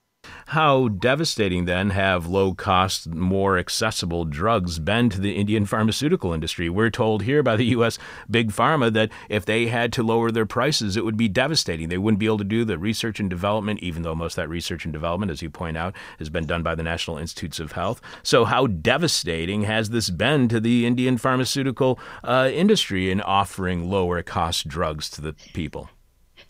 How 0.49 0.89
devastating 0.89 1.65
then 1.65 1.89
have 1.89 2.27
low 2.27 2.53
cost, 2.53 3.07
more 3.07 3.57
accessible 3.57 4.25
drugs 4.25 4.77
been 4.77 5.09
to 5.09 5.19
the 5.19 5.35
Indian 5.35 5.65
pharmaceutical 5.65 6.33
industry? 6.33 6.69
We're 6.69 6.91
told 6.91 7.23
here 7.23 7.41
by 7.41 7.55
the 7.55 7.65
U.S. 7.65 7.97
Big 8.29 8.51
Pharma 8.51 8.93
that 8.93 9.09
if 9.27 9.43
they 9.43 9.67
had 9.67 9.91
to 9.93 10.03
lower 10.03 10.29
their 10.29 10.45
prices, 10.45 10.95
it 10.95 11.03
would 11.03 11.17
be 11.17 11.27
devastating. 11.27 11.89
They 11.89 11.97
wouldn't 11.97 12.19
be 12.19 12.27
able 12.27 12.37
to 12.37 12.43
do 12.43 12.63
the 12.63 12.77
research 12.77 13.19
and 13.19 13.29
development, 13.29 13.79
even 13.81 14.03
though 14.03 14.13
most 14.13 14.33
of 14.33 14.43
that 14.43 14.49
research 14.49 14.85
and 14.85 14.93
development, 14.93 15.31
as 15.31 15.41
you 15.41 15.49
point 15.49 15.77
out, 15.77 15.95
has 16.19 16.29
been 16.29 16.45
done 16.45 16.61
by 16.61 16.75
the 16.75 16.83
National 16.83 17.17
Institutes 17.17 17.59
of 17.59 17.71
Health. 17.71 17.99
So, 18.21 18.45
how 18.45 18.67
devastating 18.67 19.63
has 19.63 19.89
this 19.89 20.11
been 20.11 20.47
to 20.49 20.59
the 20.59 20.85
Indian 20.85 21.17
pharmaceutical 21.17 21.99
uh, 22.23 22.51
industry 22.53 23.09
in 23.09 23.19
offering 23.21 23.89
lower 23.89 24.21
cost 24.21 24.67
drugs 24.67 25.09
to 25.11 25.21
the 25.21 25.33
people? 25.53 25.89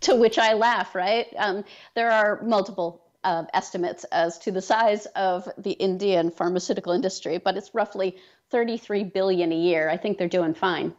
To 0.01 0.15
which 0.15 0.37
I 0.37 0.53
laugh, 0.53 0.93
right? 0.93 1.27
Um, 1.37 1.63
there 1.95 2.11
are 2.11 2.41
multiple 2.43 3.04
uh, 3.25 3.43
estimates 3.53 4.03
as 4.05 4.37
to 4.39 4.51
the 4.51 4.61
size 4.61 5.07
of 5.07 5.49
the 5.57 5.71
Indian 5.71 6.31
pharmaceutical 6.31 6.93
industry, 6.93 7.39
but 7.39 7.57
it's 7.57 7.73
roughly 7.73 8.17
33 8.51 9.03
billion 9.03 9.51
a 9.51 9.55
year. 9.55 9.89
I 9.89 9.97
think 9.97 10.17
they're 10.17 10.29
doing 10.29 10.53
fine. 10.53 10.93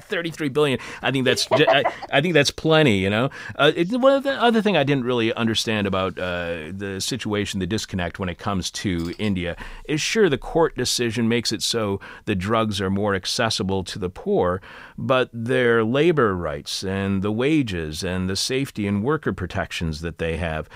33 0.00 0.50
billion. 0.50 0.78
I 1.00 1.10
think 1.10 1.24
that's 1.24 1.48
I, 1.50 1.84
I, 2.12 2.20
think 2.20 2.34
that's 2.34 2.50
plenty. 2.50 2.98
You 2.98 3.08
know, 3.08 3.30
uh, 3.56 3.72
it, 3.74 3.90
one 3.98 4.22
the 4.22 4.32
other 4.32 4.60
thing 4.60 4.76
I 4.76 4.84
didn't 4.84 5.04
really 5.04 5.32
understand 5.32 5.86
about 5.86 6.18
uh, 6.18 6.70
the 6.70 7.00
situation, 7.00 7.60
the 7.60 7.66
disconnect 7.66 8.18
when 8.18 8.28
it 8.28 8.36
comes 8.36 8.70
to 8.72 9.14
India 9.18 9.56
is 9.86 10.02
sure 10.02 10.28
the 10.28 10.36
court 10.36 10.76
decision 10.76 11.28
makes 11.28 11.50
it 11.50 11.62
so 11.62 11.98
the 12.26 12.34
drugs 12.34 12.78
are 12.78 12.90
more 12.90 13.14
accessible 13.14 13.84
to 13.84 13.98
the 13.98 14.10
poor, 14.10 14.60
but 14.98 15.30
their 15.32 15.82
labor 15.82 16.36
rights 16.36 16.84
and 16.84 17.22
the 17.22 17.32
wages 17.32 18.04
and 18.04 18.28
the 18.28 18.36
safety 18.36 18.86
and 18.86 19.02
worker 19.02 19.32
protections 19.32 20.02
that 20.02 20.18
they 20.18 20.36
have 20.36 20.68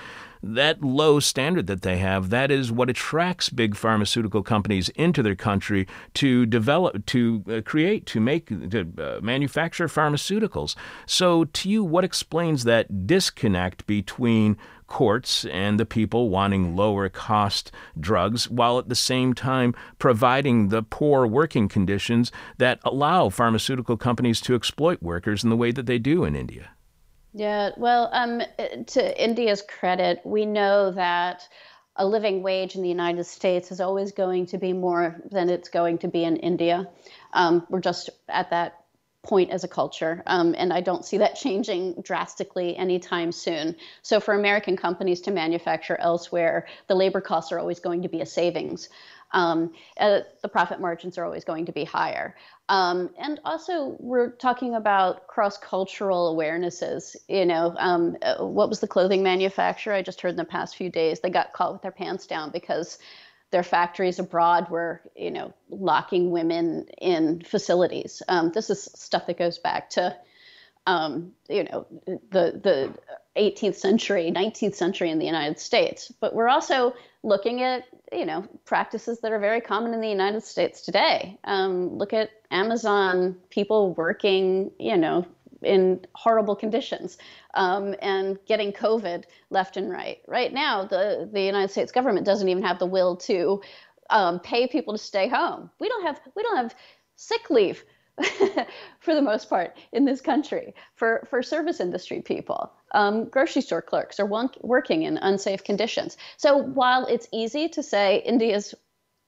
that 0.43 0.81
low 0.81 1.19
standard 1.19 1.67
that 1.67 1.81
they 1.81 1.97
have, 1.97 2.29
that 2.29 2.51
is 2.51 2.71
what 2.71 2.89
attracts 2.89 3.49
big 3.49 3.75
pharmaceutical 3.75 4.43
companies 4.43 4.89
into 4.89 5.21
their 5.21 5.35
country 5.35 5.87
to 6.15 6.45
develop, 6.45 7.05
to 7.07 7.43
uh, 7.49 7.61
create, 7.61 8.05
to 8.07 8.19
make, 8.19 8.47
to 8.47 8.87
uh, 8.97 9.19
manufacture 9.21 9.87
pharmaceuticals. 9.87 10.75
So, 11.05 11.45
to 11.45 11.69
you, 11.69 11.83
what 11.83 12.03
explains 12.03 12.63
that 12.63 13.07
disconnect 13.07 13.85
between 13.85 14.57
courts 14.87 15.45
and 15.45 15.79
the 15.79 15.85
people 15.85 16.29
wanting 16.29 16.75
lower 16.75 17.07
cost 17.07 17.71
drugs 17.97 18.49
while 18.49 18.77
at 18.77 18.89
the 18.89 18.95
same 18.95 19.33
time 19.33 19.73
providing 19.99 20.67
the 20.67 20.83
poor 20.83 21.25
working 21.25 21.69
conditions 21.69 22.29
that 22.57 22.77
allow 22.83 23.29
pharmaceutical 23.29 23.95
companies 23.95 24.41
to 24.41 24.53
exploit 24.53 25.01
workers 25.01 25.45
in 25.45 25.49
the 25.49 25.55
way 25.55 25.71
that 25.71 25.85
they 25.85 25.97
do 25.97 26.25
in 26.25 26.35
India? 26.35 26.71
Yeah, 27.33 27.71
well, 27.77 28.09
um, 28.11 28.41
to 28.87 29.23
India's 29.23 29.61
credit, 29.61 30.21
we 30.25 30.45
know 30.45 30.91
that 30.91 31.47
a 31.95 32.05
living 32.05 32.43
wage 32.43 32.75
in 32.75 32.81
the 32.81 32.89
United 32.89 33.23
States 33.25 33.71
is 33.71 33.79
always 33.79 34.11
going 34.11 34.47
to 34.47 34.57
be 34.57 34.73
more 34.73 35.15
than 35.31 35.49
it's 35.49 35.69
going 35.69 35.99
to 35.99 36.07
be 36.07 36.23
in 36.23 36.37
India. 36.37 36.89
Um, 37.33 37.65
we're 37.69 37.81
just 37.81 38.09
at 38.27 38.49
that 38.49 38.83
point 39.23 39.51
as 39.51 39.63
a 39.63 39.67
culture, 39.67 40.23
um, 40.25 40.55
and 40.57 40.73
I 40.73 40.81
don't 40.81 41.05
see 41.05 41.19
that 41.19 41.35
changing 41.45 42.01
drastically 42.01 42.75
anytime 42.75 43.31
soon. 43.31 43.77
So, 44.01 44.19
for 44.19 44.33
American 44.33 44.75
companies 44.75 45.21
to 45.21 45.31
manufacture 45.31 45.97
elsewhere, 45.97 46.67
the 46.87 46.95
labor 46.95 47.21
costs 47.21 47.51
are 47.53 47.59
always 47.59 47.79
going 47.79 48.01
to 48.01 48.09
be 48.09 48.21
a 48.21 48.25
savings. 48.25 48.89
Um, 49.33 49.73
uh, 49.99 50.21
the 50.41 50.49
profit 50.49 50.79
margins 50.79 51.17
are 51.17 51.25
always 51.25 51.45
going 51.45 51.65
to 51.65 51.71
be 51.71 51.83
higher. 51.83 52.35
Um, 52.69 53.09
and 53.17 53.39
also, 53.43 53.95
we're 53.99 54.31
talking 54.31 54.75
about 54.75 55.27
cross 55.27 55.57
cultural 55.57 56.35
awarenesses. 56.35 57.15
You 57.27 57.45
know, 57.45 57.75
um, 57.77 58.17
uh, 58.21 58.43
what 58.43 58.69
was 58.69 58.79
the 58.79 58.87
clothing 58.87 59.23
manufacturer 59.23 59.93
I 59.93 60.01
just 60.01 60.21
heard 60.21 60.29
in 60.31 60.37
the 60.37 60.45
past 60.45 60.75
few 60.75 60.89
days? 60.89 61.19
They 61.19 61.29
got 61.29 61.53
caught 61.53 61.73
with 61.73 61.81
their 61.81 61.91
pants 61.91 62.27
down 62.27 62.51
because 62.51 62.97
their 63.51 63.63
factories 63.63 64.19
abroad 64.19 64.69
were, 64.69 65.01
you 65.15 65.31
know, 65.31 65.53
locking 65.69 66.31
women 66.31 66.87
in 66.99 67.41
facilities. 67.41 68.23
Um, 68.29 68.51
this 68.53 68.69
is 68.69 68.89
stuff 68.95 69.27
that 69.27 69.37
goes 69.37 69.59
back 69.59 69.89
to, 69.91 70.15
um, 70.87 71.33
you 71.49 71.65
know, 71.65 71.85
the 72.05 72.59
the 72.63 72.93
18th 73.35 73.75
century, 73.75 74.31
19th 74.31 74.75
century 74.75 75.09
in 75.09 75.19
the 75.19 75.25
United 75.25 75.59
States. 75.59 76.11
But 76.19 76.33
we're 76.33 76.49
also 76.49 76.93
looking 77.23 77.61
at 77.61 77.85
you 78.11 78.25
know 78.25 78.45
practices 78.65 79.19
that 79.21 79.31
are 79.31 79.39
very 79.39 79.61
common 79.61 79.93
in 79.93 80.01
the 80.01 80.09
United 80.09 80.43
States 80.43 80.81
today. 80.81 81.37
Um, 81.43 81.97
look 81.97 82.13
at 82.13 82.31
Amazon, 82.49 83.37
people 83.49 83.93
working 83.93 84.71
you 84.79 84.97
know 84.97 85.25
in 85.61 86.03
horrible 86.15 86.55
conditions 86.55 87.17
um, 87.53 87.95
and 88.01 88.39
getting 88.47 88.71
COVID 88.73 89.25
left 89.51 89.77
and 89.77 89.91
right. 89.91 90.19
Right 90.27 90.53
now, 90.53 90.85
the 90.85 91.29
the 91.31 91.41
United 91.41 91.71
States 91.71 91.91
government 91.91 92.25
doesn't 92.25 92.49
even 92.49 92.63
have 92.63 92.79
the 92.79 92.85
will 92.85 93.15
to 93.17 93.61
um, 94.09 94.39
pay 94.39 94.67
people 94.67 94.93
to 94.93 94.99
stay 94.99 95.27
home. 95.27 95.69
We 95.79 95.87
don't 95.87 96.05
have 96.05 96.21
we 96.35 96.43
don't 96.43 96.57
have 96.57 96.75
sick 97.15 97.49
leave 97.49 97.83
for 98.99 99.15
the 99.15 99.21
most 99.21 99.49
part 99.49 99.77
in 99.91 100.05
this 100.05 100.21
country 100.21 100.73
for, 100.95 101.25
for 101.29 101.41
service 101.41 101.79
industry 101.79 102.21
people. 102.21 102.71
Um, 102.93 103.25
grocery 103.25 103.61
store 103.61 103.81
clerks 103.81 104.19
are 104.19 104.49
working 104.61 105.03
in 105.03 105.17
unsafe 105.17 105.63
conditions. 105.63 106.17
So 106.37 106.57
while 106.57 107.05
it's 107.05 107.27
easy 107.31 107.69
to 107.69 107.83
say 107.83 108.21
India's 108.25 108.75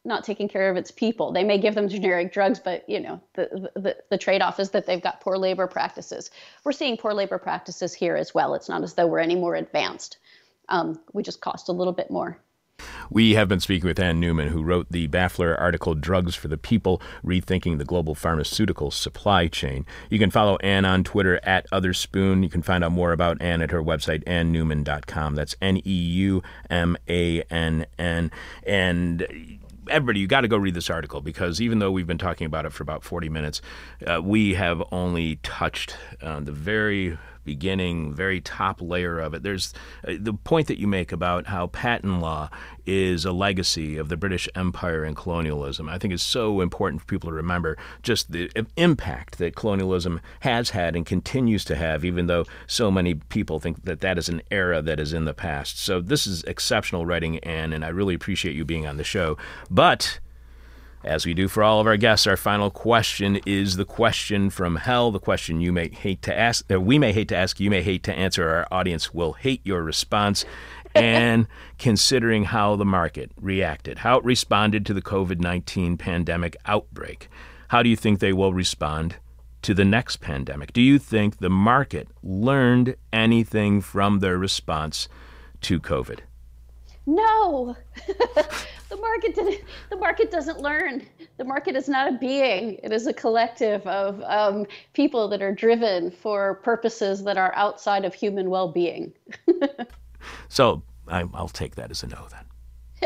not 0.05 0.25
taking 0.25 0.49
care 0.49 0.69
of 0.69 0.75
its 0.75 0.91
people, 0.91 1.31
they 1.31 1.45
may 1.45 1.57
give 1.57 1.75
them 1.75 1.87
generic 1.87 2.33
drugs, 2.33 2.59
but 2.59 2.87
you 2.89 2.99
know 2.99 3.21
the, 3.35 3.69
the, 3.75 3.97
the 4.09 4.17
trade-off 4.17 4.59
is 4.59 4.71
that 4.71 4.85
they've 4.85 5.01
got 5.01 5.21
poor 5.21 5.37
labor 5.37 5.65
practices. 5.67 6.29
We're 6.65 6.73
seeing 6.73 6.97
poor 6.97 7.13
labor 7.13 7.37
practices 7.37 7.93
here 7.93 8.17
as 8.17 8.33
well. 8.33 8.53
It's 8.55 8.67
not 8.67 8.83
as 8.83 8.95
though 8.95 9.07
we're 9.07 9.19
any 9.19 9.35
more 9.35 9.55
advanced. 9.55 10.17
Um, 10.67 10.99
we 11.13 11.23
just 11.23 11.39
cost 11.39 11.69
a 11.69 11.73
little 11.73 11.93
bit 11.93 12.11
more. 12.11 12.37
We 13.13 13.35
have 13.35 13.47
been 13.47 13.59
speaking 13.59 13.87
with 13.87 13.99
Ann 13.99 14.19
Neumann, 14.19 14.47
who 14.47 14.63
wrote 14.63 14.87
the 14.89 15.07
Baffler 15.07 15.55
article 15.61 15.93
Drugs 15.93 16.33
for 16.33 16.47
the 16.47 16.57
People 16.57 16.99
Rethinking 17.23 17.77
the 17.77 17.85
Global 17.85 18.15
Pharmaceutical 18.15 18.89
Supply 18.89 19.47
Chain. 19.47 19.85
You 20.09 20.17
can 20.17 20.31
follow 20.31 20.55
Ann 20.63 20.83
on 20.83 21.03
Twitter 21.03 21.39
at 21.43 21.69
Otherspoon. 21.69 22.41
You 22.41 22.49
can 22.49 22.63
find 22.63 22.83
out 22.83 22.91
more 22.91 23.11
about 23.11 23.39
Ann 23.39 23.61
at 23.61 23.69
her 23.69 23.83
website, 23.83 24.23
annneumann.com. 24.23 25.35
That's 25.35 25.55
N 25.61 25.77
E 25.85 25.91
U 25.91 26.41
M 26.71 26.97
A 27.07 27.43
N 27.51 27.85
N. 27.99 28.31
And 28.65 29.59
everybody, 29.91 30.19
you 30.19 30.25
got 30.25 30.41
to 30.41 30.47
go 30.47 30.57
read 30.57 30.73
this 30.73 30.89
article 30.89 31.21
because 31.21 31.61
even 31.61 31.77
though 31.77 31.91
we've 31.91 32.07
been 32.07 32.17
talking 32.17 32.47
about 32.47 32.65
it 32.65 32.73
for 32.73 32.81
about 32.81 33.03
40 33.03 33.29
minutes, 33.29 33.61
uh, 34.07 34.21
we 34.23 34.55
have 34.55 34.81
only 34.91 35.35
touched 35.43 35.97
uh, 36.23 36.39
the 36.39 36.51
very 36.51 37.17
beginning, 37.43 38.13
very 38.13 38.41
top 38.41 38.81
layer 38.81 39.19
of 39.19 39.33
it. 39.33 39.43
There's 39.43 39.73
uh, 40.07 40.13
the 40.19 40.33
point 40.33 40.67
that 40.67 40.79
you 40.79 40.87
make 40.87 41.11
about 41.11 41.47
how 41.47 41.67
patent 41.67 42.19
law 42.19 42.49
is 42.85 43.25
a 43.25 43.31
legacy 43.31 43.97
of 43.97 44.09
the 44.09 44.17
British 44.17 44.49
Empire 44.55 45.03
and 45.03 45.15
colonialism. 45.15 45.87
I 45.87 45.97
think 45.97 46.13
is 46.13 46.21
so 46.21 46.61
important 46.61 47.01
for 47.01 47.07
people 47.07 47.29
to 47.29 47.35
remember 47.35 47.77
just 48.01 48.31
the 48.31 48.49
impact 48.75 49.37
that 49.37 49.55
colonialism 49.55 50.21
has 50.41 50.71
had 50.71 50.95
and 50.95 51.05
continues 51.05 51.63
to 51.65 51.75
have, 51.75 52.03
even 52.03 52.27
though 52.27 52.45
so 52.67 52.91
many 52.91 53.15
people 53.15 53.59
think 53.59 53.85
that 53.85 54.01
that 54.01 54.17
is 54.17 54.29
an 54.29 54.41
era 54.51 54.81
that 54.81 54.99
is 54.99 55.13
in 55.13 55.25
the 55.25 55.33
past. 55.33 55.79
So 55.79 56.01
this 56.01 56.27
is 56.27 56.43
exceptional 56.43 57.05
writing, 57.05 57.39
Ann, 57.39 57.73
and 57.73 57.85
I 57.85 57.89
really 57.89 58.15
appreciate 58.15 58.55
you 58.55 58.65
being 58.65 58.85
on 58.85 58.97
the 58.97 59.03
show. 59.03 59.37
But 59.69 60.19
as 61.03 61.25
we 61.25 61.33
do 61.33 61.47
for 61.47 61.63
all 61.63 61.79
of 61.79 61.87
our 61.87 61.97
guests, 61.97 62.25
our 62.27 62.37
final 62.37 62.69
question 62.69 63.39
is 63.45 63.75
the 63.75 63.85
question 63.85 64.49
from 64.49 64.77
hell, 64.77 65.11
the 65.11 65.19
question 65.19 65.59
you 65.59 65.73
may 65.73 65.89
hate 65.89 66.21
to 66.23 66.37
ask, 66.37 66.71
uh, 66.71 66.79
we 66.79 66.97
may 66.97 67.11
hate 67.11 67.27
to 67.29 67.35
ask, 67.35 67.59
you 67.59 67.69
may 67.69 67.81
hate 67.81 68.03
to 68.03 68.13
answer, 68.13 68.47
our 68.47 68.67
audience 68.71 69.13
will 69.13 69.33
hate 69.33 69.61
your 69.65 69.83
response. 69.83 70.45
and 70.95 71.47
considering 71.79 72.45
how 72.45 72.75
the 72.75 72.85
market 72.85 73.31
reacted, 73.41 73.99
how 73.99 74.17
it 74.17 74.23
responded 74.23 74.85
to 74.85 74.93
the 74.93 75.01
COVID 75.01 75.39
19 75.39 75.97
pandemic 75.97 76.55
outbreak, 76.65 77.29
how 77.69 77.81
do 77.81 77.89
you 77.89 77.95
think 77.95 78.19
they 78.19 78.33
will 78.33 78.53
respond 78.53 79.15
to 79.63 79.73
the 79.73 79.85
next 79.85 80.17
pandemic? 80.17 80.71
Do 80.71 80.81
you 80.81 80.99
think 80.99 81.37
the 81.37 81.49
market 81.49 82.07
learned 82.21 82.95
anything 83.11 83.81
from 83.81 84.19
their 84.19 84.37
response 84.37 85.07
to 85.61 85.79
COVID? 85.79 86.19
No, 87.05 87.75
the 88.07 88.95
market 88.95 89.35
didn't. 89.35 89.61
The 89.89 89.97
market 89.97 90.31
doesn't 90.31 90.61
learn. 90.61 91.05
The 91.37 91.43
market 91.43 91.75
is 91.75 91.89
not 91.89 92.07
a 92.07 92.17
being. 92.17 92.79
It 92.81 92.93
is 92.93 93.07
a 93.07 93.13
collective 93.13 93.85
of 93.85 94.21
um, 94.21 94.65
people 94.93 95.27
that 95.29 95.41
are 95.41 95.53
driven 95.53 96.11
for 96.11 96.55
purposes 96.55 97.23
that 97.25 97.37
are 97.37 97.53
outside 97.55 98.05
of 98.05 98.13
human 98.13 98.49
well-being. 98.49 99.13
so 100.47 100.81
I, 101.07 101.25
I'll 101.33 101.49
take 101.49 101.75
that 101.75 101.91
as 101.91 102.03
a 102.03 102.07
no 102.07 102.27
then. 102.31 102.45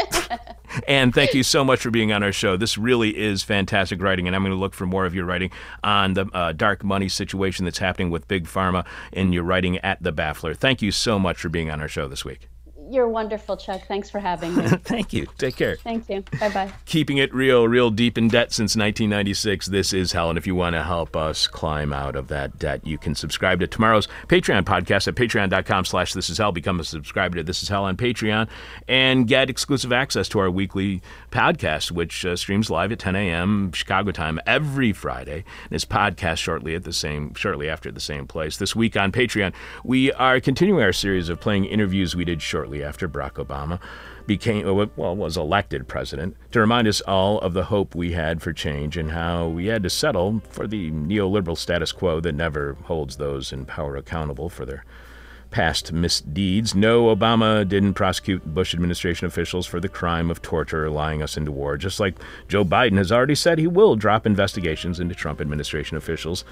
and 0.87 1.11
thank 1.11 1.33
you 1.33 1.41
so 1.41 1.65
much 1.65 1.79
for 1.79 1.89
being 1.89 2.11
on 2.11 2.21
our 2.21 2.31
show. 2.31 2.55
This 2.55 2.77
really 2.77 3.17
is 3.17 3.41
fantastic 3.41 3.99
writing, 3.99 4.27
and 4.27 4.35
I'm 4.35 4.43
going 4.43 4.53
to 4.53 4.59
look 4.59 4.75
for 4.75 4.85
more 4.85 5.07
of 5.07 5.15
your 5.15 5.25
writing 5.25 5.49
on 5.83 6.13
the 6.13 6.27
uh, 6.33 6.53
dark 6.53 6.83
money 6.83 7.09
situation 7.09 7.65
that's 7.65 7.79
happening 7.79 8.11
with 8.11 8.27
Big 8.27 8.45
Pharma 8.45 8.85
and 9.11 9.33
your 9.33 9.43
writing 9.43 9.79
at 9.79 10.03
The 10.03 10.13
Baffler. 10.13 10.55
Thank 10.55 10.83
you 10.83 10.91
so 10.91 11.17
much 11.17 11.37
for 11.37 11.49
being 11.49 11.71
on 11.71 11.81
our 11.81 11.87
show 11.87 12.07
this 12.07 12.23
week. 12.23 12.47
You're 12.89 13.07
wonderful, 13.07 13.57
Chuck. 13.57 13.81
Thanks 13.87 14.09
for 14.09 14.19
having 14.19 14.55
me. 14.55 14.67
Thank 14.83 15.13
you. 15.13 15.27
Take 15.37 15.55
care. 15.55 15.75
Thank 15.77 16.09
you. 16.09 16.23
Bye 16.39 16.49
bye. 16.49 16.71
Keeping 16.85 17.17
it 17.17 17.33
real, 17.33 17.67
real 17.67 17.89
deep 17.89 18.17
in 18.17 18.27
debt 18.29 18.51
since 18.53 18.75
1996. 18.75 19.67
This 19.67 19.93
is 19.93 20.11
hell. 20.13 20.29
And 20.29 20.37
if 20.37 20.47
you 20.47 20.55
want 20.55 20.75
to 20.75 20.83
help 20.83 21.15
us 21.15 21.47
climb 21.47 21.91
out 21.91 22.15
of 22.15 22.27
that 22.29 22.57
debt, 22.59 22.85
you 22.85 22.97
can 22.97 23.15
subscribe 23.15 23.59
to 23.59 23.67
tomorrow's 23.67 24.07
Patreon 24.27 24.63
podcast 24.63 25.07
at 25.07 25.15
patreon.com 25.15 25.85
slash 25.85 26.13
this 26.13 26.29
is 26.29 26.37
hell. 26.37 26.51
Become 26.51 26.79
a 26.79 26.83
subscriber 26.83 27.35
to 27.37 27.43
This 27.43 27.61
Is 27.61 27.69
Hell 27.69 27.83
on 27.83 27.97
Patreon 27.97 28.47
and 28.87 29.27
get 29.27 29.49
exclusive 29.49 29.91
access 29.91 30.29
to 30.29 30.39
our 30.39 30.49
weekly 30.49 31.01
podcast, 31.31 31.91
which 31.91 32.25
uh, 32.25 32.35
streams 32.35 32.69
live 32.69 32.91
at 32.91 32.99
10 32.99 33.15
a.m. 33.15 33.71
Chicago 33.73 34.11
time 34.11 34.39
every 34.47 34.93
Friday 34.93 35.43
and 35.65 35.73
is 35.75 35.85
podcast 35.85 36.37
shortly 36.37 36.75
at 36.75 36.83
the 36.83 36.93
same 36.93 37.33
shortly 37.33 37.69
after 37.69 37.91
the 37.91 37.99
same 37.99 38.27
place. 38.27 38.57
This 38.57 38.75
week 38.75 38.95
on 38.95 39.11
Patreon, 39.11 39.53
we 39.83 40.11
are 40.13 40.39
continuing 40.39 40.81
our 40.81 40.93
series 40.93 41.29
of 41.29 41.39
playing 41.39 41.65
interviews 41.65 42.15
we 42.15 42.23
did 42.25 42.41
shortly 42.41 42.76
shortly 42.77 42.87
after 42.87 43.07
Barack 43.07 43.33
Obama 43.43 43.79
became 44.25 44.65
well 44.95 45.15
was 45.15 45.37
elected 45.37 45.87
president 45.87 46.35
to 46.51 46.59
remind 46.59 46.87
us 46.87 47.01
all 47.01 47.39
of 47.39 47.53
the 47.53 47.65
hope 47.65 47.95
we 47.95 48.11
had 48.13 48.41
for 48.41 48.53
change 48.53 48.97
and 48.97 49.11
how 49.11 49.47
we 49.47 49.67
had 49.67 49.83
to 49.83 49.89
settle 49.89 50.41
for 50.49 50.67
the 50.67 50.91
neoliberal 50.91 51.57
status 51.57 51.91
quo 51.91 52.19
that 52.19 52.35
never 52.35 52.75
holds 52.85 53.17
those 53.17 53.53
in 53.53 53.65
power 53.65 53.95
accountable 53.95 54.49
for 54.49 54.65
their 54.65 54.83
past 55.49 55.93
misdeeds. 55.93 56.75
No, 56.75 57.15
Obama 57.15 57.65
didn't 57.65 57.93
prosecute 57.93 58.43
Bush 58.53 58.73
administration 58.73 59.27
officials 59.27 59.65
for 59.65 59.79
the 59.79 59.87
crime 59.87 60.29
of 60.29 60.41
torture 60.41 60.85
or 60.85 60.89
lying 60.89 61.21
us 61.21 61.37
into 61.37 61.53
war, 61.53 61.77
just 61.77 62.01
like 62.01 62.15
Joe 62.49 62.65
Biden 62.65 62.97
has 62.97 63.13
already 63.13 63.35
said 63.35 63.57
he 63.57 63.67
will 63.67 63.95
drop 63.95 64.25
investigations 64.25 64.99
into 64.99 65.15
Trump 65.15 65.39
administration 65.39 65.95
officials 65.95 66.43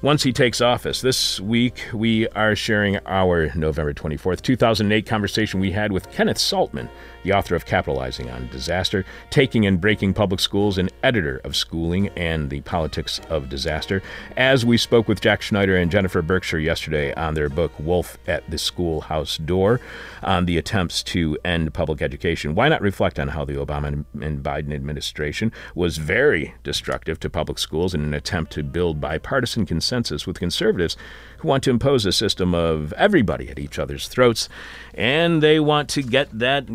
once 0.00 0.22
he 0.22 0.32
takes 0.32 0.60
office. 0.60 1.00
This 1.00 1.40
week, 1.40 1.82
we 1.92 2.28
are 2.28 2.54
sharing 2.54 2.98
our 2.98 3.52
November 3.56 3.92
24th, 3.92 4.42
2008 4.42 5.04
conversation 5.06 5.58
we 5.58 5.72
had 5.72 5.90
with 5.90 6.10
Kenneth 6.12 6.38
Saltman, 6.38 6.88
the 7.24 7.32
author 7.32 7.56
of 7.56 7.66
Capitalizing 7.66 8.30
on 8.30 8.48
Disaster, 8.48 9.04
Taking 9.30 9.66
and 9.66 9.80
Breaking 9.80 10.14
Public 10.14 10.38
Schools, 10.38 10.78
and 10.78 10.92
editor 11.02 11.40
of 11.42 11.56
Schooling 11.56 12.08
and 12.10 12.48
the 12.48 12.60
Politics 12.60 13.20
of 13.28 13.48
Disaster, 13.48 14.00
as 14.36 14.64
we 14.64 14.76
spoke 14.76 15.08
with 15.08 15.20
Jack 15.20 15.42
Schneider 15.42 15.76
and 15.76 15.90
Jennifer 15.90 16.22
Berkshire 16.22 16.60
yesterday 16.60 17.12
on 17.14 17.34
their 17.34 17.48
book 17.48 17.72
Wolf 17.80 18.18
at 18.28 18.48
the 18.48 18.58
Schoolhouse 18.58 19.36
Door 19.38 19.80
on 20.22 20.46
the 20.46 20.58
attempts 20.58 21.02
to 21.04 21.36
end 21.44 21.74
public 21.74 22.02
education. 22.02 22.54
Why 22.54 22.68
not 22.68 22.82
reflect 22.82 23.18
on 23.18 23.28
how 23.28 23.44
the 23.44 23.54
Obama 23.54 24.04
and 24.20 24.42
Biden 24.44 24.72
administration 24.72 25.50
was 25.74 25.96
very 25.96 26.54
destructive 26.62 27.18
to 27.20 27.30
public 27.30 27.58
schools 27.58 27.94
in 27.94 28.02
an 28.02 28.14
attempt 28.14 28.52
to 28.52 28.62
build 28.62 29.00
bipartisan 29.00 29.66
consensus 29.66 29.87
with 30.26 30.38
conservatives 30.38 30.96
who 31.38 31.48
want 31.48 31.64
to 31.64 31.70
impose 31.70 32.04
a 32.04 32.12
system 32.12 32.54
of 32.54 32.92
everybody 32.94 33.48
at 33.48 33.58
each 33.58 33.78
other's 33.78 34.08
throats, 34.08 34.48
and 34.94 35.42
they 35.42 35.58
want 35.58 35.88
to 35.88 36.02
get 36.02 36.36
that 36.38 36.68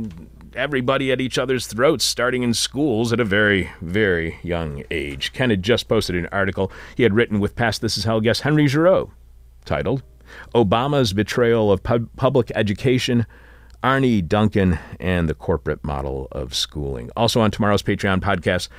everybody 0.56 1.12
at 1.12 1.22
each 1.22 1.38
other's 1.38 1.68
throats 1.68 2.06
starting 2.06 2.44
in 2.44 2.54
schools 2.54 3.12
at 3.14 3.20
a 3.20 3.26
very, 3.26 3.72
very 3.82 4.38
young 4.44 4.84
age. 4.92 5.34
Ken 5.34 5.50
had 5.50 5.64
just 5.64 5.88
posted 5.88 6.16
an 6.16 6.28
article 6.32 6.72
he 6.96 7.04
had 7.04 7.14
written 7.14 7.40
with 7.40 7.56
past 7.56 7.82
This 7.82 7.98
Is 7.98 8.04
Hell 8.04 8.22
guest 8.22 8.42
Henry 8.42 8.68
Giroux, 8.68 9.12
titled 9.66 10.04
Obama's 10.56 11.14
Betrayal 11.14 11.72
of 11.72 11.84
Pub- 11.84 12.10
Public 12.16 12.52
Education. 12.56 13.26
Arne 13.84 14.26
Duncan 14.26 14.80
and 15.02 15.28
the 15.28 15.34
corporate 15.34 15.84
model 15.84 16.30
of 16.32 16.56
schooling. 16.56 17.10
Also 17.18 17.42
on 17.42 17.52
tomorrow's 17.52 17.84
Patreon 17.84 18.22
podcast, 18.22 18.70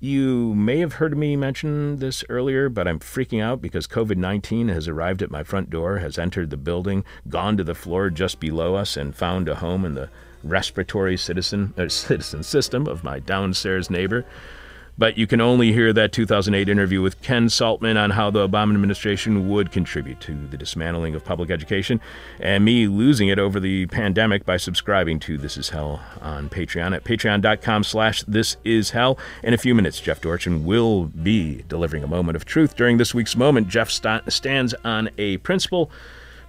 you 0.00 0.54
may 0.54 0.78
have 0.78 0.94
heard 0.94 1.16
me 1.16 1.36
mention 1.36 1.98
this 1.98 2.24
earlier, 2.30 2.70
but 2.70 2.88
I'm 2.88 2.98
freaking 2.98 3.42
out 3.42 3.60
because 3.60 3.86
COVID 3.86 4.16
19 4.16 4.68
has 4.68 4.88
arrived 4.88 5.20
at 5.20 5.30
my 5.30 5.44
front 5.44 5.68
door, 5.68 5.98
has 5.98 6.18
entered 6.18 6.48
the 6.48 6.56
building, 6.56 7.04
gone 7.28 7.58
to 7.58 7.64
the 7.64 7.74
floor 7.74 8.08
just 8.08 8.40
below 8.40 8.76
us, 8.76 8.96
and 8.96 9.14
found 9.14 9.46
a 9.46 9.56
home 9.56 9.84
in 9.84 9.94
the 9.94 10.08
respiratory 10.42 11.18
citizen, 11.18 11.74
uh, 11.76 11.88
citizen 11.88 12.42
system 12.42 12.86
of 12.86 13.04
my 13.04 13.18
downstairs 13.18 13.90
neighbor. 13.90 14.24
But 15.00 15.16
you 15.16 15.26
can 15.26 15.40
only 15.40 15.72
hear 15.72 15.94
that 15.94 16.12
2008 16.12 16.68
interview 16.68 17.00
with 17.00 17.22
Ken 17.22 17.48
Saltman 17.48 17.96
on 17.96 18.10
how 18.10 18.30
the 18.30 18.46
Obama 18.46 18.74
administration 18.74 19.48
would 19.48 19.72
contribute 19.72 20.20
to 20.20 20.46
the 20.48 20.58
dismantling 20.58 21.14
of 21.14 21.24
public 21.24 21.50
education, 21.50 22.02
and 22.38 22.66
me 22.66 22.86
losing 22.86 23.28
it 23.28 23.38
over 23.38 23.58
the 23.58 23.86
pandemic 23.86 24.44
by 24.44 24.58
subscribing 24.58 25.18
to 25.20 25.38
This 25.38 25.56
Is 25.56 25.70
Hell 25.70 26.02
on 26.20 26.50
Patreon 26.50 26.94
at 26.94 27.04
patreon.com 27.04 27.82
slash 27.82 28.24
This 28.24 28.58
Is 28.62 28.90
Hell. 28.90 29.18
In 29.42 29.54
a 29.54 29.58
few 29.58 29.74
minutes, 29.74 30.02
Jeff 30.02 30.20
Dorchin 30.20 30.66
will 30.66 31.06
be 31.06 31.64
delivering 31.66 32.04
a 32.04 32.06
moment 32.06 32.36
of 32.36 32.44
truth. 32.44 32.76
During 32.76 32.98
this 32.98 33.14
week's 33.14 33.34
moment, 33.34 33.68
Jeff 33.68 33.90
st- 33.90 34.30
stands 34.30 34.74
on 34.84 35.08
a 35.16 35.38
principle 35.38 35.90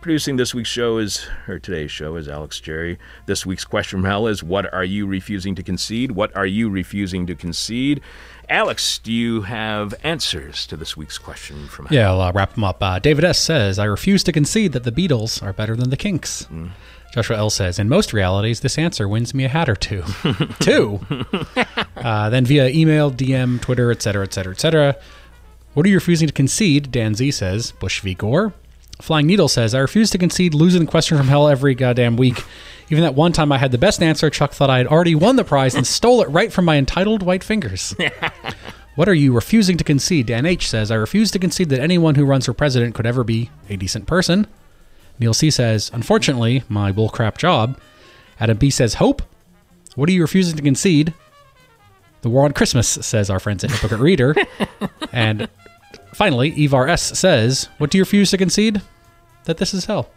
Producing 0.01 0.35
this 0.35 0.55
week's 0.55 0.67
show 0.67 0.97
is, 0.97 1.27
or 1.47 1.59
today's 1.59 1.91
show 1.91 2.15
is 2.15 2.27
Alex 2.27 2.59
Jerry. 2.59 2.97
This 3.27 3.45
week's 3.45 3.65
question 3.65 3.99
from 3.99 4.09
hell 4.09 4.25
is 4.25 4.41
What 4.41 4.73
are 4.73 4.83
you 4.83 5.05
refusing 5.05 5.53
to 5.53 5.61
concede? 5.61 6.13
What 6.13 6.35
are 6.35 6.47
you 6.47 6.71
refusing 6.71 7.27
to 7.27 7.35
concede? 7.35 8.01
Alex, 8.51 8.97
do 8.97 9.13
you 9.13 9.43
have 9.43 9.95
answers 10.03 10.67
to 10.67 10.75
this 10.75 10.97
week's 10.97 11.17
question 11.17 11.69
from 11.69 11.85
hell? 11.85 11.97
Yeah, 11.97 12.09
I'll 12.09 12.19
uh, 12.19 12.31
wrap 12.33 12.53
them 12.53 12.65
up. 12.65 12.83
Uh, 12.83 12.99
David 12.99 13.23
S. 13.23 13.39
says, 13.39 13.79
I 13.79 13.85
refuse 13.85 14.25
to 14.25 14.33
concede 14.33 14.73
that 14.73 14.83
the 14.83 14.91
Beatles 14.91 15.41
are 15.41 15.53
better 15.53 15.73
than 15.73 15.89
the 15.89 15.95
Kinks. 15.95 16.47
Mm. 16.51 16.71
Joshua 17.13 17.37
L 17.37 17.49
says, 17.49 17.79
in 17.79 17.87
most 17.87 18.11
realities, 18.11 18.59
this 18.59 18.77
answer 18.77 19.07
wins 19.07 19.33
me 19.33 19.45
a 19.45 19.47
hat 19.47 19.69
or 19.69 19.77
two. 19.77 20.03
two. 20.59 20.99
uh, 21.95 22.29
then 22.29 22.43
via 22.45 22.67
email, 22.67 23.09
DM, 23.09 23.61
Twitter, 23.61 23.89
etc., 23.89 24.23
etc., 24.23 24.51
etc. 24.51 24.97
What 25.73 25.85
are 25.85 25.89
you 25.89 25.95
refusing 25.95 26.27
to 26.27 26.33
concede? 26.33 26.91
Dan 26.91 27.15
Z 27.15 27.31
says, 27.31 27.71
Bush 27.71 28.01
v. 28.01 28.15
Gore. 28.15 28.53
Flying 29.01 29.27
Needle 29.27 29.47
says, 29.47 29.73
I 29.73 29.79
refuse 29.79 30.09
to 30.11 30.17
concede 30.17 30.53
losing 30.53 30.81
the 30.85 30.91
question 30.91 31.17
from 31.17 31.29
hell 31.29 31.47
every 31.47 31.73
goddamn 31.73 32.17
week. 32.17 32.43
Even 32.91 33.03
that 33.03 33.15
one 33.15 33.31
time 33.31 33.53
I 33.53 33.57
had 33.57 33.71
the 33.71 33.77
best 33.77 34.03
answer, 34.03 34.29
Chuck 34.29 34.51
thought 34.51 34.69
I 34.69 34.77
had 34.77 34.87
already 34.87 35.15
won 35.15 35.37
the 35.37 35.45
prize 35.45 35.75
and 35.75 35.87
stole 35.97 36.21
it 36.21 36.27
right 36.27 36.51
from 36.51 36.65
my 36.65 36.75
entitled 36.75 37.23
white 37.23 37.43
fingers. 37.43 37.95
what 38.95 39.07
are 39.07 39.13
you 39.13 39.33
refusing 39.33 39.77
to 39.77 39.83
concede? 39.85 40.25
Dan 40.25 40.45
H 40.45 40.69
says, 40.69 40.91
I 40.91 40.95
refuse 40.95 41.31
to 41.31 41.39
concede 41.39 41.69
that 41.69 41.79
anyone 41.79 42.15
who 42.15 42.25
runs 42.25 42.45
for 42.47 42.53
president 42.53 42.93
could 42.93 43.05
ever 43.05 43.23
be 43.23 43.49
a 43.69 43.77
decent 43.77 44.07
person. 44.07 44.45
Neil 45.19 45.33
C 45.33 45.49
says, 45.49 45.89
Unfortunately, 45.93 46.63
my 46.67 46.91
bullcrap 46.91 47.37
job. 47.37 47.79
Adam 48.41 48.57
B 48.57 48.69
says, 48.69 48.95
Hope. 48.95 49.21
What 49.95 50.09
are 50.09 50.13
you 50.13 50.21
refusing 50.21 50.57
to 50.57 50.63
concede? 50.63 51.13
The 52.23 52.29
war 52.29 52.43
on 52.43 52.51
Christmas, 52.51 52.87
says 52.87 53.29
our 53.29 53.39
friends 53.39 53.63
at 53.63 53.71
Hypocrite 53.71 54.01
Reader. 54.01 54.35
and 55.13 55.47
finally, 56.13 56.51
Evar 56.51 56.89
S 56.89 57.17
says, 57.17 57.69
What 57.77 57.89
do 57.89 57.97
you 57.97 58.03
refuse 58.03 58.31
to 58.31 58.37
concede? 58.37 58.81
That 59.45 59.57
this 59.57 59.73
is 59.73 59.85
hell. 59.85 60.09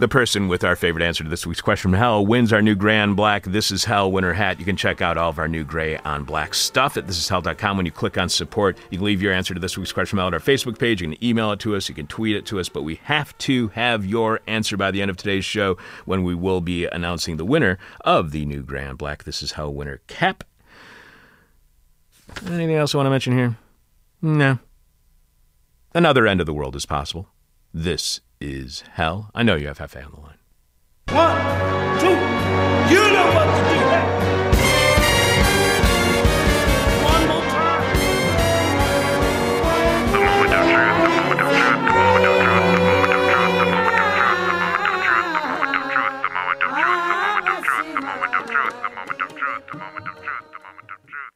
The 0.00 0.06
person 0.06 0.46
with 0.46 0.62
our 0.62 0.76
favorite 0.76 1.02
answer 1.02 1.24
to 1.24 1.30
this 1.30 1.44
week's 1.44 1.60
question 1.60 1.90
from 1.90 1.98
hell 1.98 2.24
wins 2.24 2.52
our 2.52 2.62
new 2.62 2.76
gray 2.76 3.00
on 3.00 3.14
black 3.14 3.42
This 3.42 3.72
Is 3.72 3.84
Hell 3.84 4.12
winter 4.12 4.32
hat. 4.32 4.60
You 4.60 4.64
can 4.64 4.76
check 4.76 5.02
out 5.02 5.16
all 5.16 5.30
of 5.30 5.40
our 5.40 5.48
new 5.48 5.64
gray 5.64 5.96
on 5.96 6.22
black 6.22 6.54
stuff 6.54 6.96
at 6.96 7.08
thisishell.com. 7.08 7.76
When 7.76 7.84
you 7.84 7.90
click 7.90 8.16
on 8.16 8.28
support, 8.28 8.78
you 8.90 8.98
can 8.98 9.04
leave 9.04 9.20
your 9.20 9.32
answer 9.32 9.54
to 9.54 9.60
this 9.60 9.76
week's 9.76 9.90
question 9.90 10.10
from 10.10 10.18
hell 10.20 10.28
at 10.28 10.34
our 10.34 10.38
Facebook 10.38 10.78
page. 10.78 11.02
You 11.02 11.08
can 11.08 11.24
email 11.24 11.50
it 11.50 11.58
to 11.60 11.74
us, 11.74 11.88
you 11.88 11.96
can 11.96 12.06
tweet 12.06 12.36
it 12.36 12.46
to 12.46 12.60
us, 12.60 12.68
but 12.68 12.84
we 12.84 13.00
have 13.02 13.36
to 13.38 13.68
have 13.68 14.06
your 14.06 14.38
answer 14.46 14.76
by 14.76 14.92
the 14.92 15.02
end 15.02 15.10
of 15.10 15.16
today's 15.16 15.44
show 15.44 15.76
when 16.04 16.22
we 16.22 16.32
will 16.32 16.60
be 16.60 16.86
announcing 16.86 17.36
the 17.36 17.44
winner 17.44 17.76
of 18.02 18.30
the 18.30 18.46
new 18.46 18.62
gray 18.62 18.86
on 18.86 18.94
black 18.94 19.24
This 19.24 19.42
Is 19.42 19.52
Hell 19.52 19.74
winter 19.74 20.00
cap. 20.06 20.44
Anything 22.46 22.76
else 22.76 22.94
I 22.94 22.98
want 22.98 23.06
to 23.06 23.10
mention 23.10 23.36
here? 23.36 23.56
No. 24.22 24.60
Another 25.92 26.28
end 26.28 26.38
of 26.38 26.46
the 26.46 26.54
world 26.54 26.76
is 26.76 26.86
possible. 26.86 27.28
This 27.74 28.20
is 28.40 28.82
hell. 28.92 29.30
I 29.34 29.42
know 29.42 29.56
you 29.56 29.66
have 29.68 29.78
Hefe 29.78 30.04
on 30.04 30.12
the 30.12 30.20
line. 30.20 30.38
One, 31.10 31.98
two, 32.00 32.08
you 32.92 33.02
know 33.12 33.32
what 33.34 33.44
to 33.44 33.62
do. 33.68 33.78
One 37.04 37.24
more 37.28 37.42
time. 37.42 37.84
The 40.12 40.18
moment 40.18 40.52
of 40.54 40.62
truth, 40.68 40.98
the 40.98 41.10
moment 41.10 41.30
of 41.30 41.48
truth, 41.48 41.78
the 41.78 41.94
moment 41.98 42.24
of 42.24 42.36
truth, 42.38 42.58
the 42.58 42.84
moment 43.28 43.52
of 43.58 44.04
truth, 44.28 45.18
the 45.18 45.44
moment 45.48 45.72
of 45.74 45.86
truth, 45.88 46.12
the 46.18 46.30
moment 46.34 46.62
of 46.62 46.62
truth, 46.62 46.62
the 46.62 46.62
moment 46.62 46.62
of 46.62 46.78
truth, 46.78 47.12
the 47.94 48.00
moment 48.00 48.34
of 48.34 48.46
truth, 48.48 48.74
the 48.78 48.88
moment 48.88 49.18
of 49.18 49.34
truth, 49.38 49.64
the 49.68 49.78
moment 49.78 50.08
of 50.08 50.16
truth, 50.18 50.46
the 50.52 50.58
moment 50.58 50.90
of 50.90 51.06
truth. 51.06 51.34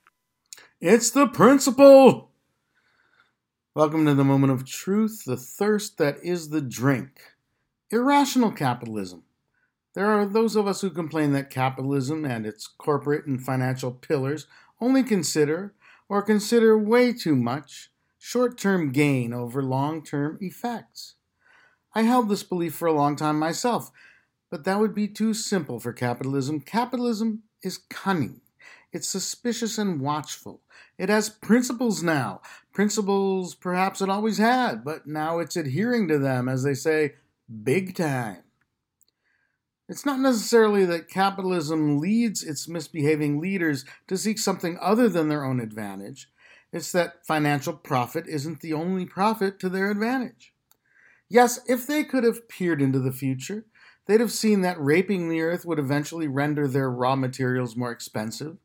It's 0.80 1.10
the 1.10 1.26
principle. 1.28 2.31
Welcome 3.74 4.04
to 4.04 4.12
the 4.12 4.22
moment 4.22 4.52
of 4.52 4.66
truth, 4.66 5.24
the 5.24 5.38
thirst 5.38 5.96
that 5.96 6.22
is 6.22 6.50
the 6.50 6.60
drink. 6.60 7.22
Irrational 7.88 8.52
capitalism. 8.52 9.22
There 9.94 10.10
are 10.10 10.26
those 10.26 10.56
of 10.56 10.66
us 10.66 10.82
who 10.82 10.90
complain 10.90 11.32
that 11.32 11.48
capitalism 11.48 12.26
and 12.26 12.44
its 12.44 12.66
corporate 12.66 13.24
and 13.24 13.42
financial 13.42 13.90
pillars 13.90 14.46
only 14.78 15.02
consider, 15.02 15.72
or 16.06 16.20
consider 16.20 16.76
way 16.76 17.14
too 17.14 17.34
much, 17.34 17.90
short 18.18 18.58
term 18.58 18.92
gain 18.92 19.32
over 19.32 19.62
long 19.62 20.04
term 20.04 20.36
effects. 20.42 21.14
I 21.94 22.02
held 22.02 22.28
this 22.28 22.42
belief 22.42 22.74
for 22.74 22.88
a 22.88 22.92
long 22.92 23.16
time 23.16 23.38
myself, 23.38 23.90
but 24.50 24.64
that 24.64 24.80
would 24.80 24.94
be 24.94 25.08
too 25.08 25.32
simple 25.32 25.80
for 25.80 25.94
capitalism. 25.94 26.60
Capitalism 26.60 27.44
is 27.62 27.78
cunning, 27.88 28.42
it's 28.92 29.08
suspicious 29.08 29.78
and 29.78 29.98
watchful. 29.98 30.60
It 30.98 31.08
has 31.08 31.30
principles 31.30 32.02
now, 32.02 32.42
principles 32.72 33.54
perhaps 33.54 34.00
it 34.00 34.08
always 34.08 34.38
had, 34.38 34.84
but 34.84 35.06
now 35.06 35.38
it's 35.38 35.56
adhering 35.56 36.08
to 36.08 36.18
them, 36.18 36.48
as 36.48 36.62
they 36.62 36.74
say, 36.74 37.14
big 37.62 37.94
time. 37.94 38.42
It's 39.88 40.06
not 40.06 40.20
necessarily 40.20 40.86
that 40.86 41.08
capitalism 41.08 41.98
leads 41.98 42.42
its 42.42 42.68
misbehaving 42.68 43.40
leaders 43.40 43.84
to 44.06 44.16
seek 44.16 44.38
something 44.38 44.78
other 44.80 45.08
than 45.08 45.28
their 45.28 45.44
own 45.44 45.60
advantage. 45.60 46.30
It's 46.72 46.92
that 46.92 47.26
financial 47.26 47.74
profit 47.74 48.26
isn't 48.26 48.60
the 48.60 48.72
only 48.72 49.04
profit 49.04 49.58
to 49.58 49.68
their 49.68 49.90
advantage. 49.90 50.54
Yes, 51.28 51.60
if 51.66 51.86
they 51.86 52.04
could 52.04 52.24
have 52.24 52.48
peered 52.48 52.80
into 52.80 52.98
the 52.98 53.12
future, 53.12 53.66
they'd 54.06 54.20
have 54.20 54.32
seen 54.32 54.62
that 54.62 54.80
raping 54.80 55.28
the 55.28 55.42
earth 55.42 55.66
would 55.66 55.78
eventually 55.78 56.28
render 56.28 56.66
their 56.66 56.90
raw 56.90 57.16
materials 57.16 57.76
more 57.76 57.90
expensive. 57.90 58.56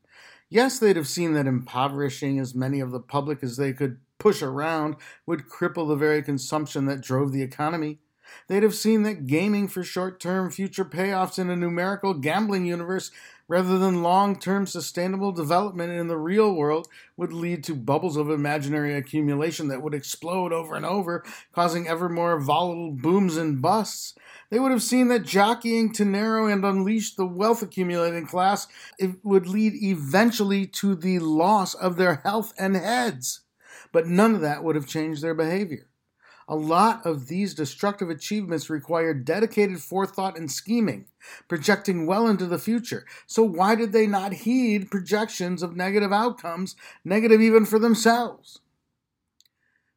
Yes, 0.50 0.78
they'd 0.78 0.96
have 0.96 1.08
seen 1.08 1.34
that 1.34 1.46
impoverishing 1.46 2.38
as 2.38 2.54
many 2.54 2.80
of 2.80 2.90
the 2.90 3.00
public 3.00 3.42
as 3.42 3.56
they 3.56 3.72
could 3.72 3.98
push 4.18 4.42
around 4.42 4.96
would 5.26 5.48
cripple 5.48 5.86
the 5.88 5.94
very 5.96 6.22
consumption 6.22 6.86
that 6.86 7.02
drove 7.02 7.32
the 7.32 7.42
economy. 7.42 7.98
They'd 8.46 8.62
have 8.62 8.74
seen 8.74 9.02
that 9.02 9.26
gaming 9.26 9.68
for 9.68 9.82
short 9.82 10.20
term 10.20 10.50
future 10.50 10.84
payoffs 10.84 11.38
in 11.38 11.50
a 11.50 11.56
numerical 11.56 12.14
gambling 12.14 12.66
universe 12.66 13.10
rather 13.46 13.78
than 13.78 14.02
long 14.02 14.38
term 14.38 14.66
sustainable 14.66 15.32
development 15.32 15.92
in 15.92 16.08
the 16.08 16.18
real 16.18 16.54
world 16.54 16.88
would 17.16 17.32
lead 17.32 17.64
to 17.64 17.74
bubbles 17.74 18.16
of 18.16 18.30
imaginary 18.30 18.94
accumulation 18.94 19.68
that 19.68 19.82
would 19.82 19.94
explode 19.94 20.52
over 20.52 20.74
and 20.74 20.84
over, 20.84 21.24
causing 21.52 21.88
ever 21.88 22.08
more 22.08 22.38
volatile 22.38 22.92
booms 22.92 23.36
and 23.36 23.62
busts. 23.62 24.14
They 24.50 24.58
would 24.58 24.72
have 24.72 24.82
seen 24.82 25.08
that 25.08 25.24
jockeying 25.24 25.92
to 25.94 26.04
narrow 26.04 26.46
and 26.46 26.64
unleash 26.64 27.14
the 27.14 27.26
wealth 27.26 27.62
accumulating 27.62 28.26
class 28.26 28.66
it 28.98 29.22
would 29.22 29.46
lead 29.46 29.74
eventually 29.74 30.66
to 30.66 30.94
the 30.94 31.18
loss 31.18 31.74
of 31.74 31.96
their 31.96 32.16
health 32.24 32.54
and 32.58 32.74
heads. 32.74 33.40
But 33.92 34.06
none 34.06 34.34
of 34.34 34.40
that 34.40 34.64
would 34.64 34.76
have 34.76 34.86
changed 34.86 35.22
their 35.22 35.34
behavior. 35.34 35.88
A 36.50 36.56
lot 36.56 37.04
of 37.04 37.28
these 37.28 37.52
destructive 37.52 38.08
achievements 38.08 38.70
require 38.70 39.12
dedicated 39.12 39.80
forethought 39.80 40.38
and 40.38 40.50
scheming, 40.50 41.04
projecting 41.46 42.06
well 42.06 42.26
into 42.26 42.46
the 42.46 42.58
future. 42.58 43.04
So, 43.26 43.42
why 43.42 43.74
did 43.74 43.92
they 43.92 44.06
not 44.06 44.32
heed 44.32 44.90
projections 44.90 45.62
of 45.62 45.76
negative 45.76 46.10
outcomes, 46.10 46.74
negative 47.04 47.42
even 47.42 47.66
for 47.66 47.78
themselves? 47.78 48.60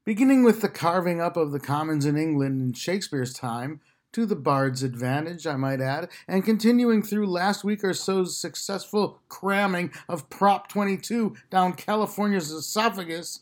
Beginning 0.03 0.43
with 0.43 0.59
the 0.59 0.67
carving 0.67 1.21
up 1.21 1.37
of 1.37 1.53
the 1.53 1.59
commons 1.59 2.05
in 2.05 2.17
England 2.17 2.59
in 2.61 2.73
Shakespeare's 2.73 3.33
time, 3.33 3.79
to 4.13 4.25
the 4.25 4.35
bard's 4.35 4.83
advantage, 4.83 5.47
I 5.47 5.55
might 5.55 5.81
add, 5.81 6.09
and 6.27 6.43
continuing 6.43 7.01
through 7.01 7.27
last 7.27 7.63
week 7.63 7.83
or 7.83 7.93
so's 7.93 8.37
successful 8.37 9.21
cramming 9.29 9.91
of 10.09 10.29
Prop 10.29 10.67
22 10.67 11.35
down 11.49 11.73
California's 11.73 12.51
esophagus, 12.51 13.41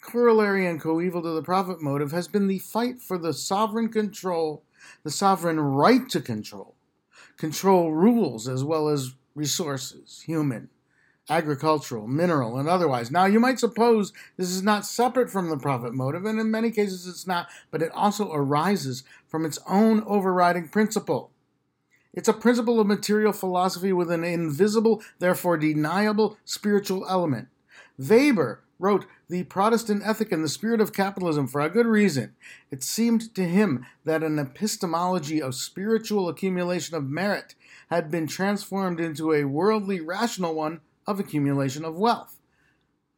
corollary 0.00 0.66
and 0.66 0.80
coeval 0.80 1.22
to 1.22 1.30
the 1.30 1.42
profit 1.42 1.80
motive 1.80 2.10
has 2.10 2.28
been 2.28 2.48
the 2.48 2.58
fight 2.58 3.00
for 3.00 3.16
the 3.16 3.32
sovereign 3.32 3.88
control, 3.88 4.64
the 5.04 5.10
sovereign 5.10 5.60
right 5.60 6.08
to 6.08 6.20
control, 6.20 6.74
control 7.36 7.92
rules 7.92 8.48
as 8.48 8.64
well 8.64 8.88
as 8.88 9.14
resources, 9.34 10.22
human, 10.26 10.68
agricultural, 11.32 12.06
mineral, 12.06 12.58
and 12.58 12.68
otherwise. 12.68 13.10
Now, 13.10 13.24
you 13.24 13.40
might 13.40 13.58
suppose 13.58 14.12
this 14.36 14.50
is 14.50 14.62
not 14.62 14.84
separate 14.84 15.30
from 15.30 15.48
the 15.48 15.56
profit 15.56 15.94
motive, 15.94 16.26
and 16.26 16.38
in 16.38 16.50
many 16.50 16.70
cases 16.70 17.06
it's 17.06 17.26
not, 17.26 17.48
but 17.70 17.80
it 17.80 17.90
also 17.92 18.30
arises 18.32 19.02
from 19.26 19.46
its 19.46 19.58
own 19.66 20.02
overriding 20.06 20.68
principle. 20.68 21.30
It's 22.12 22.28
a 22.28 22.34
principle 22.34 22.78
of 22.78 22.86
material 22.86 23.32
philosophy 23.32 23.92
with 23.94 24.10
an 24.10 24.24
invisible, 24.24 25.02
therefore 25.18 25.56
deniable, 25.56 26.36
spiritual 26.44 27.06
element. 27.08 27.48
Weber 27.98 28.62
wrote 28.78 29.06
The 29.30 29.44
Protestant 29.44 30.02
Ethic 30.04 30.32
and 30.32 30.44
the 30.44 30.48
Spirit 30.48 30.82
of 30.82 30.92
Capitalism 30.92 31.46
for 31.46 31.62
a 31.62 31.70
good 31.70 31.86
reason. 31.86 32.34
It 32.70 32.82
seemed 32.82 33.34
to 33.36 33.44
him 33.44 33.86
that 34.04 34.22
an 34.22 34.38
epistemology 34.38 35.40
of 35.40 35.54
spiritual 35.54 36.28
accumulation 36.28 36.94
of 36.96 37.08
merit 37.08 37.54
had 37.88 38.10
been 38.10 38.26
transformed 38.26 39.00
into 39.00 39.32
a 39.32 39.44
worldly 39.44 40.00
rational 40.00 40.54
one 40.54 40.80
of 41.06 41.20
accumulation 41.20 41.84
of 41.84 41.96
wealth. 41.96 42.38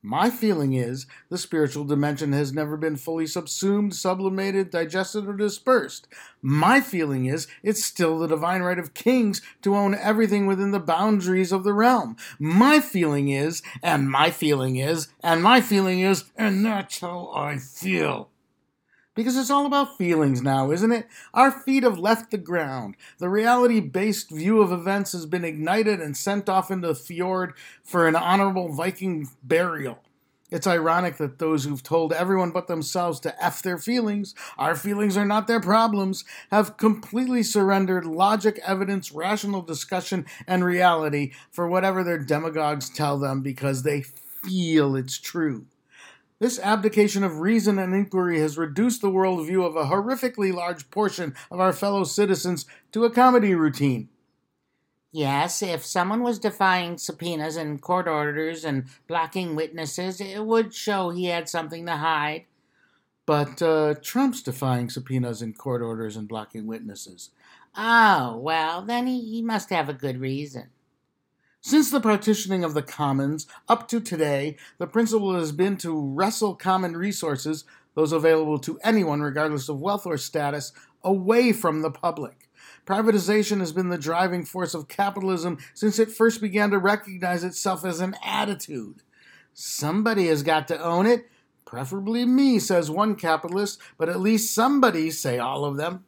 My 0.07 0.29
feeling 0.29 0.75
is 0.75 1.07
the 1.31 1.39
spiritual 1.39 1.85
dimension 1.85 2.35
has 2.35 2.53
never 2.53 2.77
been 2.77 2.97
fully 2.97 3.27
subsumed, 3.27 3.95
sublimated, 3.95 4.69
digested, 4.69 5.27
or 5.27 5.33
dispersed. 5.33 6.07
My 6.43 6.83
feeling 6.83 7.25
is 7.25 7.47
it's 7.63 7.83
still 7.83 8.19
the 8.19 8.29
divine 8.29 8.61
right 8.61 8.79
of 8.79 8.93
kings 8.93 9.41
to 9.63 9.75
own 9.75 9.95
everything 9.95 10.47
within 10.47 10.73
the 10.73 10.79
boundaries 10.79 11.53
of 11.53 11.65
the 11.65 11.73
realm. 11.73 12.19
My 12.39 12.81
feeling 12.81 13.31
is, 13.31 13.63
and 13.83 14.11
my 14.11 14.31
feeling 14.31 14.77
is, 14.77 15.09
and 15.23 15.43
my 15.43 15.63
feeling 15.63 16.01
is, 16.01 16.25
and 16.37 16.67
that's 16.67 17.01
how 17.01 17.33
I 17.35 17.57
feel. 17.57 18.29
Because 19.15 19.37
it's 19.37 19.51
all 19.51 19.65
about 19.65 19.97
feelings 19.97 20.43
now, 20.43 20.73
isn't 20.73 20.91
it? 20.91 21.07
Our 21.33 21.53
feet 21.53 21.85
have 21.85 21.99
left 21.99 22.33
the 22.33 22.39
ground. 22.39 22.97
The 23.19 23.29
reality 23.29 23.79
based 23.79 24.31
view 24.31 24.61
of 24.61 24.73
events 24.73 25.13
has 25.13 25.25
been 25.25 25.45
ignited 25.45 26.01
and 26.01 26.17
sent 26.17 26.49
off 26.49 26.71
into 26.71 26.89
the 26.89 26.95
fjord 26.97 27.55
for 27.85 28.09
an 28.09 28.17
honorable 28.17 28.73
Viking 28.73 29.29
burial. 29.43 30.01
It's 30.51 30.67
ironic 30.67 31.17
that 31.17 31.39
those 31.39 31.65
who've 31.65 31.83
told 31.83 32.13
everyone 32.13 32.51
but 32.51 32.67
themselves 32.67 33.19
to 33.21 33.45
F 33.45 33.63
their 33.63 33.79
feelings, 33.79 34.35
our 34.59 34.77
feelings 34.77 35.17
are 35.17 35.25
not 35.25 35.47
their 35.47 35.61
problems, 35.61 36.25
have 36.51 36.77
completely 36.77 37.43
surrendered 37.43 38.05
logic, 38.05 38.61
evidence, 38.65 39.11
rational 39.11 39.63
discussion, 39.63 40.27
and 40.47 40.65
reality 40.65 41.33
for 41.51 41.69
whatever 41.69 42.05
their 42.05 42.19
demagogues 42.19 42.91
tell 42.91 43.19
them 43.19 43.43
because 43.43 43.83
they 43.83 44.03
feel 44.03 44.95
it's 44.97 45.19
true. 45.19 45.67
This 46.45 46.61
abdication 46.61 47.25
of 47.25 47.41
reason 47.41 47.79
and 47.79 47.95
inquiry 47.95 48.39
has 48.41 48.59
reduced 48.59 49.01
the 49.01 49.09
worldview 49.09 49.65
of 49.65 49.77
a 49.77 49.85
horrifically 49.85 50.53
large 50.53 50.91
portion 50.91 51.35
of 51.51 51.59
our 51.59 51.73
fellow 51.73 52.05
citizens 52.05 52.67
to 52.93 53.07
a 53.07 53.11
comedy 53.11 53.55
routine. 53.55 54.11
Yes, 55.11 55.63
if 55.63 55.87
someone 55.87 56.23
was 56.23 56.39
defying 56.39 56.99
subpoenas 56.99 57.57
and 57.57 57.81
court 57.81 58.07
orders 58.07 58.63
and 58.63 58.85
blocking 59.09 59.57
witnesses, 59.57 60.21
it 60.21 60.45
would 60.45 60.75
show 60.75 61.09
he 61.09 61.25
had 61.25 61.49
something 61.49 61.87
to 61.87 61.97
hide. 61.97 62.45
But 63.25 63.63
uh, 63.63 63.95
Trump's 64.03 64.43
defying 64.43 64.91
subpoenas 64.91 65.41
and 65.41 65.57
court 65.57 65.81
orders 65.81 66.15
and 66.15 66.29
blocking 66.29 66.67
witnesses. 66.67 67.31
Oh, 67.75 68.37
well, 68.37 68.83
then 68.83 69.07
he, 69.07 69.19
he 69.31 69.41
must 69.41 69.71
have 69.71 69.89
a 69.89 69.95
good 69.95 70.21
reason. 70.21 70.69
Since 71.67 71.91
the 71.91 71.99
partitioning 71.99 72.63
of 72.63 72.75
the 72.75 72.83
commons 72.83 73.47
up 73.71 73.89
to 73.89 73.99
today, 73.99 74.59
the 74.77 74.87
principle 74.87 75.35
has 75.35 75.51
been 75.51 75.79
to 75.79 75.99
wrestle 75.99 76.55
common 76.55 76.95
resources, 76.95 77.65
those 77.95 78.13
available 78.13 78.59
to 78.59 78.79
anyone 78.85 79.23
regardless 79.23 79.71
of 79.71 79.81
wealth 79.81 80.05
or 80.05 80.19
status, 80.19 80.75
away 81.03 81.55
from 81.55 81.81
the 81.81 81.91
public. 81.91 82.51
Privatization 82.85 83.61
has 83.61 83.73
been 83.73 83.89
the 83.89 83.97
driving 83.97 84.45
force 84.45 84.75
of 84.75 84.89
capitalism 84.89 85.57
since 85.73 85.99
it 85.99 86.13
first 86.13 86.43
began 86.43 86.71
to 86.71 86.79
recognize 86.79 87.43
itself 87.43 87.83
as 87.83 87.99
an 87.99 88.15
attitude. 88.23 88.97
Somebody 89.55 90.27
has 90.27 90.43
got 90.43 90.69
to 90.69 90.79
own 90.79 91.07
it, 91.07 91.31
preferably 91.65 92.27
me, 92.27 92.59
says 92.59 92.91
one 92.91 93.17
capitalist, 93.17 93.81
but 93.97 94.11
at 94.11 94.21
least 94.21 94.55
somebody, 94.55 95.11
say 95.11 95.39
all 95.39 95.65
of 95.65 95.79
them. 95.79 96.05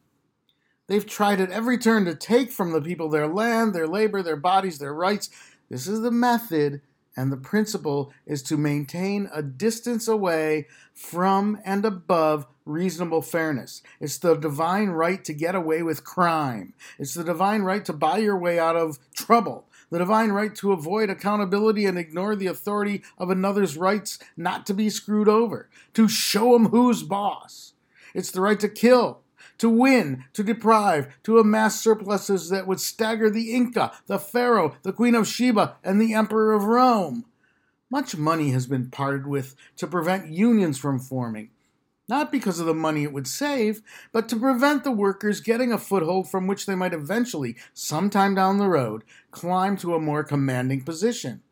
They've 0.89 1.07
tried 1.07 1.41
at 1.41 1.51
every 1.51 1.79
turn 1.79 2.05
to 2.05 2.15
take 2.15 2.53
from 2.53 2.73
the 2.73 2.81
people 2.81 3.09
their 3.09 3.27
land, 3.27 3.75
their 3.75 3.89
labor, 3.89 4.23
their 4.23 4.37
bodies, 4.37 4.79
their 4.79 4.95
rights. 4.95 5.31
This 5.69 5.89
is 5.89 6.01
the 6.01 6.13
method, 6.13 6.81
and 7.17 7.33
the 7.33 7.37
principle 7.37 8.13
is 8.25 8.43
to 8.45 8.57
maintain 8.57 9.29
a 9.33 9.43
distance 9.43 10.07
away 10.07 10.69
from 10.95 11.59
and 11.65 11.85
above 11.85 12.47
reasonable 12.65 13.23
fairness. 13.23 13.83
It's 14.01 14.19
the 14.19 14.35
divine 14.37 14.91
right 14.91 15.25
to 15.25 15.33
get 15.33 15.55
away 15.55 15.83
with 15.83 16.05
crime. 16.05 16.75
It's 16.99 17.15
the 17.15 17.25
divine 17.25 17.63
right 17.63 17.85
to 17.85 17.93
buy 17.93 18.19
your 18.19 18.39
way 18.39 18.59
out 18.59 18.77
of 18.77 18.99
trouble. 19.13 19.67
The 19.91 19.99
divine 19.99 20.31
right 20.31 20.55
to 20.57 20.73
avoid 20.73 21.11
accountability 21.11 21.85
and 21.87 21.97
ignore 21.97 22.37
the 22.37 22.49
authority 22.49 23.03
of 23.19 23.31
another's 23.31 23.77
rights 23.77 24.19
not 24.37 24.67
to 24.67 24.75
be 24.75 24.91
screwed 24.91 25.29
over, 25.29 25.69
to 25.95 26.09
show 26.09 26.55
'em 26.55 26.67
who's 26.67 27.03
boss. 27.03 27.73
It's 28.15 28.31
the 28.31 28.41
right 28.41 28.59
to 28.61 28.69
kill, 28.69 29.21
to 29.59 29.69
win, 29.69 30.25
to 30.33 30.43
deprive, 30.43 31.09
to 31.25 31.39
amass 31.39 31.81
surpluses 31.81 32.49
that 32.51 32.67
would 32.67 32.81
stagger 32.81 33.31
the 33.31 33.55
Inca, 33.55 33.93
the 34.07 34.19
Pharaoh, 34.19 34.77
the 34.83 34.93
Queen 34.93 35.15
of 35.15 35.27
Sheba, 35.27 35.77
and 35.83 36.01
the 36.01 36.15
Emperor 36.15 36.53
of 36.53 36.65
Rome. 36.65 37.25
Much 37.91 38.17
money 38.17 38.51
has 38.51 38.67
been 38.67 38.91
parted 38.91 39.27
with 39.27 39.55
to 39.77 39.87
prevent 39.87 40.33
unions 40.33 40.77
from 40.77 40.99
forming, 40.99 41.51
not 42.09 42.33
because 42.33 42.59
of 42.59 42.67
the 42.67 42.75
money 42.75 43.05
it 43.05 43.13
would 43.13 43.29
save, 43.29 43.81
but 44.13 44.29
to 44.29 44.37
prevent 44.37 44.85
the 44.85 44.91
workers 44.91 45.41
getting 45.41 45.73
a 45.73 45.79
foothold 45.79 46.29
from 46.29 46.47
which 46.47 46.67
they 46.67 46.75
might 46.75 46.93
eventually, 46.93 47.57
sometime 47.73 48.35
down 48.35 48.59
the 48.59 48.69
road, 48.69 49.05
climb 49.31 49.77
to 49.77 49.95
a 49.95 50.01
more 50.01 50.25
commanding 50.25 50.83
position. 50.83 51.43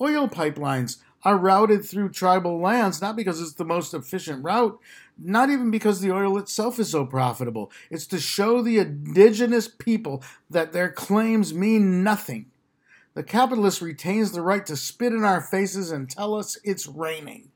Oil 0.00 0.28
pipelines 0.28 0.98
are 1.24 1.36
routed 1.36 1.84
through 1.84 2.08
tribal 2.08 2.60
lands 2.60 3.00
not 3.00 3.16
because 3.16 3.40
it's 3.40 3.54
the 3.54 3.64
most 3.64 3.94
efficient 3.94 4.42
route, 4.42 4.78
not 5.18 5.50
even 5.50 5.70
because 5.70 6.00
the 6.00 6.12
oil 6.12 6.38
itself 6.38 6.78
is 6.78 6.90
so 6.90 7.04
profitable. 7.04 7.70
It's 7.90 8.06
to 8.08 8.18
show 8.18 8.62
the 8.62 8.78
indigenous 8.78 9.68
people 9.68 10.22
that 10.50 10.72
their 10.72 10.90
claims 10.90 11.52
mean 11.52 12.02
nothing. 12.02 12.46
The 13.14 13.22
capitalist 13.22 13.82
retains 13.82 14.32
the 14.32 14.42
right 14.42 14.64
to 14.66 14.76
spit 14.76 15.12
in 15.12 15.24
our 15.24 15.40
faces 15.40 15.90
and 15.90 16.08
tell 16.08 16.34
us 16.34 16.56
it's 16.64 16.86
raining. 16.86 17.50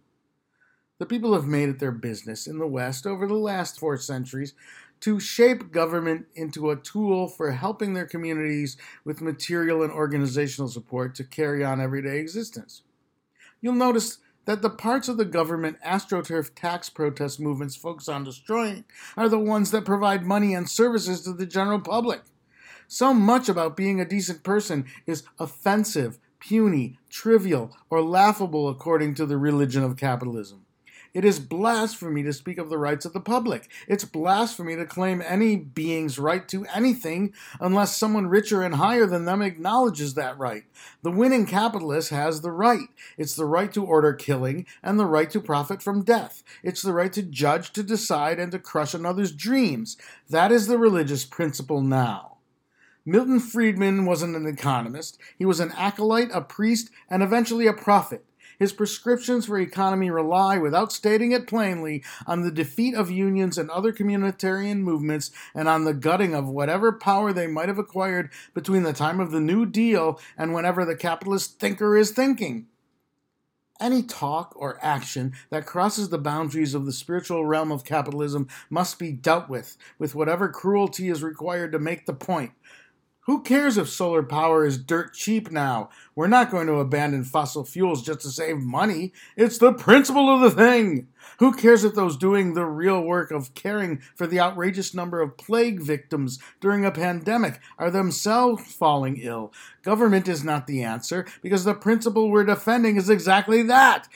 The 0.98 1.07
people 1.07 1.34
have 1.34 1.46
made 1.46 1.68
it 1.68 1.78
their 1.78 1.92
business 1.92 2.46
in 2.46 2.59
the 2.59 2.66
West 2.66 3.07
over 3.07 3.26
the 3.26 3.34
last 3.34 3.78
four 3.78 3.96
centuries 3.98 4.54
to 5.00 5.20
shape 5.20 5.72
government 5.72 6.26
into 6.34 6.70
a 6.70 6.76
tool 6.76 7.28
for 7.28 7.52
helping 7.52 7.92
their 7.92 8.07
communities 8.07 8.76
with 9.04 9.20
material 9.20 9.82
and 9.82 9.92
organizational 9.92 10.68
support 10.68 11.14
to 11.14 11.24
carry 11.24 11.62
on 11.62 11.80
everyday 11.80 12.18
existence. 12.18 12.82
You'll 13.61 13.74
notice 13.74 14.18
that 14.47 14.62
the 14.62 14.70
parts 14.70 15.09
of 15.09 15.16
the 15.16 15.24
government 15.24 15.76
astroturf 15.84 16.55
tax 16.55 16.88
protest 16.88 17.38
movements 17.38 17.76
focus 17.76 18.09
on 18.09 18.24
destroying 18.24 18.84
are 19.16 19.28
the 19.28 19.38
ones 19.38 19.70
that 19.70 19.84
provide 19.84 20.24
money 20.24 20.55
and 20.55 20.70
services 20.70 21.22
to 21.22 21.32
the 21.32 21.47
general 21.47 21.80
public. 21.80 22.22
So 22.88 23.12
much 23.12 23.49
about 23.49 23.76
being 23.76 24.01
a 24.01 24.05
decent 24.05 24.44
person 24.44 24.86
is 25.07 25.24
offensive, 25.38 26.18
puny, 26.38 26.99
trivial, 27.11 27.76
or 27.90 28.01
laughable 28.01 28.68
according 28.68 29.14
to 29.16 29.26
the 29.26 29.36
religion 29.36 29.82
of 29.82 29.97
capitalism. 29.97 30.65
It 31.16 31.24
is 31.24 31.40
blasphemy 31.40 32.22
to 32.24 32.32
speak 32.34 32.58
of 32.58 32.68
the 32.68 32.76
rights 32.76 33.06
of 33.06 33.14
the 33.14 33.20
public. 33.20 33.70
It's 33.88 34.04
blasphemy 34.04 34.76
to 34.76 34.84
claim 34.84 35.22
any 35.22 35.56
being's 35.56 36.18
right 36.18 36.46
to 36.48 36.66
anything 36.66 37.32
unless 37.58 37.96
someone 37.96 38.26
richer 38.26 38.60
and 38.60 38.74
higher 38.74 39.06
than 39.06 39.24
them 39.24 39.40
acknowledges 39.40 40.12
that 40.12 40.36
right. 40.36 40.64
The 41.02 41.10
winning 41.10 41.46
capitalist 41.46 42.10
has 42.10 42.42
the 42.42 42.50
right. 42.50 42.88
It's 43.16 43.34
the 43.34 43.46
right 43.46 43.72
to 43.72 43.82
order 43.82 44.12
killing 44.12 44.66
and 44.82 44.98
the 44.98 45.06
right 45.06 45.30
to 45.30 45.40
profit 45.40 45.80
from 45.80 46.02
death. 46.02 46.42
It's 46.62 46.82
the 46.82 46.92
right 46.92 47.14
to 47.14 47.22
judge, 47.22 47.72
to 47.72 47.82
decide, 47.82 48.38
and 48.38 48.52
to 48.52 48.58
crush 48.58 48.92
another's 48.92 49.32
dreams. 49.32 49.96
That 50.28 50.52
is 50.52 50.66
the 50.66 50.76
religious 50.76 51.24
principle 51.24 51.80
now. 51.80 52.36
Milton 53.06 53.40
Friedman 53.40 54.04
wasn't 54.04 54.36
an 54.36 54.46
economist. 54.46 55.16
He 55.38 55.46
was 55.46 55.60
an 55.60 55.72
acolyte, 55.78 56.28
a 56.34 56.42
priest, 56.42 56.90
and 57.08 57.22
eventually 57.22 57.66
a 57.66 57.72
prophet. 57.72 58.26
His 58.59 58.72
prescriptions 58.72 59.46
for 59.46 59.59
economy 59.59 60.11
rely, 60.11 60.59
without 60.59 60.92
stating 60.92 61.32
it 61.32 61.46
plainly, 61.46 62.02
on 62.26 62.42
the 62.42 62.50
defeat 62.50 62.94
of 62.94 63.11
unions 63.11 63.59
and 63.59 63.70
other 63.70 63.92
communitarian 63.92 64.78
movements 64.80 65.30
and 65.54 65.68
on 65.68 65.84
the 65.84 65.94
gutting 65.94 66.34
of 66.34 66.48
whatever 66.48 66.92
power 66.92 67.32
they 67.32 67.46
might 67.46 67.68
have 67.68 67.78
acquired 67.78 68.30
between 68.54 68.82
the 68.82 68.92
time 68.92 69.20
of 69.20 69.30
the 69.30 69.40
New 69.40 69.66
Deal 69.66 70.20
and 70.38 70.54
whenever 70.54 70.84
the 70.84 70.96
capitalist 70.96 71.59
thinker 71.59 71.96
is 71.96 72.11
thinking. 72.12 72.66
Any 73.78 74.02
talk 74.02 74.54
or 74.57 74.78
action 74.80 75.34
that 75.50 75.66
crosses 75.66 76.09
the 76.09 76.16
boundaries 76.16 76.72
of 76.72 76.86
the 76.86 76.92
spiritual 76.92 77.44
realm 77.44 77.70
of 77.70 77.84
capitalism 77.84 78.48
must 78.70 78.98
be 78.98 79.12
dealt 79.12 79.50
with, 79.50 79.76
with 79.98 80.14
whatever 80.14 80.48
cruelty 80.48 81.11
is 81.11 81.22
required 81.22 81.72
to 81.72 81.78
make 81.78 82.07
the 82.07 82.14
point. 82.14 82.52
Who 83.27 83.43
cares 83.43 83.77
if 83.77 83.89
solar 83.89 84.22
power 84.22 84.64
is 84.64 84.79
dirt 84.79 85.12
cheap 85.12 85.51
now? 85.51 85.91
We're 86.14 86.29
not 86.29 86.49
going 86.49 86.68
to 86.68 86.74
abandon 86.74 87.24
fossil 87.24 87.64
fuels 87.64 88.05
just 88.05 88.20
to 88.20 88.29
save 88.29 88.59
money. 88.59 89.12
It's 89.37 89.59
the 89.59 89.72
principle 89.72 90.33
of 90.33 90.43
the 90.43 90.51
thing. 90.53 91.09
Who 91.41 91.53
cares 91.53 91.83
if 91.83 91.97
those 91.97 92.16
doing 92.16 92.55
the 92.55 92.64
real 92.64 93.03
work 93.03 93.33
of 93.33 93.53
caring 93.55 94.01
for 94.14 94.29
the 94.29 94.39
outrageous 94.39 94.95
number 94.95 95.20
of 95.20 95.37
plague 95.37 95.81
victims 95.81 96.39
during 96.61 96.85
a 96.85 96.93
pandemic 96.93 97.59
are 97.79 97.91
themselves 97.91 98.72
falling 98.72 99.16
ill? 99.16 99.53
Government 99.83 100.29
is 100.29 100.45
not 100.45 100.68
the 100.68 100.85
answer 100.85 101.27
because 101.43 101.64
the 101.64 101.74
principle 101.74 102.31
we're 102.31 102.45
defending 102.45 102.95
is 102.95 103.11
exactly 103.11 103.62
that 103.64 104.07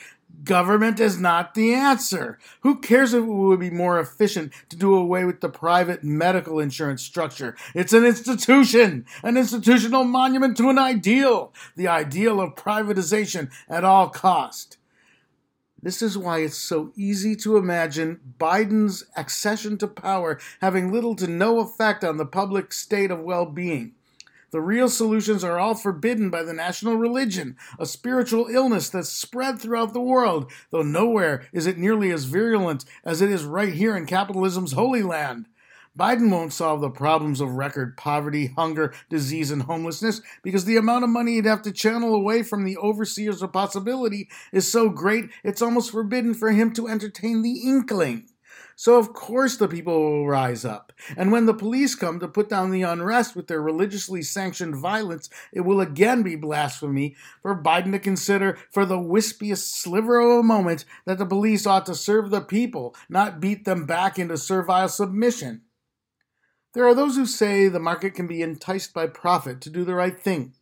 Government 0.43 0.99
is 0.99 1.19
not 1.19 1.53
the 1.53 1.73
answer. 1.73 2.39
Who 2.61 2.79
cares 2.79 3.13
if 3.13 3.23
it 3.23 3.27
would 3.27 3.59
be 3.59 3.69
more 3.69 3.99
efficient 3.99 4.51
to 4.69 4.75
do 4.75 4.95
away 4.95 5.23
with 5.23 5.41
the 5.41 5.49
private 5.49 6.03
medical 6.03 6.59
insurance 6.59 7.03
structure? 7.03 7.55
It's 7.75 7.93
an 7.93 8.05
institution, 8.05 9.05
an 9.23 9.37
institutional 9.37 10.03
monument 10.03 10.57
to 10.57 10.69
an 10.69 10.79
ideal, 10.79 11.53
the 11.75 11.87
ideal 11.87 12.41
of 12.41 12.55
privatization 12.55 13.51
at 13.69 13.83
all 13.83 14.09
cost. 14.09 14.77
This 15.83 16.01
is 16.01 16.17
why 16.17 16.39
it's 16.39 16.57
so 16.57 16.91
easy 16.95 17.35
to 17.37 17.57
imagine 17.57 18.19
Biden's 18.39 19.05
accession 19.15 19.77
to 19.79 19.87
power 19.87 20.39
having 20.61 20.91
little 20.91 21.15
to 21.15 21.27
no 21.27 21.59
effect 21.59 22.03
on 22.03 22.17
the 22.17 22.25
public 22.25 22.71
state 22.71 23.09
of 23.09 23.19
well 23.19 23.45
being. 23.45 23.93
The 24.51 24.59
real 24.59 24.89
solutions 24.89 25.45
are 25.45 25.59
all 25.59 25.75
forbidden 25.75 26.29
by 26.29 26.43
the 26.43 26.51
national 26.51 26.97
religion, 26.97 27.55
a 27.79 27.85
spiritual 27.85 28.47
illness 28.47 28.89
that's 28.89 29.07
spread 29.07 29.61
throughout 29.61 29.93
the 29.93 30.01
world, 30.01 30.51
though 30.71 30.81
nowhere 30.81 31.47
is 31.53 31.67
it 31.67 31.77
nearly 31.77 32.11
as 32.11 32.25
virulent 32.25 32.83
as 33.05 33.21
it 33.21 33.31
is 33.31 33.45
right 33.45 33.71
here 33.71 33.95
in 33.95 34.05
capitalism's 34.05 34.73
holy 34.73 35.03
land. 35.03 35.45
Biden 35.97 36.29
won't 36.29 36.51
solve 36.51 36.81
the 36.81 36.89
problems 36.89 37.39
of 37.39 37.55
record 37.55 37.95
poverty, 37.95 38.47
hunger, 38.47 38.93
disease, 39.09 39.51
and 39.51 39.63
homelessness 39.63 40.21
because 40.43 40.65
the 40.65 40.77
amount 40.77 41.05
of 41.05 41.09
money 41.09 41.35
he'd 41.35 41.45
have 41.45 41.61
to 41.61 41.71
channel 41.71 42.13
away 42.13 42.43
from 42.43 42.65
the 42.65 42.77
overseers 42.77 43.41
of 43.41 43.53
possibility 43.53 44.29
is 44.51 44.69
so 44.69 44.89
great 44.89 45.29
it's 45.45 45.61
almost 45.61 45.91
forbidden 45.91 46.33
for 46.33 46.51
him 46.51 46.73
to 46.73 46.89
entertain 46.89 47.41
the 47.41 47.61
inkling. 47.61 48.27
So, 48.75 48.97
of 48.97 49.13
course, 49.13 49.57
the 49.57 49.67
people 49.67 49.99
will 49.99 50.27
rise 50.27 50.65
up. 50.65 50.93
And 51.15 51.31
when 51.31 51.45
the 51.45 51.53
police 51.53 51.95
come 51.95 52.19
to 52.19 52.27
put 52.27 52.49
down 52.49 52.71
the 52.71 52.81
unrest 52.81 53.35
with 53.35 53.47
their 53.47 53.61
religiously 53.61 54.21
sanctioned 54.21 54.75
violence, 54.75 55.29
it 55.51 55.61
will 55.61 55.81
again 55.81 56.23
be 56.23 56.35
blasphemy 56.35 57.15
for 57.41 57.55
Biden 57.55 57.91
to 57.91 57.99
consider, 57.99 58.57
for 58.71 58.85
the 58.85 58.97
wispiest 58.97 59.81
sliver 59.81 60.19
of 60.19 60.39
a 60.39 60.43
moment, 60.43 60.85
that 61.05 61.17
the 61.17 61.25
police 61.25 61.65
ought 61.65 61.85
to 61.85 61.95
serve 61.95 62.29
the 62.29 62.41
people, 62.41 62.95
not 63.09 63.39
beat 63.39 63.65
them 63.65 63.85
back 63.85 64.17
into 64.17 64.37
servile 64.37 64.89
submission. 64.89 65.61
There 66.73 66.87
are 66.87 66.95
those 66.95 67.17
who 67.17 67.25
say 67.25 67.67
the 67.67 67.79
market 67.79 68.15
can 68.15 68.27
be 68.27 68.41
enticed 68.41 68.93
by 68.93 69.07
profit 69.07 69.59
to 69.61 69.69
do 69.69 69.83
the 69.83 69.95
right 69.95 70.17
thing. 70.17 70.53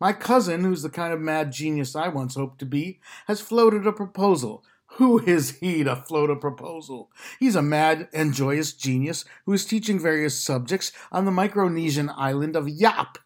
My 0.00 0.12
cousin, 0.12 0.64
who's 0.64 0.82
the 0.82 0.90
kind 0.90 1.12
of 1.12 1.20
mad 1.20 1.52
genius 1.52 1.94
I 1.94 2.08
once 2.08 2.34
hoped 2.34 2.58
to 2.58 2.66
be, 2.66 2.98
has 3.28 3.40
floated 3.40 3.86
a 3.86 3.92
proposal 3.92 4.64
who 4.96 5.20
is 5.20 5.58
he 5.58 5.84
to 5.84 5.96
float 5.96 6.30
a 6.30 6.36
proposal? 6.36 7.10
He's 7.40 7.56
a 7.56 7.62
mad 7.62 8.08
and 8.12 8.34
joyous 8.34 8.72
genius 8.72 9.24
who 9.46 9.52
is 9.52 9.64
teaching 9.64 9.98
various 9.98 10.38
subjects 10.38 10.92
on 11.10 11.24
the 11.24 11.30
Micronesian 11.30 12.12
island 12.16 12.56
of 12.56 12.68
Yap. 12.68 13.18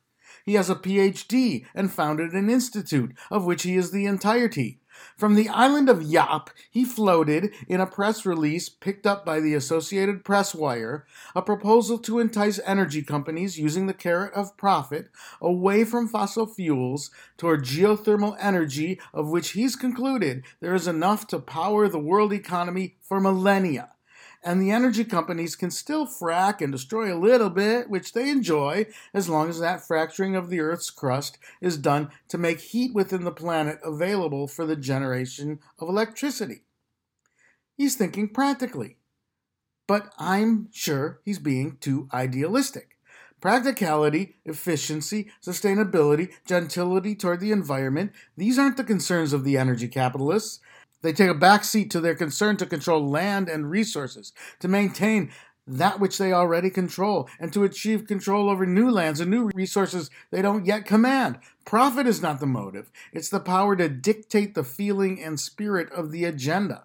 He 0.44 0.54
has 0.54 0.70
a 0.70 0.76
PhD 0.76 1.66
and 1.74 1.90
founded 1.90 2.32
an 2.32 2.48
institute, 2.48 3.16
of 3.30 3.44
which 3.44 3.64
he 3.64 3.76
is 3.76 3.90
the 3.90 4.06
entirety. 4.06 4.80
From 5.16 5.34
the 5.34 5.48
island 5.48 5.88
of 5.88 6.02
Yap, 6.02 6.50
he 6.70 6.84
floated, 6.84 7.52
in 7.68 7.80
a 7.80 7.86
press 7.86 8.26
release 8.26 8.68
picked 8.68 9.07
up 9.07 9.24
by 9.24 9.40
the 9.40 9.54
Associated 9.54 10.24
Press 10.24 10.54
wire, 10.54 11.07
a 11.34 11.42
proposal 11.42 11.98
to 11.98 12.18
entice 12.18 12.61
energy 12.64 13.02
companies 13.02 13.59
using 13.59 13.86
the 13.86 13.94
carrot 13.94 14.32
of 14.34 14.57
profit 14.57 15.11
away 15.40 15.84
from 15.84 16.09
fossil 16.09 16.46
fuels 16.46 17.11
toward 17.36 17.64
geothermal 17.64 18.36
energy, 18.40 19.00
of 19.12 19.28
which 19.28 19.50
he's 19.50 19.76
concluded 19.76 20.44
there 20.61 20.74
is 20.74 20.86
enough 20.86 21.26
to 21.28 21.38
power 21.38 21.88
the 21.88 21.98
world 21.98 22.32
economy 22.32 22.96
for 23.00 23.20
millennia 23.20 23.92
and 24.43 24.61
the 24.61 24.70
energy 24.70 25.05
companies 25.05 25.57
can 25.57 25.70
still 25.70 26.07
frack 26.07 26.61
and 26.61 26.72
destroy 26.72 27.12
a 27.12 27.18
little 27.18 27.51
bit, 27.51 27.91
which 27.91 28.12
they 28.12 28.30
enjoy, 28.30 28.87
as 29.12 29.28
long 29.28 29.49
as 29.49 29.61
that 29.61 29.87
fracturing 29.87 30.37
of 30.37 30.51
the 30.51 30.61
Earth's 30.61 30.91
crust 30.91 31.39
is 31.61 31.76
done 31.76 32.11
to 32.28 32.39
make 32.39 32.61
heat 32.61 32.95
within 32.95 33.24
the 33.24 33.32
planet 33.32 33.78
available 33.84 34.47
for 34.47 34.66
the 34.66 34.76
generation 34.76 35.59
of 35.78 35.89
electricity. 35.89 36.62
He's 37.76 37.97
thinking 37.97 38.28
practically. 38.28 38.97
But 39.87 40.12
I'm 40.18 40.68
sure 40.72 41.20
he's 41.24 41.39
being 41.39 41.76
too 41.80 42.09
idealistic. 42.12 42.97
Practicality, 43.41 44.37
efficiency, 44.45 45.30
sustainability, 45.45 46.30
gentility 46.47 47.14
toward 47.14 47.41
the 47.41 47.53
environment, 47.53 48.12
these 48.37 48.59
aren't 48.59 48.78
the 48.78 48.84
concerns 48.84 49.32
of 49.32 49.45
the 49.45 49.59
energy 49.59 49.89
capitalists. 49.89 50.59
They 51.03 51.12
take 51.12 51.30
a 51.30 51.34
backseat 51.34 51.90
to 51.90 52.01
their 52.01 52.14
concern 52.14 52.57
to 52.59 52.66
control 52.66 53.09
land 53.09 53.49
and 53.49 53.70
resources, 53.70 54.32
to 54.61 54.68
maintain 54.68 55.30
that 55.66 55.99
which 55.99 56.18
they 56.18 56.32
already 56.32 56.70
control, 56.70 57.28
and 57.40 57.53
to 57.53 57.64
achieve 57.64 58.07
control 58.07 58.49
over 58.49 58.66
new 58.66 58.90
lands 58.90 59.20
and 59.20 59.30
new 59.30 59.51
resources 59.55 60.11
they 60.30 60.40
don't 60.40 60.66
yet 60.66 60.86
command. 60.86 61.38
Profit 61.64 62.07
is 62.07 62.22
not 62.22 62.40
the 62.40 62.47
motive, 62.47 62.90
it's 63.12 63.28
the 63.28 63.40
power 63.40 63.74
to 63.76 63.88
dictate 63.88 64.55
the 64.55 64.64
feeling 64.64 65.22
and 65.22 65.40
spirit 65.40 65.90
of 65.92 66.12
the 66.12 66.24
agenda. 66.24 66.84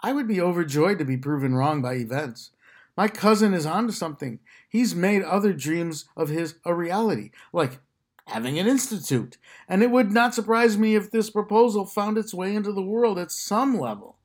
I 0.00 0.12
would 0.12 0.28
be 0.28 0.40
overjoyed 0.40 0.98
to 0.98 1.04
be 1.04 1.16
proven 1.16 1.54
wrong 1.54 1.80
by 1.80 1.94
events. 1.94 2.50
My 2.96 3.08
cousin 3.08 3.54
is 3.54 3.66
onto 3.66 3.92
something. 3.92 4.38
He's 4.68 4.94
made 4.94 5.22
other 5.22 5.52
dreams 5.52 6.04
of 6.16 6.28
his 6.28 6.56
a 6.64 6.74
reality, 6.74 7.30
like 7.52 7.80
having 8.26 8.58
an 8.58 8.66
institute, 8.66 9.36
and 9.68 9.82
it 9.82 9.90
would 9.90 10.10
not 10.10 10.34
surprise 10.34 10.78
me 10.78 10.94
if 10.94 11.10
this 11.10 11.30
proposal 11.30 11.84
found 11.84 12.18
its 12.18 12.32
way 12.32 12.54
into 12.54 12.72
the 12.72 12.82
world 12.82 13.18
at 13.18 13.30
some 13.30 13.78
level. 13.78 14.16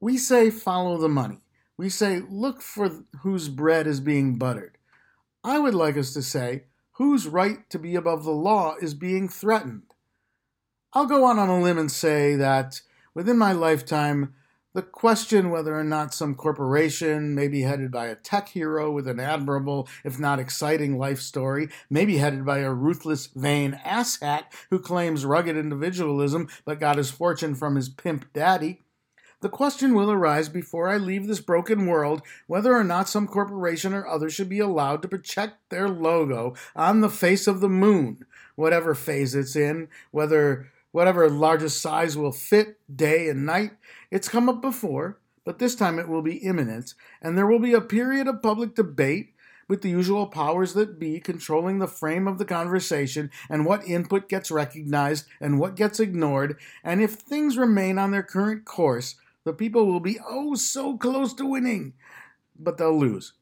We 0.00 0.18
say 0.18 0.50
follow 0.50 0.98
the 0.98 1.08
money. 1.08 1.38
We 1.76 1.88
say 1.88 2.22
look 2.28 2.62
for 2.62 3.04
whose 3.22 3.48
bread 3.48 3.86
is 3.86 4.00
being 4.00 4.38
buttered. 4.38 4.78
I 5.42 5.58
would 5.58 5.74
like 5.74 5.96
us 5.96 6.12
to 6.14 6.22
say 6.22 6.64
whose 6.92 7.26
right 7.26 7.68
to 7.70 7.78
be 7.78 7.96
above 7.96 8.24
the 8.24 8.30
law 8.30 8.76
is 8.80 8.94
being 8.94 9.28
threatened. 9.28 9.82
I'll 10.92 11.06
go 11.06 11.24
on 11.24 11.38
on 11.38 11.48
a 11.48 11.60
limb 11.60 11.78
and 11.78 11.90
say 11.90 12.36
that 12.36 12.80
within 13.14 13.36
my 13.36 13.52
lifetime, 13.52 14.34
the 14.74 14.82
question 14.82 15.50
whether 15.50 15.78
or 15.78 15.84
not 15.84 16.12
some 16.12 16.34
corporation, 16.34 17.34
maybe 17.34 17.62
headed 17.62 17.90
by 17.90 18.06
a 18.06 18.16
tech 18.16 18.48
hero 18.48 18.90
with 18.90 19.06
an 19.06 19.20
admirable, 19.20 19.88
if 20.04 20.18
not 20.18 20.40
exciting 20.40 20.98
life 20.98 21.20
story, 21.20 21.68
maybe 21.88 22.18
headed 22.18 22.44
by 22.44 22.58
a 22.58 22.72
ruthless, 22.72 23.28
vain 23.28 23.80
asshat 23.86 24.44
who 24.70 24.78
claims 24.80 25.24
rugged 25.24 25.56
individualism 25.56 26.48
but 26.64 26.80
got 26.80 26.98
his 26.98 27.10
fortune 27.10 27.54
from 27.54 27.76
his 27.76 27.88
pimp 27.88 28.30
daddy, 28.32 28.80
the 29.40 29.48
question 29.48 29.94
will 29.94 30.10
arise 30.10 30.48
before 30.48 30.88
I 30.88 30.96
leave 30.96 31.26
this 31.26 31.40
broken 31.40 31.86
world 31.86 32.22
whether 32.46 32.74
or 32.74 32.82
not 32.82 33.08
some 33.08 33.28
corporation 33.28 33.92
or 33.92 34.06
other 34.06 34.30
should 34.30 34.48
be 34.48 34.58
allowed 34.58 35.02
to 35.02 35.08
project 35.08 35.58
their 35.68 35.88
logo 35.88 36.54
on 36.74 37.00
the 37.00 37.10
face 37.10 37.46
of 37.46 37.60
the 37.60 37.68
moon, 37.68 38.24
whatever 38.56 38.94
phase 38.94 39.34
it's 39.34 39.54
in, 39.54 39.88
whether 40.10 40.72
whatever 40.94 41.28
largest 41.28 41.82
size 41.82 42.16
will 42.16 42.30
fit 42.30 42.78
day 42.96 43.28
and 43.28 43.44
night. 43.44 43.72
It's 44.12 44.28
come 44.28 44.48
up 44.48 44.62
before, 44.62 45.18
but 45.44 45.58
this 45.58 45.74
time 45.74 45.98
it 45.98 46.08
will 46.08 46.22
be 46.22 46.36
imminent, 46.36 46.94
and 47.20 47.36
there 47.36 47.48
will 47.48 47.58
be 47.58 47.74
a 47.74 47.80
period 47.80 48.28
of 48.28 48.40
public 48.40 48.76
debate 48.76 49.34
with 49.66 49.82
the 49.82 49.90
usual 49.90 50.28
powers 50.28 50.72
that 50.74 51.00
be 51.00 51.18
controlling 51.18 51.80
the 51.80 51.88
frame 51.88 52.28
of 52.28 52.38
the 52.38 52.44
conversation 52.44 53.28
and 53.50 53.66
what 53.66 53.84
input 53.88 54.28
gets 54.28 54.52
recognized 54.52 55.26
and 55.40 55.58
what 55.58 55.74
gets 55.74 55.98
ignored. 55.98 56.56
And 56.84 57.02
if 57.02 57.14
things 57.14 57.58
remain 57.58 57.98
on 57.98 58.12
their 58.12 58.22
current 58.22 58.64
course, 58.64 59.16
the 59.42 59.52
people 59.52 59.86
will 59.86 59.98
be 59.98 60.20
oh 60.24 60.54
so 60.54 60.96
close 60.96 61.34
to 61.34 61.44
winning, 61.44 61.94
but 62.56 62.78
they'll 62.78 62.96
lose 62.96 63.32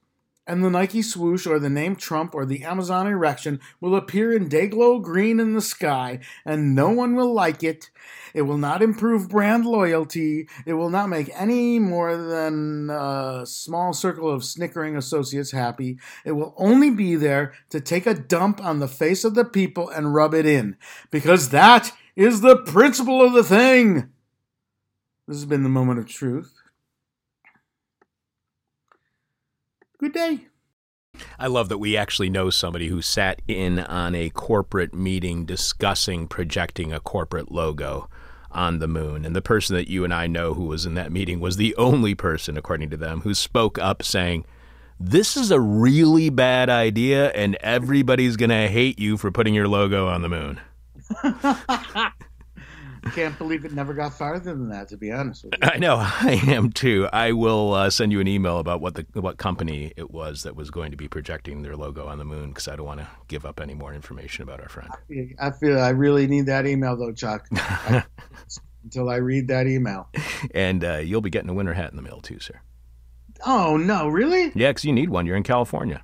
and 0.46 0.64
the 0.64 0.70
Nike 0.70 1.02
swoosh 1.02 1.46
or 1.46 1.58
the 1.58 1.70
name 1.70 1.94
Trump 1.96 2.34
or 2.34 2.44
the 2.44 2.64
Amazon 2.64 3.06
erection 3.06 3.60
will 3.80 3.94
appear 3.94 4.32
in 4.32 4.48
dayglow 4.48 5.00
green 5.00 5.38
in 5.38 5.54
the 5.54 5.60
sky, 5.60 6.18
and 6.44 6.74
no 6.74 6.90
one 6.90 7.14
will 7.14 7.32
like 7.32 7.62
it. 7.62 7.90
It 8.34 8.42
will 8.42 8.58
not 8.58 8.82
improve 8.82 9.28
brand 9.28 9.64
loyalty. 9.66 10.48
It 10.66 10.72
will 10.74 10.90
not 10.90 11.08
make 11.08 11.30
any 11.34 11.78
more 11.78 12.16
than 12.16 12.90
a 12.90 13.42
small 13.44 13.92
circle 13.92 14.30
of 14.30 14.44
snickering 14.44 14.96
associates 14.96 15.52
happy. 15.52 15.98
It 16.24 16.32
will 16.32 16.54
only 16.56 16.90
be 16.90 17.14
there 17.14 17.52
to 17.70 17.80
take 17.80 18.06
a 18.06 18.14
dump 18.14 18.64
on 18.64 18.78
the 18.78 18.88
face 18.88 19.24
of 19.24 19.34
the 19.34 19.44
people 19.44 19.88
and 19.90 20.14
rub 20.14 20.34
it 20.34 20.46
in, 20.46 20.76
because 21.10 21.50
that 21.50 21.92
is 22.16 22.40
the 22.40 22.56
principle 22.56 23.22
of 23.22 23.32
the 23.32 23.44
thing. 23.44 24.10
This 25.28 25.36
has 25.36 25.44
been 25.44 25.62
the 25.62 25.68
moment 25.68 26.00
of 26.00 26.08
truth. 26.08 26.61
Good 30.02 30.14
day. 30.14 30.40
I 31.38 31.46
love 31.46 31.68
that 31.68 31.78
we 31.78 31.96
actually 31.96 32.28
know 32.28 32.50
somebody 32.50 32.88
who 32.88 33.00
sat 33.00 33.40
in 33.46 33.78
on 33.78 34.16
a 34.16 34.30
corporate 34.30 34.92
meeting 34.92 35.44
discussing 35.44 36.26
projecting 36.26 36.92
a 36.92 36.98
corporate 36.98 37.52
logo 37.52 38.08
on 38.50 38.80
the 38.80 38.88
moon. 38.88 39.24
And 39.24 39.36
the 39.36 39.40
person 39.40 39.76
that 39.76 39.88
you 39.88 40.02
and 40.02 40.12
I 40.12 40.26
know 40.26 40.54
who 40.54 40.64
was 40.64 40.84
in 40.86 40.94
that 40.94 41.12
meeting 41.12 41.38
was 41.38 41.56
the 41.56 41.72
only 41.76 42.16
person, 42.16 42.56
according 42.56 42.90
to 42.90 42.96
them, 42.96 43.20
who 43.20 43.32
spoke 43.32 43.78
up 43.78 44.02
saying, 44.02 44.44
This 44.98 45.36
is 45.36 45.52
a 45.52 45.60
really 45.60 46.30
bad 46.30 46.68
idea, 46.68 47.30
and 47.30 47.54
everybody's 47.60 48.36
going 48.36 48.50
to 48.50 48.66
hate 48.66 48.98
you 48.98 49.16
for 49.16 49.30
putting 49.30 49.54
your 49.54 49.68
logo 49.68 50.08
on 50.08 50.22
the 50.22 50.28
moon. 50.28 50.60
Can't 53.10 53.36
believe 53.36 53.64
it 53.64 53.72
never 53.72 53.94
got 53.94 54.14
farther 54.14 54.54
than 54.54 54.68
that. 54.68 54.88
To 54.88 54.96
be 54.96 55.10
honest 55.10 55.44
with 55.44 55.54
you, 55.60 55.68
I 55.68 55.78
know 55.78 55.96
I 55.98 56.40
am 56.46 56.70
too. 56.70 57.08
I 57.12 57.32
will 57.32 57.74
uh, 57.74 57.90
send 57.90 58.12
you 58.12 58.20
an 58.20 58.28
email 58.28 58.58
about 58.58 58.80
what 58.80 58.94
the 58.94 59.04
what 59.20 59.38
company 59.38 59.92
it 59.96 60.10
was 60.10 60.44
that 60.44 60.54
was 60.54 60.70
going 60.70 60.92
to 60.92 60.96
be 60.96 61.08
projecting 61.08 61.62
their 61.62 61.76
logo 61.76 62.06
on 62.06 62.18
the 62.18 62.24
moon 62.24 62.50
because 62.50 62.68
I 62.68 62.76
don't 62.76 62.86
want 62.86 63.00
to 63.00 63.08
give 63.28 63.44
up 63.44 63.60
any 63.60 63.74
more 63.74 63.92
information 63.92 64.42
about 64.42 64.60
our 64.60 64.68
friend. 64.68 64.90
I 65.40 65.50
feel 65.50 65.80
I 65.80 65.90
really 65.90 66.26
need 66.28 66.46
that 66.46 66.66
email 66.66 66.96
though, 66.96 67.12
Chuck. 67.12 67.46
I, 67.52 68.04
until 68.84 69.08
I 69.08 69.16
read 69.16 69.48
that 69.48 69.66
email. 69.66 70.08
And 70.54 70.84
uh, 70.84 70.98
you'll 70.98 71.20
be 71.20 71.30
getting 71.30 71.50
a 71.50 71.54
winter 71.54 71.74
hat 71.74 71.90
in 71.90 71.96
the 71.96 72.02
mail 72.02 72.20
too, 72.20 72.38
sir. 72.38 72.60
Oh 73.44 73.76
no, 73.76 74.08
really? 74.08 74.52
Yeah, 74.54 74.70
because 74.70 74.84
you 74.84 74.92
need 74.92 75.10
one. 75.10 75.26
You're 75.26 75.36
in 75.36 75.42
California. 75.42 76.02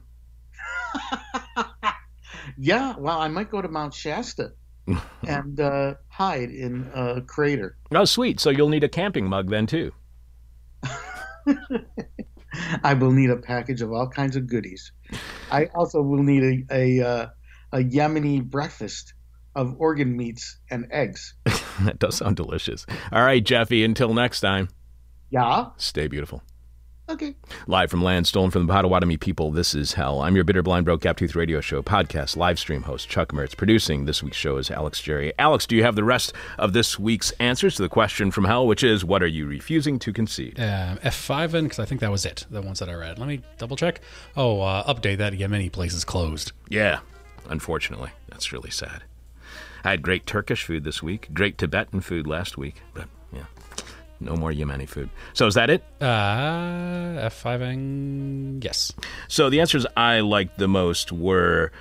yeah. 2.58 2.96
Well, 2.98 3.20
I 3.20 3.28
might 3.28 3.50
go 3.50 3.62
to 3.62 3.68
Mount 3.68 3.94
Shasta 3.94 4.52
and 5.26 5.60
uh, 5.60 5.94
hide 6.08 6.50
in 6.50 6.90
a 6.94 7.20
crater. 7.20 7.76
Oh, 7.92 8.04
sweet. 8.04 8.40
So 8.40 8.50
you'll 8.50 8.68
need 8.68 8.84
a 8.84 8.88
camping 8.88 9.26
mug 9.26 9.50
then 9.50 9.66
too. 9.66 9.92
I 12.82 12.94
will 12.94 13.12
need 13.12 13.30
a 13.30 13.36
package 13.36 13.82
of 13.82 13.92
all 13.92 14.08
kinds 14.08 14.36
of 14.36 14.46
goodies. 14.46 14.92
I 15.50 15.66
also 15.74 16.02
will 16.02 16.22
need 16.22 16.66
a 16.70 17.00
a, 17.00 17.06
uh, 17.06 17.26
a 17.72 17.78
Yemeni 17.78 18.42
breakfast 18.42 19.14
of 19.54 19.74
organ 19.78 20.16
meats 20.16 20.58
and 20.70 20.86
eggs. 20.90 21.34
that 21.80 21.98
does 21.98 22.16
sound 22.16 22.36
delicious. 22.36 22.86
All 23.12 23.22
right, 23.22 23.42
Jeffy. 23.42 23.84
Until 23.84 24.14
next 24.14 24.40
time. 24.40 24.68
Yeah. 25.30 25.66
Stay 25.76 26.06
beautiful. 26.06 26.42
Okay. 27.10 27.34
Live 27.66 27.90
from 27.90 28.02
land 28.02 28.26
stolen 28.26 28.50
from 28.50 28.66
the 28.66 28.72
Potawatomi 28.72 29.16
people, 29.16 29.50
this 29.50 29.74
is 29.74 29.94
Hell. 29.94 30.20
I'm 30.20 30.34
your 30.34 30.44
bitter, 30.44 30.62
blind, 30.62 30.84
broke, 30.84 31.00
gap-tooth 31.00 31.34
radio 31.34 31.62
show, 31.62 31.82
podcast, 31.82 32.36
live 32.36 32.58
stream 32.58 32.82
host, 32.82 33.08
Chuck 33.08 33.32
Mertz. 33.32 33.56
Producing 33.56 34.04
this 34.04 34.22
week's 34.22 34.36
show 34.36 34.58
is 34.58 34.70
Alex 34.70 35.00
Jerry. 35.00 35.32
Alex, 35.38 35.64
do 35.64 35.74
you 35.74 35.84
have 35.84 35.96
the 35.96 36.04
rest 36.04 36.34
of 36.58 36.74
this 36.74 36.98
week's 36.98 37.30
answers 37.40 37.76
to 37.76 37.82
the 37.82 37.88
question 37.88 38.30
from 38.30 38.44
Hell, 38.44 38.66
which 38.66 38.84
is, 38.84 39.06
what 39.06 39.22
are 39.22 39.26
you 39.26 39.46
refusing 39.46 39.98
to 40.00 40.12
concede? 40.12 40.60
Uh, 40.60 40.96
F5 40.96 41.54
and 41.54 41.66
because 41.66 41.78
I 41.78 41.86
think 41.86 42.02
that 42.02 42.10
was 42.10 42.26
it, 42.26 42.44
the 42.50 42.60
ones 42.60 42.78
that 42.80 42.90
I 42.90 42.94
read. 42.94 43.18
Let 43.18 43.26
me 43.26 43.40
double 43.56 43.76
check. 43.76 44.02
Oh, 44.36 44.60
uh, 44.60 44.92
update 44.92 45.16
that 45.16 45.32
Yemeni 45.32 45.72
place 45.72 45.94
is 45.94 46.04
closed. 46.04 46.52
Yeah, 46.68 46.98
unfortunately. 47.48 48.10
That's 48.28 48.52
really 48.52 48.70
sad. 48.70 49.04
I 49.82 49.92
had 49.92 50.02
great 50.02 50.26
Turkish 50.26 50.64
food 50.64 50.84
this 50.84 51.02
week, 51.02 51.28
great 51.32 51.56
Tibetan 51.56 52.02
food 52.02 52.26
last 52.26 52.58
week, 52.58 52.82
but 52.92 53.06
yeah, 53.06 53.17
no 54.20 54.36
more 54.36 54.52
Yemeni 54.52 54.88
food. 54.88 55.10
So 55.32 55.46
is 55.46 55.54
that 55.54 55.70
it? 55.70 55.82
Uh, 56.00 57.28
F5 57.28 57.60
and 57.62 58.64
yes. 58.64 58.92
So 59.28 59.50
the 59.50 59.60
answers 59.60 59.86
I 59.96 60.20
liked 60.20 60.58
the 60.58 60.68
most 60.68 61.12
were 61.12 61.72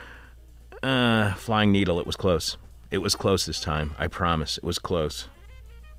uh, 0.83 1.33
Flying 1.33 1.71
Needle. 1.71 1.99
It 1.99 2.05
was 2.05 2.15
close. 2.15 2.57
It 2.91 2.99
was 2.99 3.15
close 3.15 3.45
this 3.45 3.59
time. 3.59 3.93
I 3.97 4.07
promise. 4.07 4.57
It 4.57 4.63
was 4.63 4.79
close. 4.79 5.27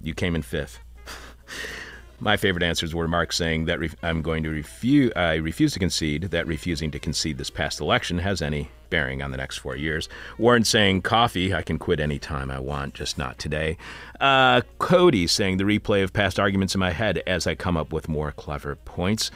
You 0.00 0.14
came 0.14 0.34
in 0.34 0.42
fifth. 0.42 0.78
My 2.20 2.36
favorite 2.36 2.64
answers 2.64 2.94
were 2.94 3.06
Mark 3.06 3.32
saying 3.32 3.66
that 3.66 3.78
re- 3.78 3.90
I'm 4.02 4.22
going 4.22 4.42
to 4.42 4.50
refuse. 4.50 5.12
I 5.14 5.34
refuse 5.34 5.72
to 5.74 5.78
concede 5.78 6.24
that 6.24 6.48
refusing 6.48 6.90
to 6.90 6.98
concede 6.98 7.38
this 7.38 7.50
past 7.50 7.80
election 7.80 8.18
has 8.18 8.42
any 8.42 8.70
bearing 8.90 9.22
on 9.22 9.30
the 9.30 9.36
next 9.36 9.58
four 9.58 9.76
years. 9.76 10.08
Warren 10.36 10.64
saying 10.64 11.02
coffee. 11.02 11.54
I 11.54 11.62
can 11.62 11.78
quit 11.78 12.00
any 12.00 12.18
time 12.18 12.50
I 12.50 12.58
want, 12.58 12.94
just 12.94 13.18
not 13.18 13.38
today. 13.38 13.76
Uh, 14.18 14.62
Cody 14.78 15.28
saying 15.28 15.58
the 15.58 15.64
replay 15.64 16.02
of 16.02 16.12
past 16.12 16.40
arguments 16.40 16.74
in 16.74 16.80
my 16.80 16.90
head 16.90 17.22
as 17.24 17.46
I 17.46 17.54
come 17.54 17.76
up 17.76 17.92
with 17.92 18.08
more 18.08 18.32
clever 18.32 18.74
points. 18.74 19.30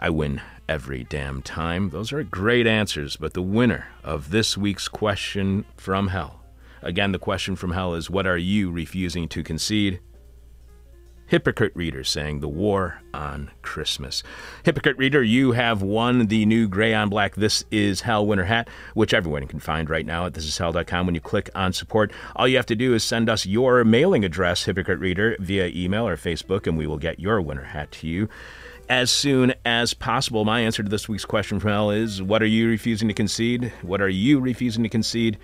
I 0.00 0.10
win 0.10 0.40
every 0.68 1.04
damn 1.04 1.42
time. 1.42 1.90
Those 1.90 2.12
are 2.12 2.24
great 2.24 2.66
answers, 2.66 3.16
but 3.16 3.34
the 3.34 3.42
winner 3.42 3.86
of 4.02 4.30
this 4.30 4.56
week's 4.56 4.88
question 4.88 5.64
from 5.76 6.08
hell. 6.08 6.40
Again, 6.82 7.12
the 7.12 7.18
question 7.20 7.54
from 7.54 7.70
hell 7.70 7.94
is 7.94 8.10
what 8.10 8.26
are 8.26 8.36
you 8.36 8.72
refusing 8.72 9.28
to 9.28 9.44
concede? 9.44 10.00
Hypocrite 11.26 11.72
Reader 11.74 12.04
saying 12.04 12.40
the 12.40 12.48
war 12.48 13.00
on 13.12 13.50
Christmas. 13.62 14.22
Hypocrite 14.62 14.98
Reader, 14.98 15.22
you 15.22 15.52
have 15.52 15.82
won 15.82 16.26
the 16.26 16.44
new 16.44 16.68
gray 16.68 16.92
on 16.92 17.08
black 17.08 17.34
This 17.34 17.64
Is 17.70 18.02
Hell 18.02 18.26
winter 18.26 18.44
hat, 18.44 18.68
which 18.92 19.14
everyone 19.14 19.46
can 19.46 19.60
find 19.60 19.88
right 19.88 20.04
now 20.04 20.26
at 20.26 20.34
thisishell.com 20.34 21.06
when 21.06 21.14
you 21.14 21.20
click 21.20 21.48
on 21.54 21.72
support. 21.72 22.12
All 22.36 22.46
you 22.46 22.56
have 22.56 22.66
to 22.66 22.76
do 22.76 22.94
is 22.94 23.02
send 23.02 23.30
us 23.30 23.46
your 23.46 23.84
mailing 23.84 24.24
address, 24.24 24.64
Hypocrite 24.64 24.98
Reader, 24.98 25.36
via 25.40 25.68
email 25.68 26.06
or 26.06 26.16
Facebook, 26.16 26.66
and 26.66 26.76
we 26.76 26.86
will 26.86 26.98
get 26.98 27.18
your 27.18 27.40
winter 27.40 27.64
hat 27.64 27.90
to 27.92 28.06
you 28.06 28.28
as 28.88 29.10
soon 29.10 29.54
as 29.64 29.94
possible. 29.94 30.44
My 30.44 30.60
answer 30.60 30.82
to 30.82 30.88
this 30.88 31.08
week's 31.08 31.24
question 31.24 31.58
from 31.58 31.70
hell 31.70 31.90
is 31.90 32.22
what 32.22 32.42
are 32.42 32.46
you 32.46 32.68
refusing 32.68 33.08
to 33.08 33.14
concede? 33.14 33.72
What 33.82 34.00
are 34.00 34.08
you 34.08 34.40
refusing 34.40 34.82
to 34.82 34.88
concede? 34.88 35.38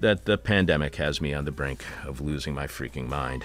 That 0.00 0.24
the 0.24 0.38
pandemic 0.38 0.96
has 0.96 1.20
me 1.20 1.32
on 1.34 1.44
the 1.44 1.52
brink 1.52 1.84
of 2.04 2.20
losing 2.20 2.54
my 2.54 2.66
freaking 2.66 3.08
mind. 3.08 3.44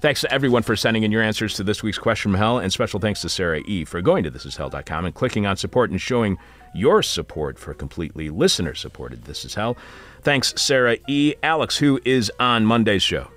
Thanks 0.00 0.20
to 0.20 0.32
everyone 0.32 0.62
for 0.62 0.76
sending 0.76 1.02
in 1.02 1.10
your 1.10 1.22
answers 1.22 1.54
to 1.54 1.64
this 1.64 1.82
week's 1.82 1.98
question 1.98 2.30
from 2.30 2.38
hell, 2.38 2.58
and 2.58 2.72
special 2.72 3.00
thanks 3.00 3.20
to 3.22 3.28
Sarah 3.28 3.62
E. 3.66 3.84
for 3.84 4.00
going 4.00 4.22
to 4.24 4.30
thisishell.com 4.30 5.04
and 5.04 5.14
clicking 5.14 5.44
on 5.44 5.56
support 5.56 5.90
and 5.90 6.00
showing 6.00 6.38
your 6.72 7.02
support 7.02 7.58
for 7.58 7.74
completely 7.74 8.30
listener 8.30 8.74
supported 8.74 9.24
This 9.24 9.44
Is 9.44 9.54
Hell. 9.54 9.76
Thanks, 10.22 10.54
Sarah 10.56 10.98
E. 11.08 11.34
Alex, 11.42 11.78
who 11.78 12.00
is 12.04 12.30
on 12.38 12.64
Monday's 12.64 13.02
show. 13.02 13.28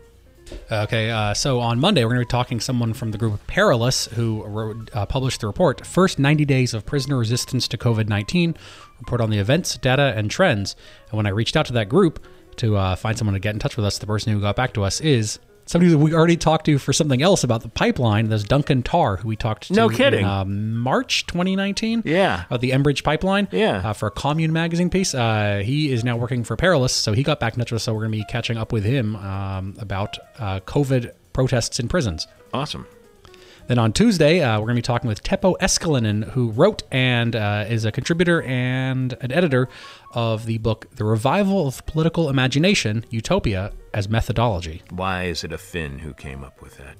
Okay, 0.71 1.09
uh, 1.09 1.33
so 1.33 1.59
on 1.59 1.79
Monday, 1.79 2.03
we're 2.03 2.11
going 2.11 2.21
to 2.21 2.27
be 2.27 2.29
talking 2.29 2.59
to 2.59 2.63
someone 2.63 2.93
from 2.93 3.11
the 3.11 3.17
group 3.17 3.39
Perilous 3.47 4.05
who 4.07 4.43
wrote, 4.43 4.89
uh, 4.93 5.05
published 5.05 5.41
the 5.41 5.47
report 5.47 5.85
First 5.85 6.19
90 6.19 6.45
Days 6.45 6.73
of 6.73 6.85
Prisoner 6.85 7.17
Resistance 7.17 7.67
to 7.69 7.77
COVID 7.77 8.07
19, 8.07 8.55
report 8.99 9.21
on 9.21 9.29
the 9.29 9.37
events, 9.37 9.77
data, 9.77 10.13
and 10.15 10.29
trends. 10.29 10.75
And 11.09 11.17
when 11.17 11.25
I 11.25 11.29
reached 11.29 11.55
out 11.55 11.65
to 11.67 11.73
that 11.73 11.89
group 11.89 12.23
to 12.57 12.77
uh, 12.77 12.95
find 12.95 13.17
someone 13.17 13.33
to 13.33 13.39
get 13.39 13.53
in 13.53 13.59
touch 13.59 13.75
with 13.77 13.85
us, 13.85 13.97
the 13.97 14.07
person 14.07 14.33
who 14.33 14.41
got 14.41 14.55
back 14.55 14.73
to 14.73 14.83
us 14.83 15.01
is 15.01 15.39
somebody 15.65 15.91
that 15.91 15.97
we 15.99 16.13
already 16.13 16.35
talked 16.35 16.65
to 16.65 16.77
for 16.77 16.91
something 16.91 17.21
else 17.21 17.43
about 17.43 17.61
the 17.61 17.69
pipeline. 17.69 18.27
There's 18.29 18.43
Duncan 18.43 18.83
Tarr, 18.83 19.17
who 19.17 19.27
we 19.29 19.35
talked 19.35 19.67
to 19.67 19.73
No 19.73 19.87
kidding. 19.89 20.21
in 20.21 20.25
uh, 20.25 20.43
March 20.45 21.25
2019. 21.27 22.01
Yeah. 22.05 22.43
Of 22.49 22.61
the 22.61 22.71
Enbridge 22.71 23.03
pipeline. 23.03 23.47
Yeah. 23.51 23.77
Uh, 23.89 23.93
for 23.93 24.07
a 24.07 24.11
Commune 24.11 24.51
magazine 24.51 24.89
piece. 24.89 25.13
Uh, 25.13 25.61
he 25.63 25.91
is 25.91 26.03
now 26.03 26.17
working 26.17 26.43
for 26.43 26.55
Perilous, 26.57 26.93
so 26.93 27.13
he 27.13 27.23
got 27.23 27.39
back 27.39 27.53
in 27.53 27.59
touch 27.59 27.71
with 27.71 27.77
us. 27.77 27.83
So 27.83 27.93
we're 27.93 28.01
going 28.01 28.11
to 28.13 28.17
be 28.17 28.25
catching 28.25 28.57
up 28.57 28.71
with 28.73 28.83
him 28.83 29.15
um, 29.17 29.75
about 29.79 30.17
uh, 30.39 30.59
COVID 30.61 31.11
protests 31.33 31.79
in 31.79 31.87
prisons. 31.87 32.27
Awesome. 32.53 32.85
Then 33.71 33.79
on 33.79 33.93
Tuesday, 33.93 34.41
uh, 34.41 34.59
we're 34.59 34.65
going 34.65 34.75
to 34.75 34.79
be 34.79 34.81
talking 34.81 35.07
with 35.07 35.23
Teppo 35.23 35.55
Eskelinen, 35.61 36.31
who 36.31 36.51
wrote 36.51 36.83
and 36.91 37.33
uh, 37.37 37.63
is 37.69 37.85
a 37.85 37.91
contributor 37.93 38.41
and 38.41 39.13
an 39.21 39.31
editor 39.31 39.69
of 40.11 40.45
the 40.45 40.57
book 40.57 40.87
The 40.93 41.05
Revival 41.05 41.69
of 41.69 41.85
Political 41.85 42.27
Imagination 42.27 43.05
Utopia 43.11 43.71
as 43.93 44.09
Methodology. 44.09 44.81
Why 44.89 45.23
is 45.23 45.45
it 45.45 45.53
a 45.53 45.57
Finn 45.57 45.99
who 45.99 46.13
came 46.13 46.43
up 46.43 46.61
with 46.61 46.75
that? 46.79 46.97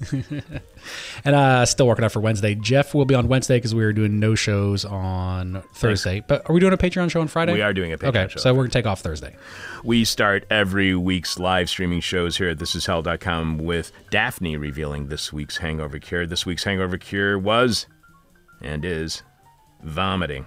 And 1.24 1.34
uh, 1.34 1.66
still 1.66 1.86
working 1.86 2.04
out 2.04 2.12
for 2.12 2.20
Wednesday. 2.20 2.54
Jeff 2.54 2.94
will 2.94 3.04
be 3.04 3.14
on 3.14 3.26
Wednesday 3.26 3.56
because 3.56 3.74
we 3.74 3.82
were 3.84 3.92
doing 3.92 4.20
no 4.20 4.34
shows 4.34 4.84
on 4.84 5.62
Thursday. 5.74 6.22
But 6.26 6.48
are 6.48 6.52
we 6.52 6.60
doing 6.60 6.72
a 6.72 6.76
Patreon 6.76 7.10
show 7.10 7.20
on 7.20 7.28
Friday? 7.28 7.52
We 7.52 7.62
are 7.62 7.72
doing 7.72 7.92
a 7.92 7.98
Patreon 7.98 8.02
show. 8.12 8.20
okay, 8.20 8.28
show. 8.32 8.40
so 8.40 8.52
we're 8.52 8.60
going 8.60 8.70
to 8.70 8.78
take 8.78 8.86
off 8.86 9.00
Thursday. 9.00 9.34
We 9.82 10.04
start 10.04 10.46
every 10.50 10.94
week's 10.94 11.38
live 11.38 11.68
streaming 11.68 12.00
shows 12.00 12.36
here 12.36 12.50
at 12.50 12.58
thisishell.com 12.58 13.58
with 13.58 13.90
Daphne 14.10 14.56
revealing 14.56 15.08
this 15.08 15.32
week's 15.32 15.56
hangover 15.56 15.98
cure. 15.98 16.26
This 16.26 16.46
week's 16.46 16.64
hangover 16.64 16.98
cure 16.98 17.38
was 17.38 17.86
and 18.60 18.84
is 18.84 19.22
vomiting. 19.82 20.46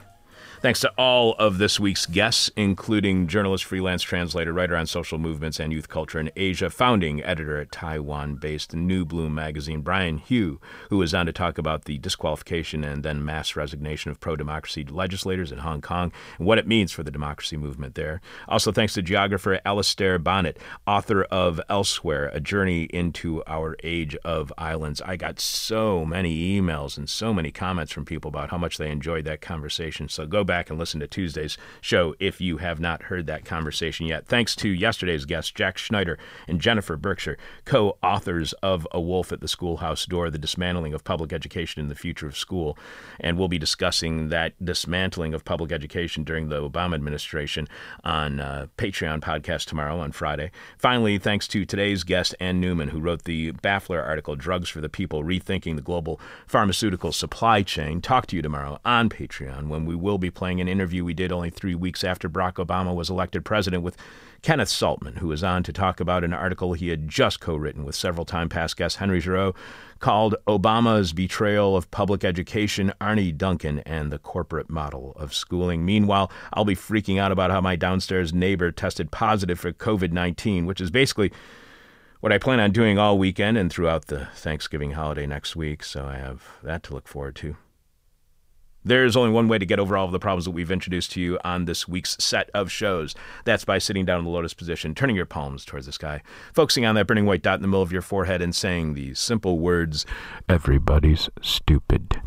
Thanks 0.62 0.82
to 0.82 0.92
all 0.98 1.36
of 1.36 1.58
this 1.58 1.80
week's 1.80 2.06
guests, 2.06 2.52
including 2.58 3.28
journalist, 3.28 3.64
freelance 3.64 4.04
translator, 4.04 4.52
writer 4.52 4.76
on 4.76 4.88
social 4.88 5.18
movements 5.18 5.58
and 5.58 5.72
youth 5.72 5.88
culture 5.88 6.20
in 6.20 6.30
Asia, 6.36 6.70
founding 6.70 7.24
editor 7.24 7.62
at 7.62 7.72
Taiwan 7.72 8.36
based 8.36 8.74
New 8.74 9.06
Bloom 9.06 9.34
magazine, 9.34 9.80
Brian 9.80 10.20
Hioe, 10.20 10.58
who 10.90 10.98
was 10.98 11.14
on 11.14 11.28
to 11.28 11.32
talk 11.32 11.58
about 11.58 11.86
the 11.86 11.98
disqualification 11.98 12.84
and 12.84 13.04
then 13.04 13.24
mass 13.24 13.56
resignation 13.56 14.12
of 14.12 14.20
pro 14.20 14.36
democracy 14.36 14.84
legislators 14.84 15.54
in 15.54 15.60
Hong 15.60 15.80
Kong 15.80 16.12
and 16.38 16.46
what 16.46 16.58
it 16.58 16.68
means 16.68 16.92
for 16.92 17.04
the 17.04 17.12
democracy 17.12 17.56
movement 17.56 17.96
there. 17.96 18.20
Also, 18.50 18.74
thanks 18.74 18.96
to 18.96 19.02
geographer 19.02 19.62
Alastair 19.64 20.20
Bonnett, 20.20 20.58
author 20.86 21.24
of 21.24 21.62
Elsewhere, 21.70 22.32
A 22.34 22.42
Journey 22.42 22.84
into 22.92 23.42
Our 23.48 23.78
Age 23.82 24.18
of 24.26 24.52
Islands. 24.58 25.02
I 25.06 25.16
got 25.16 25.40
so 25.40 26.04
many 26.04 26.60
emails 26.60 26.98
and 26.98 27.10
so 27.10 27.34
many 27.34 27.50
comments 27.50 27.94
from 27.94 28.04
people 28.04 28.28
about 28.28 28.50
how 28.50 28.58
much 28.58 28.78
they 28.78 28.92
enjoyed 28.92 29.24
that 29.24 29.40
conversation. 29.40 30.10
So 30.10 30.28
go 30.28 30.44
back 30.50 30.72
and 30.72 30.80
listen 30.80 31.00
to 31.00 31.06
Tuesday's 31.06 31.60
show 31.80 32.16
if 32.20 32.42
you 32.42 32.58
have 32.58 32.80
not 32.80 33.04
heard 33.04 33.28
that 33.28 33.46
conversation 33.46 34.08
yet. 34.08 34.26
Thanks 34.26 34.56
to 34.56 34.68
yesterday's 34.68 35.26
guests, 35.26 35.52
Jack 35.52 35.78
Schneider 35.78 36.18
and 36.48 36.60
Jennifer 36.60 36.98
Berkshire, 36.98 37.38
co 37.66 38.00
authors 38.02 38.54
of 38.64 38.88
A 38.92 39.00
Wolf 39.00 39.32
at 39.32 39.42
the 39.42 39.48
Schoolhouse 39.48 40.08
Door 40.08 40.32
The 40.32 40.40
Dismantling 40.40 40.96
of 40.96 41.04
Public 41.04 41.32
Education 41.32 41.82
and 41.82 41.92
the 41.92 41.96
Future 41.96 42.26
of 42.26 42.36
School. 42.36 42.76
And 43.20 43.38
we'll 43.38 43.48
be 43.48 43.60
discussing 43.60 44.30
that 44.30 44.54
dismantling 44.64 45.36
of 45.36 45.46
public 45.46 45.72
education 45.72 46.24
during 46.24 46.50
the 46.50 46.68
Obama 46.68 46.96
administration 46.96 47.68
on 48.04 48.40
uh, 48.40 48.66
Patreon 48.76 49.20
podcast 49.20 49.66
tomorrow 49.66 50.00
on 50.00 50.12
Friday. 50.12 50.50
Finally, 50.80 51.20
thanks 51.20 51.48
to 51.50 51.64
today's 51.64 52.04
guest, 52.04 52.34
Ann 52.40 52.60
Neumann, 52.60 52.90
who 52.90 53.00
wrote 53.00 53.26
the 53.26 53.52
Baffler 53.52 54.04
article, 54.04 54.36
Drugs 54.36 54.70
for 54.70 54.82
the 54.82 54.90
People 54.90 55.24
Rethinking 55.24 55.76
the 55.76 55.84
Global 55.84 56.20
Pharmaceutical 56.48 57.12
Supply 57.12 57.62
Chain. 57.62 58.02
Talk 58.02 58.26
to 58.28 58.36
you 58.36 58.42
tomorrow 58.42 58.80
on 58.84 59.10
Patreon 59.10 59.68
when 59.68 59.86
we 59.86 59.94
will 59.94 60.18
be 60.18 60.32
playing 60.40 60.62
an 60.62 60.70
interview 60.70 61.04
we 61.04 61.14
did 61.14 61.34
only 61.34 61.50
three 61.50 61.76
weeks 61.76 62.02
after 62.02 62.30
Barack 62.30 62.66
Obama 62.66 62.96
was 62.96 63.10
elected 63.10 63.44
president 63.44 63.84
with 63.84 63.98
Kenneth 64.42 64.70
Saltman, 64.70 65.18
who 65.18 65.28
was 65.28 65.44
on 65.44 65.64
to 65.64 65.74
talk 65.74 66.00
about 66.00 66.24
an 66.24 66.32
article 66.32 66.72
he 66.72 66.88
had 66.88 67.10
just 67.10 67.42
co 67.42 67.58
written 67.58 67.84
with 67.84 67.94
several 67.94 68.24
time 68.24 68.48
past 68.48 68.78
guest 68.78 68.96
Henry 68.96 69.20
Giroux 69.20 69.54
called 70.00 70.36
Obama's 70.48 71.12
Betrayal 71.12 71.76
of 71.76 71.92
Public 71.92 72.24
Education, 72.24 72.94
Arne 73.02 73.36
Duncan, 73.36 73.80
and 73.80 74.14
the 74.14 74.18
Corporate 74.18 74.70
Model 74.70 75.12
of 75.18 75.34
Schooling. 75.34 75.84
Meanwhile, 75.84 76.32
I'll 76.54 76.64
be 76.64 76.74
freaking 76.74 77.20
out 77.20 77.34
about 77.34 77.52
how 77.52 77.60
my 77.60 77.76
downstairs 77.76 78.34
neighbor 78.34 78.72
tested 78.72 79.12
positive 79.12 79.60
for 79.60 79.74
COVID 79.74 80.14
19, 80.14 80.66
which 80.66 80.80
is 80.80 80.90
basically 80.90 81.34
what 82.22 82.32
I 82.32 82.38
plan 82.38 82.62
on 82.62 82.72
doing 82.72 82.98
all 82.98 83.18
weekend 83.18 83.58
and 83.58 83.70
throughout 83.70 84.06
the 84.06 84.28
Thanksgiving 84.28 84.92
holiday 84.92 85.28
next 85.28 85.58
week, 85.58 85.84
so 85.84 86.06
I 86.06 86.16
have 86.16 86.44
that 86.64 86.82
to 86.84 86.94
look 86.94 87.10
forward 87.10 87.36
to. 87.38 87.58
There's 88.90 89.16
only 89.16 89.30
one 89.30 89.48
way 89.48 89.60
to 89.60 89.68
get 89.68 89.78
over 89.78 89.96
all 89.96 90.08
of 90.08 90.12
the 90.12 90.18
problems 90.18 90.46
that 90.46 90.52
we've 90.52 90.72
introduced 90.72 91.12
to 91.12 91.22
you 91.22 91.38
on 91.46 91.66
this 91.66 91.88
week's 91.88 92.18
set 92.20 92.50
of 92.56 92.72
shows. 92.72 93.14
That's 93.46 93.64
by 93.64 93.78
sitting 93.78 94.04
down 94.04 94.18
in 94.18 94.26
the 94.26 94.32
lotus 94.32 94.56
position, 94.56 94.96
turning 94.96 95.16
your 95.16 95.28
palms 95.28 95.64
towards 95.64 95.86
the 95.86 95.92
sky, 95.92 96.24
focusing 96.56 96.88
on 96.88 96.96
that 96.96 97.06
burning 97.06 97.28
white 97.28 97.44
dot 97.44 97.58
in 97.58 97.62
the 97.62 97.68
middle 97.68 97.84
of 97.84 97.92
your 97.92 98.02
forehead, 98.02 98.42
and 98.42 98.56
saying 98.56 98.96
these 98.96 99.20
simple 99.20 99.60
words 99.60 100.08
Everybody's 100.50 101.30
stupid. 101.44 102.20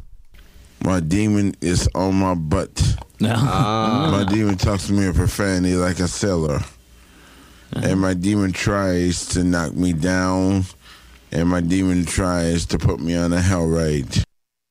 My 0.84 1.00
demon 1.00 1.56
is 1.60 1.88
on 1.96 2.14
my 2.14 2.34
butt. 2.34 2.96
Ah. 3.24 4.08
My 4.10 4.32
demon 4.32 4.56
talks 4.56 4.88
to 4.88 4.92
me 4.92 5.06
in 5.06 5.14
profanity 5.14 5.76
like 5.76 6.00
a 6.00 6.08
sailor. 6.08 6.56
Uh-huh. 6.56 7.80
And 7.82 8.00
my 8.00 8.14
demon 8.14 8.52
tries 8.52 9.26
to 9.28 9.44
knock 9.44 9.74
me 9.74 9.92
down. 9.92 10.64
And 11.30 11.48
my 11.48 11.60
demon 11.60 12.04
tries 12.04 12.66
to 12.66 12.78
put 12.78 12.98
me 12.98 13.16
on 13.16 13.32
a 13.32 13.40
hell 13.40 13.66
ride. 13.66 14.24